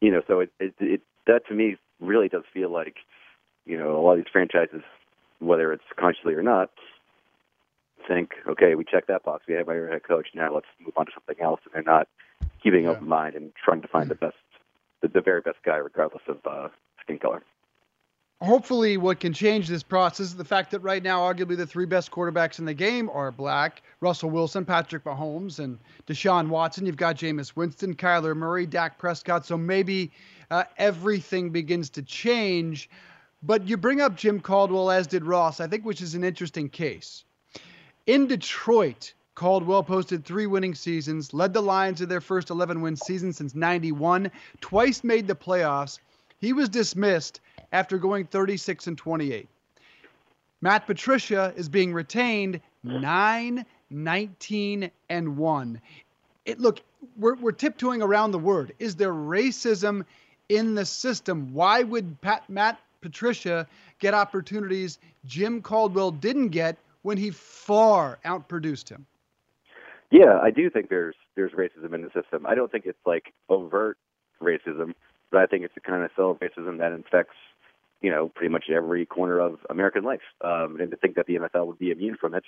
you 0.00 0.12
know, 0.12 0.22
so 0.28 0.40
it, 0.40 0.50
it 0.60 0.74
it 0.78 1.00
that 1.26 1.46
to 1.48 1.54
me 1.54 1.76
really 2.00 2.28
does 2.28 2.44
feel 2.54 2.70
like 2.70 2.96
you 3.64 3.76
know 3.76 3.98
a 3.98 4.00
lot 4.00 4.12
of 4.12 4.18
these 4.18 4.30
franchises, 4.32 4.82
whether 5.40 5.72
it's 5.72 5.82
consciously 5.98 6.34
or 6.34 6.42
not, 6.42 6.70
think, 8.06 8.32
okay, 8.48 8.74
we 8.74 8.84
checked 8.84 9.08
that 9.08 9.24
box. 9.24 9.44
We 9.48 9.54
have 9.54 9.68
our 9.68 9.88
head 9.88 10.04
coach. 10.04 10.28
Now 10.34 10.54
let's 10.54 10.66
move 10.80 10.94
on 10.96 11.06
to 11.06 11.12
something 11.14 11.42
else. 11.42 11.60
And 11.64 11.74
they're 11.74 11.92
not 11.92 12.08
keeping 12.62 12.84
yeah. 12.84 12.90
open 12.90 13.08
mind 13.08 13.34
and 13.34 13.52
trying 13.62 13.82
to 13.82 13.88
find 13.88 14.08
the 14.08 14.14
best, 14.14 14.36
the, 15.02 15.08
the 15.08 15.20
very 15.20 15.40
best 15.40 15.58
guy, 15.64 15.76
regardless 15.76 16.22
of 16.28 16.38
uh, 16.44 16.68
skin 17.02 17.18
color. 17.18 17.42
Hopefully 18.42 18.98
what 18.98 19.18
can 19.18 19.32
change 19.32 19.66
this 19.66 19.82
process 19.82 20.26
is 20.26 20.36
the 20.36 20.44
fact 20.44 20.70
that 20.72 20.80
right 20.80 21.02
now 21.02 21.20
arguably 21.20 21.56
the 21.56 21.66
three 21.66 21.86
best 21.86 22.10
quarterbacks 22.10 22.58
in 22.58 22.66
the 22.66 22.74
game 22.74 23.08
are 23.08 23.32
black 23.32 23.80
russell 24.00 24.28
wilson 24.28 24.62
patrick 24.62 25.04
mahomes 25.04 25.58
and 25.58 25.78
deshaun 26.06 26.48
watson. 26.48 26.84
You've 26.84 26.98
got 26.98 27.16
Jameis 27.16 27.56
winston 27.56 27.94
kyler 27.94 28.36
murray 28.36 28.66
dak 28.66 28.98
prescott. 28.98 29.46
So 29.46 29.56
maybe 29.56 30.12
uh, 30.50 30.64
everything 30.76 31.48
begins 31.48 31.88
to 31.90 32.02
change. 32.02 32.90
But 33.42 33.66
you 33.66 33.78
bring 33.78 34.02
up 34.02 34.16
jim 34.16 34.40
caldwell 34.40 34.90
as 34.90 35.06
did 35.06 35.24
ross 35.24 35.58
i 35.58 35.66
think 35.66 35.86
which 35.86 36.02
is 36.02 36.14
an 36.14 36.22
interesting 36.22 36.68
case. 36.68 37.24
In 38.04 38.26
detroit 38.26 39.14
Caldwell 39.36 39.82
posted 39.82 40.24
three 40.24 40.46
winning 40.46 40.74
seasons, 40.74 41.34
led 41.34 41.52
the 41.52 41.60
Lions 41.60 41.98
to 41.98 42.06
their 42.06 42.22
first 42.22 42.48
11 42.48 42.80
win 42.80 42.96
season 42.96 43.34
since 43.34 43.54
91, 43.54 44.30
twice 44.62 45.04
made 45.04 45.26
the 45.26 45.34
playoffs. 45.34 45.98
He 46.38 46.54
was 46.54 46.70
dismissed 46.70 47.40
after 47.70 47.98
going 47.98 48.24
36 48.24 48.86
and 48.86 48.96
28. 48.96 49.46
Matt 50.62 50.86
Patricia 50.86 51.52
is 51.54 51.68
being 51.68 51.92
retained 51.92 52.62
9, 52.82 53.66
19, 53.90 54.90
and 55.10 55.36
1. 55.36 55.80
It 56.46 56.58
look, 56.58 56.80
we're, 57.18 57.34
we're 57.34 57.52
tiptoeing 57.52 58.00
around 58.00 58.30
the 58.30 58.38
word. 58.38 58.72
Is 58.78 58.96
there 58.96 59.12
racism 59.12 60.06
in 60.48 60.74
the 60.74 60.86
system? 60.86 61.52
Why 61.52 61.82
would 61.82 62.22
Pat, 62.22 62.48
Matt 62.48 62.80
Patricia 63.02 63.66
get 63.98 64.14
opportunities 64.14 64.98
Jim 65.26 65.60
Caldwell 65.60 66.10
didn't 66.10 66.48
get 66.48 66.78
when 67.02 67.18
he 67.18 67.32
far 67.32 68.18
outproduced 68.24 68.88
him? 68.88 69.04
Yeah, 70.10 70.38
I 70.42 70.50
do 70.50 70.70
think 70.70 70.88
there's 70.88 71.16
there's 71.34 71.52
racism 71.52 71.94
in 71.94 72.02
the 72.02 72.10
system. 72.14 72.46
I 72.46 72.54
don't 72.54 72.70
think 72.70 72.86
it's 72.86 72.98
like 73.06 73.32
overt 73.48 73.98
racism, 74.40 74.94
but 75.30 75.40
I 75.40 75.46
think 75.46 75.64
it's 75.64 75.74
the 75.74 75.80
kind 75.80 76.02
of 76.04 76.10
subtle 76.16 76.36
racism 76.36 76.78
that 76.78 76.92
infects 76.92 77.34
you 78.00 78.10
know, 78.10 78.28
pretty 78.28 78.52
much 78.52 78.64
every 78.74 79.06
corner 79.06 79.40
of 79.40 79.58
American 79.70 80.04
life. 80.04 80.20
Um, 80.42 80.78
and 80.80 80.90
to 80.90 80.96
think 80.96 81.16
that 81.16 81.26
the 81.26 81.36
NFL 81.36 81.66
would 81.66 81.78
be 81.78 81.90
immune 81.90 82.16
from 82.20 82.34
it, 82.34 82.44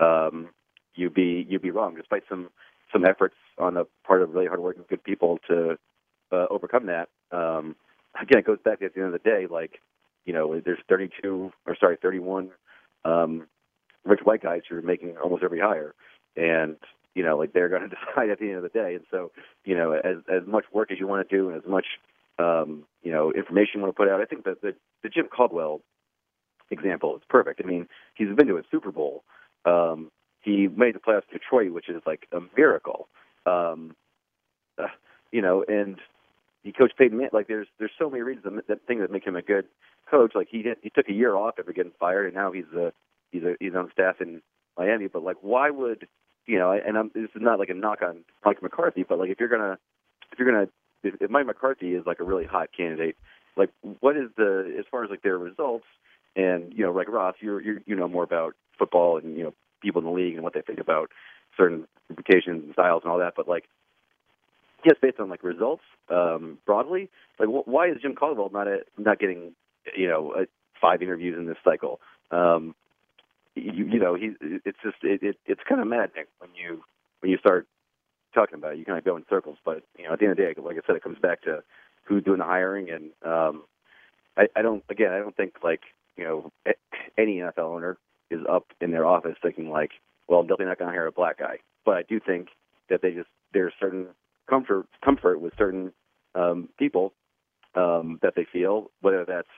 um, 0.00 0.48
you'd 0.94 1.14
be 1.14 1.46
you'd 1.48 1.62
be 1.62 1.70
wrong. 1.70 1.94
Despite 1.96 2.22
some 2.28 2.50
some 2.92 3.04
efforts 3.04 3.34
on 3.58 3.74
the 3.74 3.84
part 4.06 4.22
of 4.22 4.30
really 4.30 4.46
hardworking 4.46 4.84
good 4.88 5.02
people 5.02 5.38
to 5.48 5.76
uh, 6.30 6.46
overcome 6.50 6.86
that. 6.86 7.08
Um, 7.30 7.74
again, 8.20 8.38
it 8.38 8.46
goes 8.46 8.58
back 8.64 8.78
to 8.80 8.86
at 8.86 8.94
the 8.94 9.00
end 9.00 9.14
of 9.14 9.22
the 9.22 9.30
day, 9.30 9.46
like 9.50 9.80
you 10.24 10.32
know, 10.32 10.60
there's 10.64 10.78
32 10.88 11.52
or 11.66 11.76
sorry, 11.80 11.96
31 12.00 12.50
um, 13.04 13.46
rich 14.04 14.20
white 14.24 14.42
guys 14.42 14.62
who 14.68 14.76
are 14.76 14.82
making 14.82 15.16
almost 15.18 15.42
every 15.42 15.60
hire, 15.60 15.94
and 16.36 16.76
you 17.14 17.22
know, 17.22 17.36
like 17.36 17.52
they're 17.52 17.68
going 17.68 17.82
to 17.88 17.88
decide 17.88 18.30
at 18.30 18.38
the 18.38 18.48
end 18.48 18.56
of 18.56 18.62
the 18.62 18.68
day. 18.68 18.94
And 18.94 19.04
so, 19.10 19.32
you 19.64 19.76
know, 19.76 19.92
as 19.92 20.16
as 20.32 20.46
much 20.46 20.64
work 20.72 20.90
as 20.90 20.98
you 20.98 21.06
want 21.06 21.28
to 21.28 21.36
do, 21.36 21.48
and 21.48 21.56
as 21.56 21.68
much 21.68 21.86
um, 22.38 22.84
you 23.02 23.12
know, 23.12 23.32
information 23.32 23.72
you 23.76 23.80
want 23.82 23.94
to 23.94 23.96
put 23.96 24.08
out. 24.08 24.20
I 24.20 24.24
think 24.24 24.44
that 24.44 24.62
the, 24.62 24.74
the 25.02 25.08
Jim 25.08 25.26
Caldwell 25.34 25.80
example 26.70 27.16
is 27.16 27.22
perfect. 27.28 27.60
I 27.62 27.66
mean, 27.66 27.86
he's 28.14 28.34
been 28.34 28.46
to 28.46 28.56
a 28.56 28.62
Super 28.70 28.90
Bowl. 28.90 29.24
Um, 29.64 30.10
he 30.40 30.68
made 30.68 30.94
the 30.94 30.98
playoffs 30.98 31.30
in 31.30 31.38
Detroit, 31.38 31.72
which 31.72 31.88
is 31.88 32.02
like 32.06 32.26
a 32.32 32.40
miracle. 32.56 33.08
Um, 33.46 33.94
uh, 34.78 34.86
you 35.30 35.42
know, 35.42 35.64
and 35.66 35.98
he 36.62 36.72
coached 36.72 36.96
Peyton 36.96 37.16
Manning. 37.16 37.30
Like, 37.32 37.48
there's 37.48 37.68
there's 37.78 37.92
so 37.98 38.10
many 38.10 38.22
reasons 38.22 38.44
that, 38.56 38.66
that 38.68 38.86
things 38.86 39.00
that 39.00 39.10
make 39.10 39.26
him 39.26 39.36
a 39.36 39.42
good 39.42 39.66
coach. 40.10 40.32
Like, 40.34 40.48
he 40.50 40.64
he 40.82 40.90
took 40.90 41.08
a 41.08 41.12
year 41.12 41.36
off 41.36 41.54
after 41.58 41.72
getting 41.72 41.92
fired, 42.00 42.26
and 42.26 42.34
now 42.34 42.52
he's 42.52 42.70
a 42.76 42.92
he's 43.30 43.42
a 43.42 43.54
he's 43.60 43.74
on 43.74 43.90
staff 43.92 44.16
in 44.20 44.42
Miami. 44.76 45.06
But 45.06 45.22
like, 45.22 45.36
why 45.42 45.70
would 45.70 46.08
you 46.46 46.58
know? 46.58 46.72
And 46.72 46.96
I'm, 46.96 47.10
this 47.14 47.30
is 47.34 47.42
not 47.42 47.58
like 47.58 47.70
a 47.70 47.74
knock 47.74 48.02
on 48.02 48.24
Mike 48.44 48.62
McCarthy, 48.62 49.04
but 49.08 49.18
like, 49.18 49.30
if 49.30 49.40
you're 49.40 49.48
gonna 49.48 49.78
if 50.32 50.38
you're 50.38 50.50
gonna 50.50 50.68
if, 51.02 51.20
if 51.20 51.30
Mike 51.30 51.46
McCarthy 51.46 51.94
is 51.94 52.06
like 52.06 52.20
a 52.20 52.24
really 52.24 52.44
hot 52.44 52.68
candidate, 52.76 53.16
like 53.56 53.70
what 54.00 54.16
is 54.16 54.30
the 54.36 54.74
as 54.78 54.84
far 54.90 55.04
as 55.04 55.10
like 55.10 55.22
their 55.22 55.38
results 55.38 55.86
and 56.36 56.72
you 56.72 56.84
know 56.84 56.92
like 56.92 57.08
Ross, 57.08 57.34
you're, 57.40 57.60
you're 57.60 57.78
you 57.86 57.96
know 57.96 58.08
more 58.08 58.24
about 58.24 58.54
football 58.78 59.18
and 59.18 59.36
you 59.36 59.44
know 59.44 59.54
people 59.80 60.00
in 60.00 60.06
the 60.06 60.12
league 60.12 60.34
and 60.34 60.42
what 60.42 60.54
they 60.54 60.62
think 60.62 60.80
about 60.80 61.10
certain 61.56 61.86
implications 62.08 62.64
and 62.64 62.72
styles 62.72 63.02
and 63.04 63.12
all 63.12 63.18
that, 63.18 63.34
but 63.36 63.48
like 63.48 63.64
yes, 64.84 64.96
based 65.00 65.20
on 65.20 65.28
like 65.28 65.42
results 65.42 65.82
um, 66.10 66.58
broadly, 66.66 67.10
like 67.38 67.48
wh- 67.48 67.66
why 67.66 67.88
is 67.88 67.96
Jim 68.00 68.14
Caldwell 68.14 68.50
not 68.52 68.66
a, 68.68 68.78
not 68.98 69.18
getting 69.18 69.52
you 69.96 70.08
know 70.08 70.34
a, 70.34 70.46
five 70.80 71.02
interviews 71.02 71.36
in 71.38 71.46
this 71.46 71.56
cycle? 71.64 72.00
Um, 72.30 72.74
you, 73.54 73.86
you 73.86 73.98
know, 73.98 74.14
he 74.14 74.32
it's 74.40 74.78
just 74.82 74.96
it, 75.02 75.22
it 75.22 75.36
it's 75.46 75.60
kind 75.68 75.80
of 75.80 75.86
maddening 75.86 76.26
when 76.38 76.50
you 76.54 76.82
when 77.20 77.30
you 77.30 77.38
start 77.38 77.66
talking 78.34 78.54
about. 78.56 78.74
It. 78.74 78.78
You 78.78 78.84
kind 78.84 78.98
of 78.98 79.04
go 79.04 79.16
in 79.16 79.24
circles, 79.28 79.58
but 79.64 79.82
you 79.98 80.04
know, 80.04 80.12
at 80.12 80.18
the 80.18 80.26
end 80.26 80.32
of 80.32 80.38
the 80.38 80.42
day, 80.42 80.60
like 80.60 80.76
I 80.76 80.86
said, 80.86 80.96
it 80.96 81.02
comes 81.02 81.18
back 81.18 81.42
to 81.42 81.62
who's 82.04 82.24
doing 82.24 82.38
the 82.38 82.44
hiring, 82.44 82.90
and 82.90 83.10
um, 83.24 83.64
I, 84.36 84.46
I 84.56 84.62
don't. 84.62 84.82
Again, 84.88 85.12
I 85.12 85.18
don't 85.18 85.36
think 85.36 85.54
like 85.62 85.80
you 86.16 86.24
know 86.24 86.52
any 87.18 87.36
NFL 87.36 87.58
owner 87.58 87.98
is 88.30 88.40
up 88.48 88.66
in 88.80 88.90
their 88.90 89.06
office 89.06 89.36
thinking 89.42 89.70
like, 89.70 89.90
well, 90.28 90.40
I'm 90.40 90.46
definitely 90.46 90.66
not 90.66 90.78
going 90.78 90.90
to 90.90 90.94
hire 90.94 91.06
a 91.06 91.12
black 91.12 91.38
guy. 91.38 91.58
But 91.84 91.96
I 91.96 92.02
do 92.02 92.20
think 92.20 92.48
that 92.88 93.02
they 93.02 93.12
just 93.12 93.28
there's 93.52 93.72
certain 93.78 94.08
comfort 94.48 94.86
comfort 95.04 95.40
with 95.40 95.52
certain 95.58 95.92
um, 96.34 96.68
people 96.78 97.12
um, 97.74 98.18
that 98.22 98.34
they 98.36 98.46
feel, 98.50 98.90
whether 99.00 99.24
that's 99.24 99.48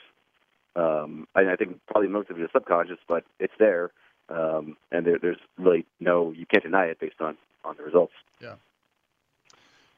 um, 0.77 1.27
I, 1.35 1.53
I 1.53 1.57
think 1.57 1.79
probably 1.87 2.09
most 2.09 2.31
of 2.31 2.39
it 2.39 2.43
is 2.43 2.51
subconscious, 2.53 2.99
but 3.09 3.25
it's 3.39 3.55
there, 3.59 3.91
um, 4.29 4.77
and 4.91 5.07
there, 5.07 5.19
there's 5.21 5.39
really 5.59 5.87
no 6.01 6.33
you 6.33 6.47
can't 6.47 6.65
deny 6.65 6.87
it 6.87 6.99
based 7.01 7.21
on 7.21 7.37
on 7.65 7.77
the 7.77 7.83
results. 7.83 8.15
Yeah. 8.41 8.55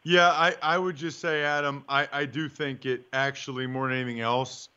Yeah, 0.08 0.28
I, 0.28 0.54
I 0.62 0.78
would 0.78 0.94
just 0.94 1.18
say, 1.18 1.42
Adam, 1.42 1.84
I, 1.88 2.06
I 2.12 2.26
do 2.26 2.48
think 2.48 2.86
it 2.86 3.02
actually 3.12 3.66
more 3.66 3.88
than 3.88 3.96
anything 3.98 4.20
else, 4.20 4.68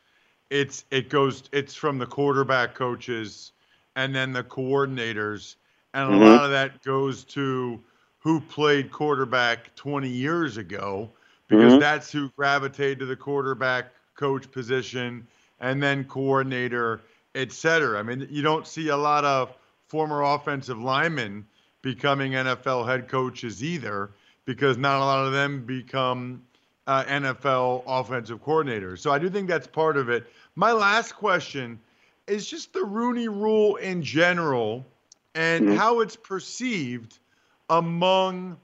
it's 0.50 0.84
it 0.90 1.08
goes 1.08 1.44
it's 1.52 1.76
from 1.76 1.98
the 1.98 2.06
quarterback 2.06 2.74
coaches 2.74 3.52
and 3.94 4.12
then 4.12 4.32
the 4.32 4.42
coordinators, 4.42 5.54
and 5.94 6.10
mm-hmm. 6.10 6.22
a 6.22 6.26
lot 6.26 6.44
of 6.44 6.50
that 6.50 6.82
goes 6.82 7.22
to 7.24 7.80
who 8.18 8.40
played 8.40 8.90
quarterback 8.90 9.74
20 9.76 10.08
years 10.08 10.56
ago 10.56 11.08
because 11.48 11.72
mm-hmm. 11.72 11.80
that's 11.80 12.10
who 12.10 12.28
gravitated 12.30 12.98
to 12.98 13.06
the 13.06 13.16
quarterback 13.16 13.92
coach 14.14 14.50
position 14.50 15.26
and 15.60 15.82
then 15.82 16.04
coordinator, 16.04 17.00
et 17.34 17.52
cetera. 17.52 17.98
I 17.98 18.02
mean, 18.02 18.26
you 18.30 18.42
don't 18.42 18.66
see 18.66 18.88
a 18.88 18.96
lot 18.96 19.24
of 19.24 19.54
former 19.88 20.22
offensive 20.22 20.78
linemen 20.78 21.46
becoming 21.82 22.32
NFL 22.32 22.86
head 22.86 23.08
coaches 23.08 23.62
either, 23.62 24.10
because 24.44 24.76
not 24.76 24.96
a 24.96 25.04
lot 25.04 25.26
of 25.26 25.32
them 25.32 25.64
become 25.64 26.42
uh, 26.86 27.04
NFL 27.04 27.84
offensive 27.86 28.42
coordinators. 28.44 28.98
So 28.98 29.10
I 29.10 29.18
do 29.18 29.30
think 29.30 29.48
that's 29.48 29.66
part 29.66 29.96
of 29.96 30.08
it. 30.08 30.26
My 30.56 30.72
last 30.72 31.12
question 31.12 31.78
is 32.26 32.46
just 32.46 32.72
the 32.72 32.84
Rooney 32.84 33.28
Rule 33.28 33.76
in 33.76 34.02
general 34.02 34.86
and 35.34 35.66
mm-hmm. 35.66 35.76
how 35.76 36.00
it's 36.00 36.16
perceived 36.16 37.18
among 37.68 38.56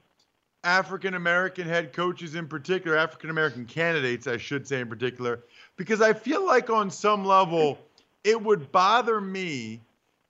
African 0.63 1.13
American 1.13 1.67
head 1.67 1.93
coaches 1.93 2.35
in 2.35 2.47
particular, 2.47 2.97
African 2.97 3.29
American 3.29 3.65
candidates, 3.65 4.27
I 4.27 4.37
should 4.37 4.67
say 4.67 4.81
in 4.81 4.89
particular, 4.89 5.43
because 5.75 6.01
I 6.01 6.13
feel 6.13 6.45
like 6.45 6.69
on 6.69 6.89
some 6.89 7.25
level 7.25 7.77
it 8.23 8.41
would 8.41 8.71
bother 8.71 9.21
me 9.21 9.81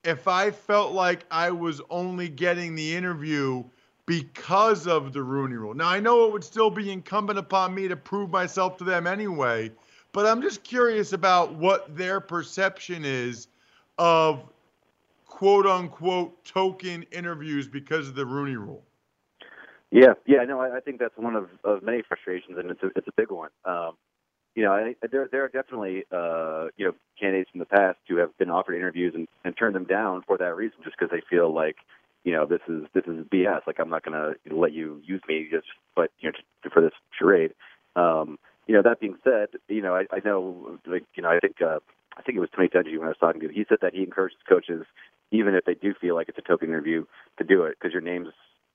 if 0.04 0.28
I 0.28 0.50
felt 0.50 0.92
like 0.92 1.24
I 1.30 1.50
was 1.50 1.80
only 1.90 2.28
getting 2.28 2.74
the 2.74 2.94
interview 2.94 3.64
because 4.06 4.86
of 4.86 5.12
the 5.12 5.22
Rooney 5.22 5.56
rule. 5.56 5.74
Now, 5.74 5.88
I 5.88 6.00
know 6.00 6.24
it 6.24 6.32
would 6.32 6.44
still 6.44 6.70
be 6.70 6.90
incumbent 6.90 7.38
upon 7.38 7.74
me 7.74 7.88
to 7.88 7.96
prove 7.96 8.30
myself 8.30 8.76
to 8.78 8.84
them 8.84 9.06
anyway, 9.06 9.70
but 10.12 10.24
I'm 10.24 10.40
just 10.40 10.62
curious 10.62 11.12
about 11.12 11.54
what 11.54 11.94
their 11.96 12.20
perception 12.20 13.04
is 13.04 13.48
of 13.98 14.44
quote 15.26 15.66
unquote 15.66 16.44
token 16.44 17.04
interviews 17.12 17.68
because 17.68 18.08
of 18.08 18.14
the 18.14 18.24
Rooney 18.24 18.56
rule. 18.56 18.82
Yeah, 19.90 20.14
yeah, 20.26 20.44
no, 20.44 20.60
I, 20.60 20.76
I 20.76 20.80
think 20.80 20.98
that's 20.98 21.16
one 21.16 21.34
of, 21.36 21.48
of 21.64 21.82
many 21.82 22.02
frustrations, 22.06 22.58
and 22.58 22.70
it's 22.70 22.82
a, 22.82 22.88
it's 22.96 23.08
a 23.08 23.12
big 23.16 23.30
one. 23.30 23.50
Um, 23.64 23.92
you 24.54 24.64
know, 24.64 24.72
I, 24.72 24.94
there 25.10 25.28
there 25.30 25.44
are 25.44 25.48
definitely 25.48 26.04
uh, 26.12 26.66
you 26.76 26.86
know 26.86 26.92
candidates 27.18 27.50
in 27.54 27.60
the 27.60 27.66
past 27.66 27.98
who 28.08 28.16
have 28.16 28.36
been 28.38 28.50
offered 28.50 28.74
interviews 28.74 29.14
and, 29.14 29.28
and 29.44 29.56
turned 29.56 29.74
them 29.76 29.84
down 29.84 30.22
for 30.26 30.36
that 30.38 30.56
reason, 30.56 30.78
just 30.84 30.96
because 30.98 31.10
they 31.12 31.22
feel 31.30 31.54
like 31.54 31.76
you 32.24 32.32
know 32.32 32.46
this 32.46 32.60
is 32.68 32.84
this 32.94 33.04
is 33.06 33.24
BS. 33.32 33.60
Like 33.66 33.78
I'm 33.78 33.90
not 33.90 34.04
going 34.04 34.14
to 34.18 34.54
let 34.54 34.72
you 34.72 35.00
use 35.06 35.22
me 35.28 35.48
just 35.50 35.66
but 35.96 36.10
you 36.20 36.30
know 36.30 36.38
to, 36.64 36.70
for 36.70 36.82
this 36.82 36.92
charade. 37.18 37.52
Um, 37.96 38.38
you 38.66 38.74
know, 38.74 38.82
that 38.82 39.00
being 39.00 39.16
said, 39.24 39.48
you 39.68 39.82
know, 39.82 39.94
I, 39.94 40.04
I 40.12 40.20
know 40.24 40.78
like 40.86 41.04
you 41.14 41.22
know 41.22 41.30
I 41.30 41.38
think 41.38 41.62
uh, 41.62 41.78
I 42.16 42.22
think 42.22 42.36
it 42.36 42.40
was 42.40 42.50
Tony 42.54 42.68
Dungy 42.68 42.98
when 42.98 43.06
I 43.06 43.10
was 43.10 43.18
talking 43.20 43.40
to. 43.40 43.46
Him. 43.48 43.54
He 43.54 43.64
said 43.68 43.78
that 43.82 43.94
he 43.94 44.02
encourages 44.02 44.38
coaches, 44.48 44.84
even 45.30 45.54
if 45.54 45.64
they 45.64 45.74
do 45.74 45.94
feel 46.00 46.14
like 46.16 46.28
it's 46.28 46.38
a 46.38 46.42
token 46.42 46.68
interview, 46.68 47.04
to 47.38 47.44
do 47.44 47.62
it 47.64 47.76
because 47.80 47.92
your 47.92 48.02
name's 48.02 48.28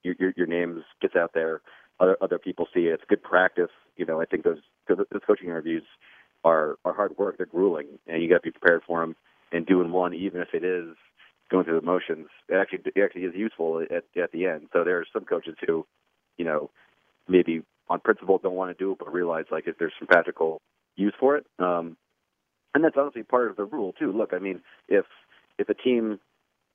your, 0.04 0.16
your 0.20 0.34
your 0.38 0.48
names 0.48 0.84
gets 1.02 1.16
out 1.16 1.32
there. 1.34 1.62
Other 2.00 2.18
other 2.22 2.40
people 2.40 2.68
see 2.74 2.82
it. 2.82 2.94
It's 2.94 3.04
good 3.08 3.24
practice. 3.24 3.72
You 3.98 4.06
know, 4.06 4.22
I 4.22 4.26
think 4.26 4.44
those 4.44 4.60
those 4.88 5.06
coaching 5.26 5.48
interviews 5.48 5.84
are 6.44 6.78
are 6.86 6.94
hard 6.94 7.18
work. 7.18 7.38
They're 7.38 7.46
grueling, 7.46 7.88
and 8.08 8.22
you 8.22 8.30
got 8.30 8.36
to 8.36 8.42
be 8.42 8.52
prepared 8.52 8.82
for 8.86 9.02
them. 9.02 9.16
And 9.52 9.66
doing 9.66 9.92
one, 9.92 10.16
even 10.16 10.42
if 10.42 10.50
it 10.54 10.64
is 10.64 10.96
going 11.52 11.66
through 11.66 11.80
the 11.80 11.86
motions, 11.86 12.28
it 12.50 12.56
actually 12.56 12.80
it 12.96 13.04
actually 13.04 13.24
is 13.24 13.36
useful 13.36 13.82
at 13.82 14.04
at 14.22 14.32
the 14.32 14.48
end. 14.48 14.68
So 14.74 14.84
there 14.84 14.98
are 14.98 15.06
some 15.14 15.26
coaches 15.26 15.56
who, 15.66 15.86
you 16.38 16.46
know, 16.46 16.72
maybe 17.28 17.62
on 17.90 18.00
principle 18.00 18.40
don't 18.42 18.56
want 18.56 18.76
to 18.76 18.84
do 18.84 18.94
it, 18.94 19.00
but 19.00 19.14
realize 19.14 19.46
like 19.52 19.68
if 19.68 19.78
there's 19.78 19.94
some 20.00 20.08
practical 20.08 20.62
use 20.96 21.14
for 21.20 21.38
it. 21.38 21.46
Um, 21.60 21.98
and 22.74 22.84
that's 22.84 22.96
honestly 22.98 23.24
part 23.24 23.50
of 23.50 23.56
the 23.58 23.66
rule 23.66 23.94
too. 23.94 24.12
Look, 24.12 24.34
I 24.34 24.40
mean, 24.40 24.62
if 24.88 25.06
if 25.60 25.70
a 25.70 25.74
team, 25.76 26.20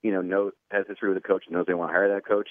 you 0.02 0.12
know, 0.12 0.20
knows 0.20 0.52
has 0.70 0.86
history 0.88 1.08
with 1.08 1.18
a 1.18 1.26
coach, 1.26 1.44
knows 1.50 1.64
they 1.66 1.74
want 1.74 1.90
to 1.90 1.94
hire 1.94 2.14
that 2.14 2.26
coach, 2.26 2.48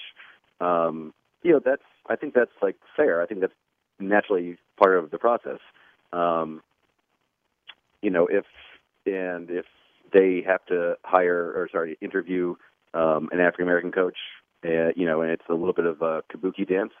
um, 0.60 1.14
you 1.42 1.52
know, 1.52 1.60
that's 1.64 1.82
I 2.08 2.16
think 2.16 2.34
that's 2.34 2.50
like 2.62 2.76
fair. 2.96 3.22
I 3.22 3.26
think 3.26 3.40
that's 3.40 3.52
naturally 3.98 4.56
part 4.76 4.98
of 4.98 5.10
the 5.10 5.18
process. 5.18 5.58
Um, 6.12 6.62
you 8.02 8.10
know, 8.10 8.26
if 8.26 8.44
and 9.06 9.50
if 9.50 9.66
they 10.12 10.42
have 10.46 10.64
to 10.66 10.96
hire 11.04 11.52
or 11.54 11.68
sorry 11.70 11.98
interview 12.00 12.54
um, 12.94 13.28
an 13.32 13.40
African 13.40 13.64
American 13.64 13.92
coach, 13.92 14.16
uh, 14.64 14.90
you 14.96 15.06
know, 15.06 15.22
and 15.22 15.30
it's 15.30 15.42
a 15.48 15.54
little 15.54 15.72
bit 15.72 15.86
of 15.86 16.02
a 16.02 16.22
kabuki 16.32 16.68
dance. 16.68 16.92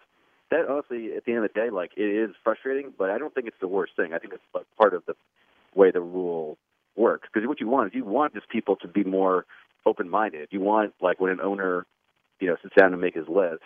That 0.50 0.66
honestly, 0.68 1.12
at 1.14 1.24
the 1.24 1.32
end 1.32 1.44
of 1.44 1.52
the 1.52 1.60
day, 1.60 1.70
like 1.70 1.92
it 1.96 2.02
is 2.02 2.34
frustrating, 2.42 2.92
but 2.96 3.10
I 3.10 3.18
don't 3.18 3.34
think 3.34 3.46
it's 3.46 3.60
the 3.60 3.68
worst 3.68 3.92
thing. 3.96 4.12
I 4.14 4.18
think 4.18 4.32
it's 4.32 4.42
like 4.54 4.64
part 4.78 4.94
of 4.94 5.04
the 5.06 5.14
way 5.74 5.90
the 5.90 6.00
rule 6.00 6.56
works. 6.96 7.28
Because 7.32 7.46
what 7.46 7.60
you 7.60 7.68
want 7.68 7.88
is 7.88 7.94
you 7.94 8.04
want 8.04 8.34
just 8.34 8.48
people 8.48 8.76
to 8.76 8.88
be 8.88 9.04
more 9.04 9.44
open-minded. 9.86 10.48
You 10.50 10.60
want 10.60 10.94
like 11.00 11.20
when 11.20 11.32
an 11.32 11.40
owner 11.40 11.86
you 12.40 12.48
know, 12.48 12.56
sits 12.62 12.74
down 12.76 12.90
to 12.92 12.96
make 12.96 13.14
his 13.14 13.28
list, 13.28 13.62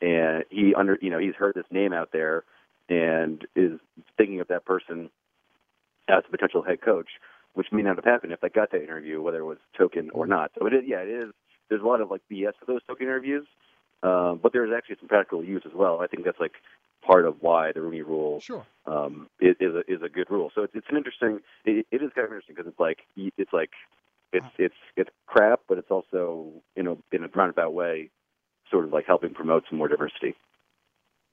and 0.00 0.44
he 0.50 0.74
under, 0.74 0.98
you 1.00 1.10
know, 1.10 1.18
he's 1.18 1.34
heard 1.34 1.54
this 1.54 1.64
name 1.70 1.92
out 1.92 2.10
there, 2.12 2.44
and 2.88 3.46
is 3.56 3.78
thinking 4.16 4.40
of 4.40 4.48
that 4.48 4.64
person 4.64 5.10
as 6.08 6.22
a 6.26 6.30
potential 6.30 6.62
head 6.62 6.80
coach, 6.82 7.08
which 7.54 7.68
may 7.72 7.82
not 7.82 7.96
have 7.96 8.04
happened 8.04 8.32
if 8.32 8.40
they 8.40 8.48
got 8.48 8.70
that 8.72 8.82
interview, 8.82 9.22
whether 9.22 9.38
it 9.38 9.44
was 9.44 9.58
token 9.76 10.10
or 10.10 10.26
not. 10.26 10.50
So 10.58 10.66
it 10.66 10.74
is, 10.74 10.82
yeah, 10.86 10.98
it 10.98 11.08
is. 11.08 11.32
There's 11.68 11.82
a 11.82 11.86
lot 11.86 12.00
of 12.00 12.10
like 12.10 12.20
BS 12.30 12.52
to 12.60 12.66
those 12.66 12.82
token 12.86 13.06
interviews, 13.06 13.46
um, 14.02 14.38
but 14.42 14.52
there's 14.52 14.70
actually 14.76 14.96
some 15.00 15.08
practical 15.08 15.42
use 15.42 15.62
as 15.64 15.72
well. 15.74 16.00
I 16.00 16.06
think 16.06 16.24
that's 16.24 16.40
like 16.40 16.52
part 17.06 17.24
of 17.24 17.36
why 17.40 17.72
the 17.72 17.80
Rooney 17.80 18.02
Rule 18.02 18.40
sure. 18.40 18.66
um, 18.86 19.28
is, 19.40 19.56
is 19.60 19.74
a 19.74 19.80
is 19.90 20.02
a 20.02 20.08
good 20.08 20.30
rule. 20.30 20.50
So 20.54 20.62
it's 20.62 20.74
it's 20.74 20.86
an 20.90 20.96
interesting. 20.96 21.40
It, 21.64 21.86
it 21.90 22.02
is 22.02 22.10
kind 22.14 22.26
of 22.26 22.32
interesting 22.32 22.54
because 22.56 22.70
it's 22.70 22.80
like 22.80 22.98
it's 23.16 23.52
like 23.52 23.70
it's 24.34 24.44
uh-huh. 24.44 24.64
it's 24.64 24.74
it's 24.96 25.10
crap, 25.26 25.60
but 25.68 25.78
it's 25.78 25.90
also 25.90 26.62
you 26.76 26.82
know 26.82 26.98
in 27.12 27.24
a 27.24 27.28
roundabout 27.28 27.72
way, 27.72 28.10
sort 28.70 28.84
of 28.84 28.92
like 28.92 29.06
helping 29.06 29.34
promote 29.34 29.64
some 29.68 29.78
more 29.78 29.88
diversity. 29.88 30.34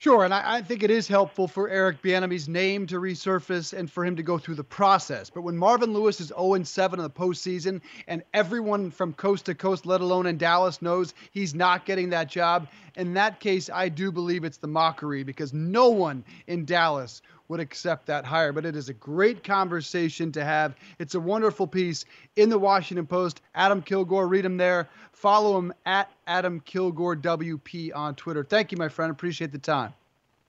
Sure, 0.02 0.24
and 0.24 0.34
I, 0.34 0.56
I, 0.56 0.62
think 0.64 0.82
it 0.82 0.90
is 0.90 1.08
helpful 1.08 1.48
for 1.48 1.70
Eric 1.70 2.02
Bieniemy's 2.02 2.50
name 2.50 2.88
to 2.88 2.96
resurface 2.96 3.72
and 3.72 3.88
for 3.88 4.04
him 4.04 4.16
to 4.16 4.24
go 4.24 4.40
through 4.40 4.56
the 4.56 4.64
process. 4.64 5.30
But 5.30 5.44
when 5.44 5.56
Marvin 5.56 5.94
Lewis 5.94 6.20
is 6.20 6.30
0 6.30 6.64
7 6.64 7.00
in 7.00 7.04
the 7.04 7.10
postseason, 7.12 7.82
and 8.08 8.24
everyone 8.34 8.90
from 8.90 9.14
coast 9.14 9.46
to 9.46 9.54
coast, 9.54 9.86
let 9.86 10.02
alone 10.02 10.26
in 10.26 10.40
Dallas, 10.40 10.82
knows 10.82 11.14
he's 11.30 11.54
not 11.54 11.86
getting 11.86 12.10
that 12.10 12.30
job, 12.30 12.68
in 12.96 13.14
that 13.14 13.40
case, 13.40 13.70
I 13.72 13.90
do 13.90 14.12
believe 14.12 14.44
it's 14.44 14.58
the 14.58 14.68
mockery 14.68 15.22
because 15.22 15.54
no 15.54 15.90
one 15.90 16.24
in 16.48 16.66
Dallas 16.66 17.22
would 17.52 17.60
accept 17.60 18.06
that 18.08 18.26
hire. 18.26 18.54
But 18.54 18.66
it 18.66 18.76
is 18.76 18.90
a 18.90 18.94
great 18.94 19.44
conversation 19.44 20.32
to 20.32 20.44
have. 20.44 20.74
It's 21.00 21.16
a 21.16 21.20
wonderful 21.20 21.68
piece 21.68 22.06
in 22.38 22.50
the 22.50 22.58
Washington 22.58 23.06
Post. 23.06 23.42
Adam 23.54 23.82
Kilgore, 23.82 24.28
read 24.28 24.46
him 24.46 24.58
there. 24.58 24.90
Follow 25.12 25.60
him 25.60 25.74
at 25.86 26.10
Adam 26.26 26.62
Kilgore 26.62 27.16
WP 27.16 27.92
on 27.94 28.16
Twitter. 28.16 28.44
Thank 28.44 28.72
you, 28.72 28.78
my 28.78 28.88
friend. 28.88 29.12
Appreciate 29.12 29.52
the 29.52 29.60
time. 29.60 29.94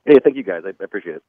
Hey, 0.07 0.17
thank 0.23 0.37
you 0.37 0.45
guys. 0.45 0.63
I 0.65 0.71
appreciate 0.83 1.17
it. 1.17 1.23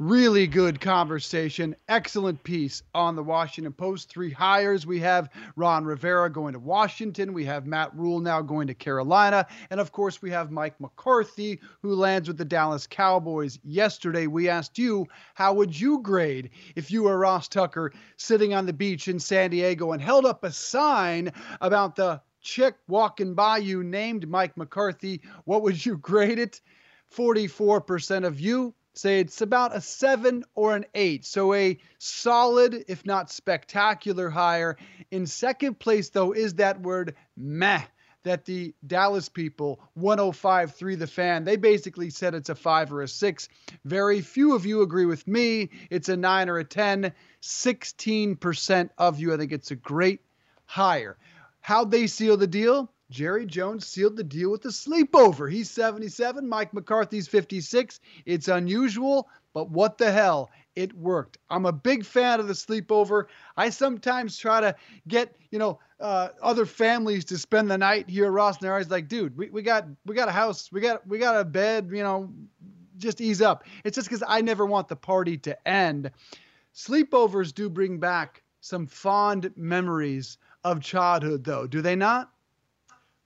Really 0.00 0.46
good 0.46 0.80
conversation. 0.80 1.76
Excellent 1.86 2.42
piece 2.42 2.82
on 2.94 3.16
the 3.16 3.22
Washington 3.22 3.74
Post. 3.74 4.08
Three 4.08 4.30
hires. 4.30 4.86
We 4.86 4.98
have 5.00 5.28
Ron 5.56 5.84
Rivera 5.84 6.32
going 6.32 6.54
to 6.54 6.58
Washington. 6.58 7.34
We 7.34 7.44
have 7.44 7.66
Matt 7.66 7.94
Rhule 7.94 8.18
now 8.18 8.40
going 8.40 8.66
to 8.68 8.74
Carolina. 8.74 9.46
And 9.68 9.78
of 9.78 9.92
course, 9.92 10.22
we 10.22 10.30
have 10.30 10.50
Mike 10.50 10.80
McCarthy, 10.80 11.60
who 11.82 11.94
lands 11.94 12.28
with 12.28 12.38
the 12.38 12.46
Dallas 12.46 12.86
Cowboys. 12.86 13.58
Yesterday, 13.62 14.26
we 14.26 14.48
asked 14.48 14.78
you, 14.78 15.06
how 15.34 15.52
would 15.52 15.78
you 15.78 16.00
grade 16.00 16.48
if 16.76 16.90
you 16.90 17.02
were 17.02 17.18
Ross 17.18 17.46
Tucker 17.46 17.92
sitting 18.16 18.54
on 18.54 18.64
the 18.64 18.72
beach 18.72 19.06
in 19.06 19.18
San 19.18 19.50
Diego 19.50 19.92
and 19.92 20.00
held 20.00 20.24
up 20.24 20.44
a 20.44 20.50
sign 20.50 21.30
about 21.60 21.94
the 21.94 22.22
chick 22.40 22.74
walking 22.88 23.34
by 23.34 23.58
you 23.58 23.84
named 23.84 24.30
Mike 24.30 24.56
McCarthy? 24.56 25.20
What 25.44 25.60
would 25.60 25.84
you 25.84 25.98
grade 25.98 26.38
it? 26.38 26.62
44% 27.14 28.24
of 28.24 28.40
you 28.40 28.74
say 28.94 29.20
it's 29.20 29.40
about 29.40 29.76
a 29.76 29.80
seven 29.80 30.44
or 30.54 30.74
an 30.74 30.84
eight. 30.94 31.24
So 31.24 31.54
a 31.54 31.78
solid, 31.98 32.84
if 32.88 33.06
not 33.06 33.30
spectacular 33.30 34.30
hire. 34.30 34.76
In 35.10 35.26
second 35.26 35.78
place, 35.78 36.10
though, 36.10 36.32
is 36.32 36.54
that 36.54 36.80
word 36.80 37.14
meh 37.36 37.82
that 38.22 38.44
the 38.44 38.74
Dallas 38.86 39.28
people, 39.28 39.80
105.3 39.98 40.98
The 40.98 41.06
Fan, 41.06 41.44
they 41.44 41.56
basically 41.56 42.10
said 42.10 42.34
it's 42.34 42.50
a 42.50 42.54
five 42.54 42.92
or 42.92 43.02
a 43.02 43.08
six. 43.08 43.48
Very 43.84 44.20
few 44.20 44.54
of 44.54 44.66
you 44.66 44.82
agree 44.82 45.06
with 45.06 45.26
me. 45.26 45.70
It's 45.88 46.08
a 46.08 46.16
nine 46.16 46.48
or 46.48 46.58
a 46.58 46.64
10. 46.64 47.12
16% 47.42 48.90
of 48.98 49.18
you, 49.18 49.32
I 49.32 49.36
think 49.38 49.52
it's 49.52 49.70
a 49.70 49.76
great 49.76 50.20
hire. 50.66 51.16
How'd 51.60 51.90
they 51.90 52.06
seal 52.06 52.36
the 52.36 52.46
deal? 52.46 52.92
Jerry 53.10 53.44
Jones 53.44 53.86
sealed 53.86 54.16
the 54.16 54.24
deal 54.24 54.50
with 54.50 54.62
the 54.62 54.68
sleepover. 54.68 55.50
He's 55.50 55.70
77, 55.70 56.48
Mike 56.48 56.72
McCarthy's 56.72 57.26
56. 57.26 57.98
It's 58.24 58.48
unusual, 58.48 59.28
but 59.52 59.68
what 59.68 59.98
the 59.98 60.12
hell? 60.12 60.50
It 60.76 60.96
worked. 60.96 61.36
I'm 61.50 61.66
a 61.66 61.72
big 61.72 62.04
fan 62.04 62.38
of 62.38 62.46
the 62.46 62.54
sleepover. 62.54 63.24
I 63.56 63.70
sometimes 63.70 64.38
try 64.38 64.60
to 64.60 64.76
get, 65.08 65.34
you 65.50 65.58
know, 65.58 65.80
uh, 65.98 66.28
other 66.40 66.64
families 66.64 67.24
to 67.26 67.36
spend 67.36 67.68
the 67.68 67.76
night 67.76 68.08
here 68.08 68.26
at 68.26 68.32
Ross 68.32 68.62
and 68.62 68.80
It's 68.80 68.90
like, 68.90 69.08
dude, 69.08 69.36
we, 69.36 69.50
we 69.50 69.62
got 69.62 69.86
we 70.06 70.14
got 70.14 70.28
a 70.28 70.32
house, 70.32 70.70
we 70.72 70.80
got 70.80 71.06
we 71.06 71.18
got 71.18 71.38
a 71.38 71.44
bed, 71.44 71.90
you 71.92 72.02
know, 72.02 72.32
just 72.96 73.20
ease 73.20 73.42
up. 73.42 73.64
It's 73.84 73.96
just 73.96 74.08
because 74.08 74.22
I 74.26 74.40
never 74.40 74.64
want 74.64 74.88
the 74.88 74.96
party 74.96 75.36
to 75.38 75.68
end. 75.68 76.10
Sleepovers 76.74 77.52
do 77.52 77.68
bring 77.68 77.98
back 77.98 78.42
some 78.60 78.86
fond 78.86 79.52
memories 79.56 80.38
of 80.62 80.80
childhood, 80.80 81.42
though, 81.44 81.66
do 81.66 81.82
they 81.82 81.96
not? 81.96 82.30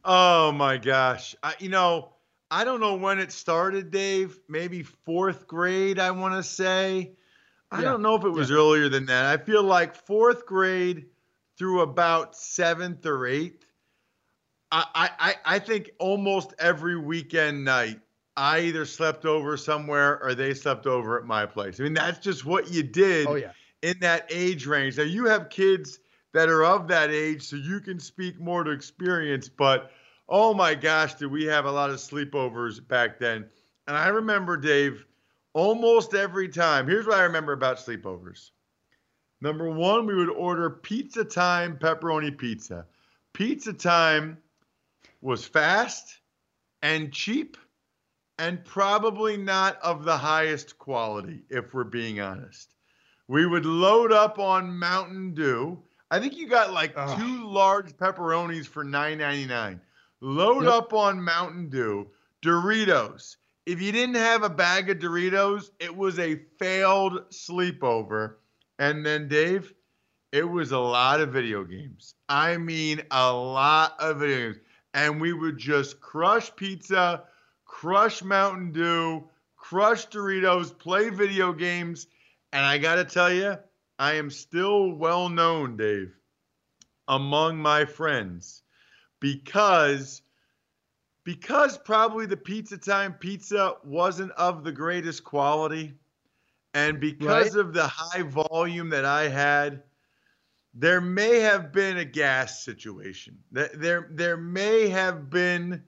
Oh 0.05 0.53
my 0.53 0.77
gosh. 0.77 1.35
I, 1.43 1.55
you 1.59 1.69
know, 1.69 2.11
I 2.51 2.65
don't 2.65 2.81
know 2.81 2.95
when 2.95 3.19
it 3.19 3.33
started, 3.33 3.91
Dave. 3.91 4.39
Maybe 4.49 4.83
fourth 4.83 5.47
grade, 5.47 5.99
I 5.99 6.11
want 6.11 6.35
to 6.35 6.43
say. 6.43 7.13
I 7.71 7.79
yeah. 7.79 7.83
don't 7.83 8.03
know 8.03 8.15
if 8.15 8.25
it 8.25 8.31
was 8.31 8.51
yeah. 8.51 8.57
earlier 8.57 8.89
than 8.89 9.07
that. 9.07 9.27
I 9.27 9.43
feel 9.43 9.63
like 9.63 9.95
fourth 9.95 10.47
grade 10.47 11.07
through 11.59 11.81
about 11.81 12.37
seventh 12.37 13.07
or 13.07 13.27
eighth. 13.27 13.65
I, 14.71 15.11
I, 15.21 15.35
I 15.45 15.59
think 15.61 15.91
almost 15.99 16.53
every 16.59 16.99
weekend 16.99 17.65
night, 17.65 18.01
I 18.37 18.61
either 18.61 18.85
slept 18.85 19.25
over 19.25 19.57
somewhere 19.57 20.21
or 20.23 20.35
they 20.35 20.53
slept 20.53 20.87
over 20.87 21.19
at 21.19 21.25
my 21.25 21.47
place. 21.47 21.79
I 21.79 21.85
mean, 21.85 21.95
that's 21.95 22.19
just 22.19 22.45
what 22.45 22.73
you 22.73 22.83
did 22.83 23.29
oh, 23.29 23.37
yeah. 23.37 23.53
in 23.83 23.97
that 24.01 24.27
age 24.31 24.67
range. 24.67 24.99
Now, 24.99 25.05
you 25.05 25.27
have 25.27 25.49
kids 25.49 26.01
that 26.35 26.51
are 26.51 26.65
of 26.65 26.87
that 26.89 27.11
age, 27.11 27.43
so 27.43 27.57
you 27.57 27.81
can 27.81 27.99
speak 27.99 28.39
more 28.39 28.63
to 28.63 28.71
experience. 28.71 29.49
But 29.49 29.91
Oh 30.29 30.55
my 30.55 30.75
gosh, 30.75 31.15
did 31.15 31.31
we 31.31 31.45
have 31.45 31.67
a 31.67 31.71
lot 31.71 31.91
of 31.91 31.97
sleepovers 31.97 32.87
back 32.87 33.19
then? 33.19 33.47
And 33.87 33.97
I 33.97 34.09
remember, 34.09 34.57
Dave, 34.57 35.05
almost 35.53 36.15
every 36.15 36.49
time. 36.49 36.89
Here's 36.89 37.07
what 37.07 37.19
I 37.19 37.25
remember 37.25 37.53
about 37.53 37.77
sleepovers. 37.77 38.51
Number 39.43 39.69
one, 39.69 40.07
we 40.07 40.15
would 40.15 40.31
order 40.31 40.71
pizza 40.71 41.25
time 41.25 41.77
pepperoni 41.77 42.37
pizza. 42.37 42.87
Pizza 43.35 43.75
time 43.75 44.39
was 45.21 45.45
fast 45.45 46.21
and 46.83 47.13
cheap 47.13 47.59
and 48.39 48.65
probably 48.65 49.37
not 49.37 49.79
of 49.83 50.05
the 50.05 50.17
highest 50.17 50.79
quality, 50.79 51.43
if 51.51 51.75
we're 51.75 51.85
being 51.85 52.21
honest. 52.21 52.75
We 53.29 53.47
would 53.47 53.67
load 53.67 54.11
up 54.11 54.39
on 54.39 54.79
Mountain 54.79 55.35
Dew. 55.35 55.83
I 56.11 56.21
think 56.21 56.37
you 56.37 56.49
got 56.49 56.73
like 56.73 56.93
Ugh. 56.97 57.19
two 57.19 57.47
large 57.47 57.97
pepperonis 57.97 58.67
for 58.67 58.85
$9.99. 58.85 59.81
Load 60.21 60.65
yep. 60.65 60.73
up 60.73 60.93
on 60.93 61.23
Mountain 61.23 61.69
Dew, 61.71 62.09
Doritos. 62.43 63.37
If 63.67 63.81
you 63.81 63.93
didn't 63.93 64.17
have 64.17 64.43
a 64.43 64.51
bag 64.51 64.91
of 64.91 64.99
Doritos, 64.99 65.71
it 65.81 65.95
was 65.95 66.19
a 66.19 66.37
failed 66.59 67.31
sleepover. 67.31 68.35
And 68.79 69.05
then, 69.05 69.29
Dave, 69.29 69.73
it 70.33 70.49
was 70.49 70.73
a 70.73 70.79
lot 70.79 71.21
of 71.21 71.33
video 71.33 71.65
games. 71.65 72.15
I 72.29 72.57
mean, 72.57 73.03
a 73.11 73.33
lot 73.33 73.95
of 73.99 74.19
video 74.19 74.53
games. 74.53 74.59
And 74.93 75.21
we 75.21 75.33
would 75.33 75.59
just 75.59 76.01
crush 76.01 76.55
pizza, 76.55 77.25
crush 77.65 78.23
Mountain 78.23 78.73
Dew, 78.73 79.29
crush 79.57 80.07
Doritos, 80.09 80.77
play 80.79 81.09
video 81.11 81.53
games. 81.53 82.07
And 82.53 82.65
I 82.65 82.79
got 82.79 82.97
to 82.97 83.05
tell 83.05 83.33
you, 83.33 83.57
I 83.99 84.15
am 84.15 84.31
still 84.31 84.93
well 84.93 85.29
known, 85.29 85.77
Dave, 85.77 86.15
among 87.09 87.59
my 87.59 87.85
friends 87.85 88.63
because 89.21 90.23
because 91.25 91.79
probably 91.79 92.27
the 92.27 92.37
pizza 92.37 92.77
time 92.77 93.15
pizza 93.15 93.75
wasn't 93.85 94.33
of 94.33 94.65
the 94.65 94.73
greatest 94.73 95.25
quality 95.25 95.95
and 96.75 97.01
because 97.01 97.57
right. 97.57 97.65
of 97.65 97.73
the 97.73 97.87
high 97.87 98.23
volume 98.23 98.91
that 98.91 99.05
I 99.05 99.29
had 99.29 99.83
there 100.75 101.01
may 101.01 101.39
have 101.41 101.73
been 101.73 101.99
a 101.99 102.05
gas 102.05 102.65
situation 102.65 103.39
there 103.51 104.09
there 104.11 104.37
may 104.37 104.89
have 104.89 105.31
been 105.31 105.83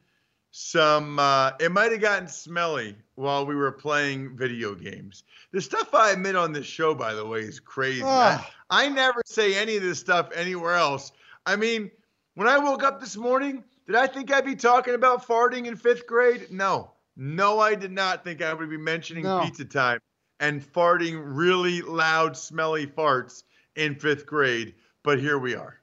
some 0.58 1.18
uh, 1.18 1.52
it 1.60 1.70
might 1.70 1.92
have 1.92 2.00
gotten 2.00 2.26
smelly 2.26 2.96
while 3.16 3.44
we 3.44 3.54
were 3.54 3.70
playing 3.70 4.34
video 4.34 4.74
games. 4.74 5.24
The 5.52 5.60
stuff 5.60 5.92
i 5.92 6.12
admit 6.12 6.34
on 6.34 6.52
this 6.52 6.64
show 6.64 6.94
by 6.94 7.12
the 7.12 7.26
way 7.26 7.40
is 7.40 7.60
crazy. 7.60 8.02
Oh. 8.02 8.08
I, 8.08 8.46
I 8.70 8.88
never 8.88 9.20
say 9.26 9.54
any 9.54 9.76
of 9.76 9.82
this 9.82 10.00
stuff 10.00 10.30
anywhere 10.34 10.74
else. 10.74 11.12
I 11.44 11.56
mean 11.56 11.90
when 12.36 12.48
i 12.48 12.56
woke 12.58 12.82
up 12.82 13.00
this 13.00 13.18
morning 13.18 13.64
did 13.86 13.96
i 13.96 14.06
think 14.06 14.32
i'd 14.32 14.46
be 14.46 14.56
talking 14.56 14.94
about 14.94 15.26
farting 15.26 15.66
in 15.66 15.76
fifth 15.76 16.06
grade? 16.06 16.46
No. 16.50 16.92
No 17.16 17.60
i 17.60 17.74
did 17.74 17.92
not 17.92 18.24
think 18.24 18.40
i 18.40 18.54
would 18.54 18.70
be 18.70 18.78
mentioning 18.78 19.24
no. 19.24 19.42
pizza 19.42 19.66
time 19.66 20.00
and 20.40 20.62
farting 20.62 21.20
really 21.22 21.82
loud 21.82 22.34
smelly 22.34 22.86
farts 22.86 23.42
in 23.74 23.94
fifth 23.94 24.24
grade 24.24 24.74
but 25.02 25.20
here 25.20 25.38
we 25.38 25.54
are 25.54 25.78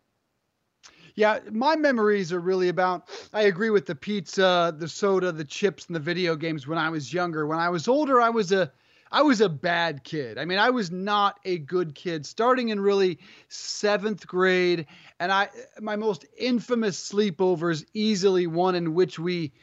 yeah, 1.16 1.39
my 1.51 1.76
memories 1.76 2.34
are 2.34 2.39
really 2.39 2.70
about. 2.70 3.09
I 3.34 3.43
agree 3.43 3.70
with 3.70 3.86
the 3.86 3.95
pizza, 3.95 4.74
the 4.78 4.88
soda, 4.88 5.32
the 5.32 5.45
chips, 5.45 5.86
and 5.88 5.95
the 5.95 5.99
video 5.99 6.36
games 6.36 6.68
when 6.68 6.78
I 6.78 6.89
was 6.89 7.14
younger. 7.14 7.45
When 7.45 7.59
I 7.59 7.70
was 7.70 7.88
older, 7.88 8.22
I 8.22 8.30
was 8.30 8.51
a 8.51 8.72
I 9.11 9.22
was 9.22 9.41
a 9.41 9.49
bad 9.49 10.03
kid. 10.03 10.39
I 10.39 10.45
mean, 10.45 10.57
I 10.57 10.72
was 10.72 10.89
not 10.89 11.39
a 11.45 11.59
good 11.59 11.93
kid. 11.93 12.26
Starting 12.26 12.70
in 12.70 12.80
really 12.80 13.20
seventh 13.47 14.26
grade, 14.26 14.88
and 15.20 15.32
I 15.32 15.49
my 15.80 15.95
most 15.95 16.26
infamous 16.38 17.11
sleepovers, 17.11 17.86
easily 17.93 18.47
one 18.47 18.74
in 18.74 18.95
which 18.95 19.20
we 19.20 19.53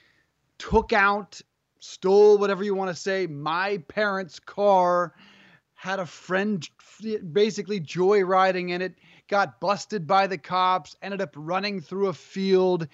took 0.59 0.93
out, 0.93 1.41
stole 1.81 2.39
whatever 2.39 2.63
you 2.63 2.77
want 2.77 2.95
to 2.95 3.03
say, 3.03 3.27
my 3.27 3.79
parents' 3.89 4.39
car, 4.39 5.15
had 5.75 5.99
a 5.99 6.07
friend 6.07 6.69
basically 7.33 7.81
joyriding 7.81 8.71
in 8.71 8.83
it 8.83 8.95
got 9.31 9.61
busted 9.61 10.07
by 10.07 10.26
the 10.26 10.37
cops, 10.37 10.97
ended 11.01 11.22
up 11.22 11.33
running 11.37 11.81
through 11.81 12.09
a 12.09 12.12
field. 12.12 12.89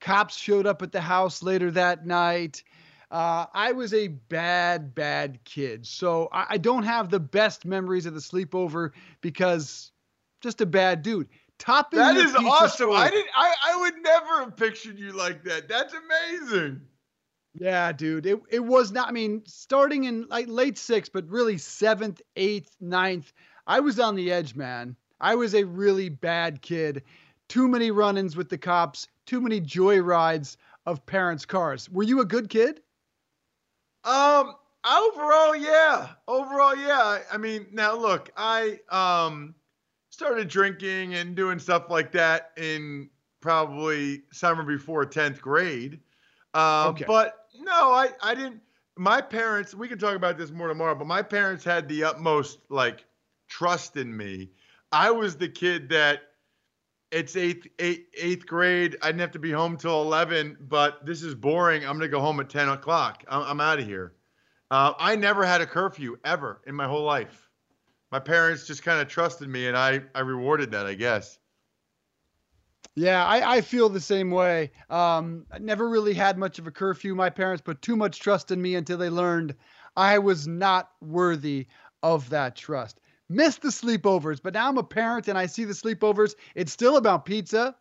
Cops 0.00 0.36
showed 0.36 0.66
up 0.66 0.82
at 0.82 0.90
the 0.90 1.00
house 1.00 1.42
later 1.42 1.70
that 1.70 2.06
night. 2.06 2.64
Uh, 3.10 3.44
I 3.52 3.72
was 3.72 3.92
a 3.92 4.08
bad, 4.08 4.94
bad 4.94 5.44
kid. 5.44 5.86
So 5.86 6.30
I, 6.32 6.46
I, 6.50 6.56
don't 6.56 6.84
have 6.84 7.10
the 7.10 7.20
best 7.20 7.66
memories 7.66 8.06
of 8.06 8.14
the 8.14 8.20
sleepover 8.20 8.92
because 9.20 9.92
just 10.40 10.62
a 10.62 10.66
bad 10.66 11.02
dude. 11.02 11.28
Topping 11.58 11.98
that 11.98 12.16
is 12.16 12.34
awesome. 12.34 12.90
I 12.90 13.10
didn't. 13.10 13.28
I, 13.36 13.54
I 13.66 13.80
would 13.82 14.02
never 14.02 14.44
have 14.44 14.56
pictured 14.56 14.98
you 14.98 15.12
like 15.12 15.44
that. 15.44 15.68
That's 15.68 15.94
amazing. 15.94 16.80
Yeah, 17.54 17.92
dude. 17.92 18.24
It 18.24 18.40
it 18.50 18.64
was 18.64 18.90
not. 18.90 19.08
I 19.08 19.12
mean, 19.12 19.42
starting 19.46 20.04
in 20.04 20.26
like 20.28 20.46
late 20.48 20.78
sixth, 20.78 21.12
but 21.12 21.28
really 21.28 21.58
seventh, 21.58 22.22
eighth, 22.34 22.74
ninth. 22.80 23.32
I 23.66 23.78
was 23.80 24.00
on 24.00 24.16
the 24.16 24.32
edge, 24.32 24.56
man. 24.56 24.96
I 25.22 25.36
was 25.36 25.54
a 25.54 25.64
really 25.64 26.08
bad 26.08 26.60
kid. 26.60 27.02
Too 27.48 27.68
many 27.68 27.90
run 27.90 28.18
ins 28.18 28.36
with 28.36 28.48
the 28.48 28.58
cops, 28.58 29.06
too 29.24 29.40
many 29.40 29.60
joyrides 29.60 30.56
of 30.84 31.06
parents' 31.06 31.46
cars. 31.46 31.88
Were 31.88 32.02
you 32.02 32.20
a 32.20 32.24
good 32.24 32.50
kid? 32.50 32.80
Um, 34.04 34.54
overall, 34.84 35.54
yeah. 35.54 36.08
Overall, 36.26 36.76
yeah. 36.76 37.20
I 37.30 37.36
mean, 37.36 37.66
now 37.72 37.96
look, 37.96 38.30
I 38.36 38.80
um 38.90 39.54
started 40.10 40.48
drinking 40.48 41.14
and 41.14 41.36
doing 41.36 41.58
stuff 41.58 41.88
like 41.88 42.12
that 42.12 42.50
in 42.56 43.08
probably 43.40 44.22
summer 44.32 44.62
before 44.62 45.06
10th 45.06 45.40
grade. 45.40 46.00
Um, 46.54 46.88
okay. 46.88 47.04
But 47.06 47.46
no, 47.58 47.92
I, 47.92 48.10
I 48.22 48.34
didn't. 48.34 48.60
My 48.96 49.20
parents, 49.20 49.74
we 49.74 49.88
can 49.88 49.98
talk 49.98 50.16
about 50.16 50.36
this 50.36 50.50
more 50.50 50.68
tomorrow, 50.68 50.94
but 50.94 51.06
my 51.06 51.22
parents 51.22 51.64
had 51.64 51.88
the 51.88 52.04
utmost 52.04 52.58
like 52.68 53.06
trust 53.48 53.96
in 53.96 54.14
me 54.14 54.50
I 54.92 55.10
was 55.10 55.36
the 55.36 55.48
kid 55.48 55.88
that 55.88 56.20
it's 57.10 57.36
eighth, 57.36 57.66
eighth, 57.78 58.08
eighth 58.16 58.46
grade. 58.46 58.96
I 59.02 59.06
didn't 59.06 59.20
have 59.20 59.30
to 59.32 59.38
be 59.38 59.50
home 59.50 59.76
till 59.76 60.02
11, 60.02 60.58
but 60.60 61.04
this 61.04 61.22
is 61.22 61.34
boring. 61.34 61.82
I'm 61.82 61.98
going 61.98 62.00
to 62.00 62.08
go 62.08 62.20
home 62.20 62.40
at 62.40 62.50
10 62.50 62.68
o'clock. 62.68 63.24
I'm, 63.28 63.42
I'm 63.42 63.60
out 63.60 63.78
of 63.78 63.86
here. 63.86 64.14
Uh, 64.70 64.94
I 64.98 65.16
never 65.16 65.44
had 65.44 65.60
a 65.60 65.66
curfew 65.66 66.16
ever 66.24 66.62
in 66.66 66.74
my 66.74 66.86
whole 66.86 67.04
life. 67.04 67.50
My 68.10 68.18
parents 68.18 68.66
just 68.66 68.82
kind 68.82 69.00
of 69.00 69.08
trusted 69.08 69.48
me, 69.48 69.66
and 69.66 69.76
I, 69.76 70.02
I 70.14 70.20
rewarded 70.20 70.70
that, 70.72 70.86
I 70.86 70.94
guess. 70.94 71.38
Yeah, 72.94 73.24
I, 73.24 73.56
I 73.56 73.60
feel 73.62 73.88
the 73.88 74.00
same 74.00 74.30
way. 74.30 74.70
Um, 74.90 75.46
I 75.50 75.58
never 75.58 75.88
really 75.88 76.12
had 76.12 76.36
much 76.36 76.58
of 76.58 76.66
a 76.66 76.70
curfew. 76.70 77.14
My 77.14 77.30
parents 77.30 77.62
put 77.62 77.80
too 77.80 77.96
much 77.96 78.20
trust 78.20 78.50
in 78.50 78.60
me 78.60 78.74
until 78.74 78.98
they 78.98 79.08
learned 79.08 79.54
I 79.96 80.18
was 80.18 80.46
not 80.46 80.90
worthy 81.00 81.66
of 82.02 82.28
that 82.30 82.56
trust 82.56 83.00
missed 83.32 83.62
the 83.62 83.68
sleepovers, 83.68 84.40
but 84.42 84.54
now 84.54 84.68
I'm 84.68 84.78
a 84.78 84.82
parent 84.82 85.28
and 85.28 85.38
I 85.38 85.46
see 85.46 85.64
the 85.64 85.72
sleepovers. 85.72 86.34
It's 86.54 86.72
still 86.72 86.96
about 86.96 87.24
pizza, 87.24 87.74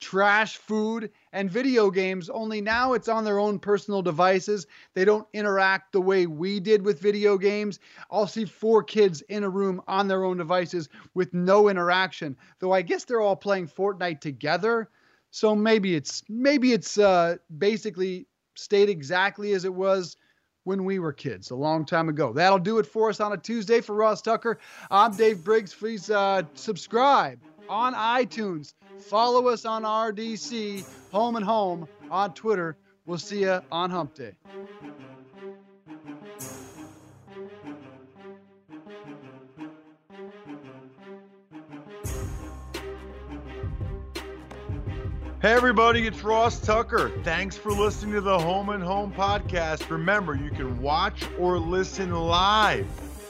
trash 0.00 0.56
food, 0.56 1.10
and 1.32 1.50
video 1.50 1.90
games, 1.90 2.28
only 2.28 2.60
now 2.60 2.92
it's 2.92 3.08
on 3.08 3.24
their 3.24 3.38
own 3.38 3.58
personal 3.58 4.02
devices. 4.02 4.66
They 4.94 5.04
don't 5.04 5.26
interact 5.32 5.92
the 5.92 6.00
way 6.00 6.26
we 6.26 6.60
did 6.60 6.84
with 6.84 7.00
video 7.00 7.38
games. 7.38 7.78
I'll 8.10 8.26
see 8.26 8.44
four 8.44 8.82
kids 8.82 9.22
in 9.22 9.44
a 9.44 9.48
room 9.48 9.80
on 9.88 10.08
their 10.08 10.24
own 10.24 10.36
devices 10.36 10.88
with 11.14 11.32
no 11.32 11.68
interaction, 11.68 12.36
though 12.58 12.72
I 12.72 12.82
guess 12.82 13.04
they're 13.04 13.20
all 13.20 13.36
playing 13.36 13.68
Fortnite 13.68 14.20
together. 14.20 14.90
So 15.30 15.54
maybe 15.54 15.94
it's 15.94 16.22
maybe 16.28 16.72
it's 16.72 16.98
uh, 16.98 17.36
basically 17.58 18.26
stayed 18.54 18.88
exactly 18.88 19.52
as 19.52 19.64
it 19.64 19.74
was 19.74 20.16
when 20.66 20.84
we 20.84 20.98
were 20.98 21.12
kids 21.12 21.50
a 21.50 21.54
long 21.54 21.84
time 21.84 22.08
ago. 22.08 22.32
That'll 22.32 22.58
do 22.58 22.78
it 22.78 22.86
for 22.86 23.08
us 23.08 23.20
on 23.20 23.32
a 23.32 23.36
Tuesday 23.36 23.80
for 23.80 23.94
Ross 23.94 24.20
Tucker. 24.20 24.58
I'm 24.90 25.14
Dave 25.14 25.44
Briggs. 25.44 25.72
Please 25.72 26.10
uh, 26.10 26.42
subscribe 26.54 27.38
on 27.68 27.94
iTunes. 27.94 28.74
Follow 28.98 29.46
us 29.46 29.64
on 29.64 29.84
RDC, 29.84 30.84
Home 31.12 31.36
and 31.36 31.44
Home 31.44 31.86
on 32.10 32.34
Twitter. 32.34 32.76
We'll 33.06 33.18
see 33.18 33.42
you 33.42 33.60
on 33.70 33.90
Hump 33.90 34.14
Day. 34.14 34.32
Hey, 45.46 45.52
everybody, 45.52 46.08
it's 46.08 46.24
Ross 46.24 46.58
Tucker. 46.58 47.12
Thanks 47.22 47.56
for 47.56 47.70
listening 47.70 48.14
to 48.14 48.20
the 48.20 48.36
Home 48.36 48.70
and 48.70 48.82
Home 48.82 49.12
podcast. 49.12 49.88
Remember, 49.88 50.34
you 50.34 50.50
can 50.50 50.82
watch 50.82 51.22
or 51.38 51.56
listen 51.56 52.12
live 52.12 52.84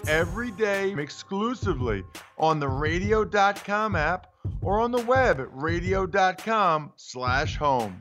every 0.08 0.50
day 0.52 0.94
exclusively 0.94 2.04
on 2.38 2.58
the 2.58 2.70
radio.com 2.70 3.96
app 3.96 4.32
or 4.62 4.80
on 4.80 4.92
the 4.92 5.02
web 5.02 5.40
at 5.40 5.48
radio.com 5.54 6.90
slash 6.96 7.58
home. 7.58 8.00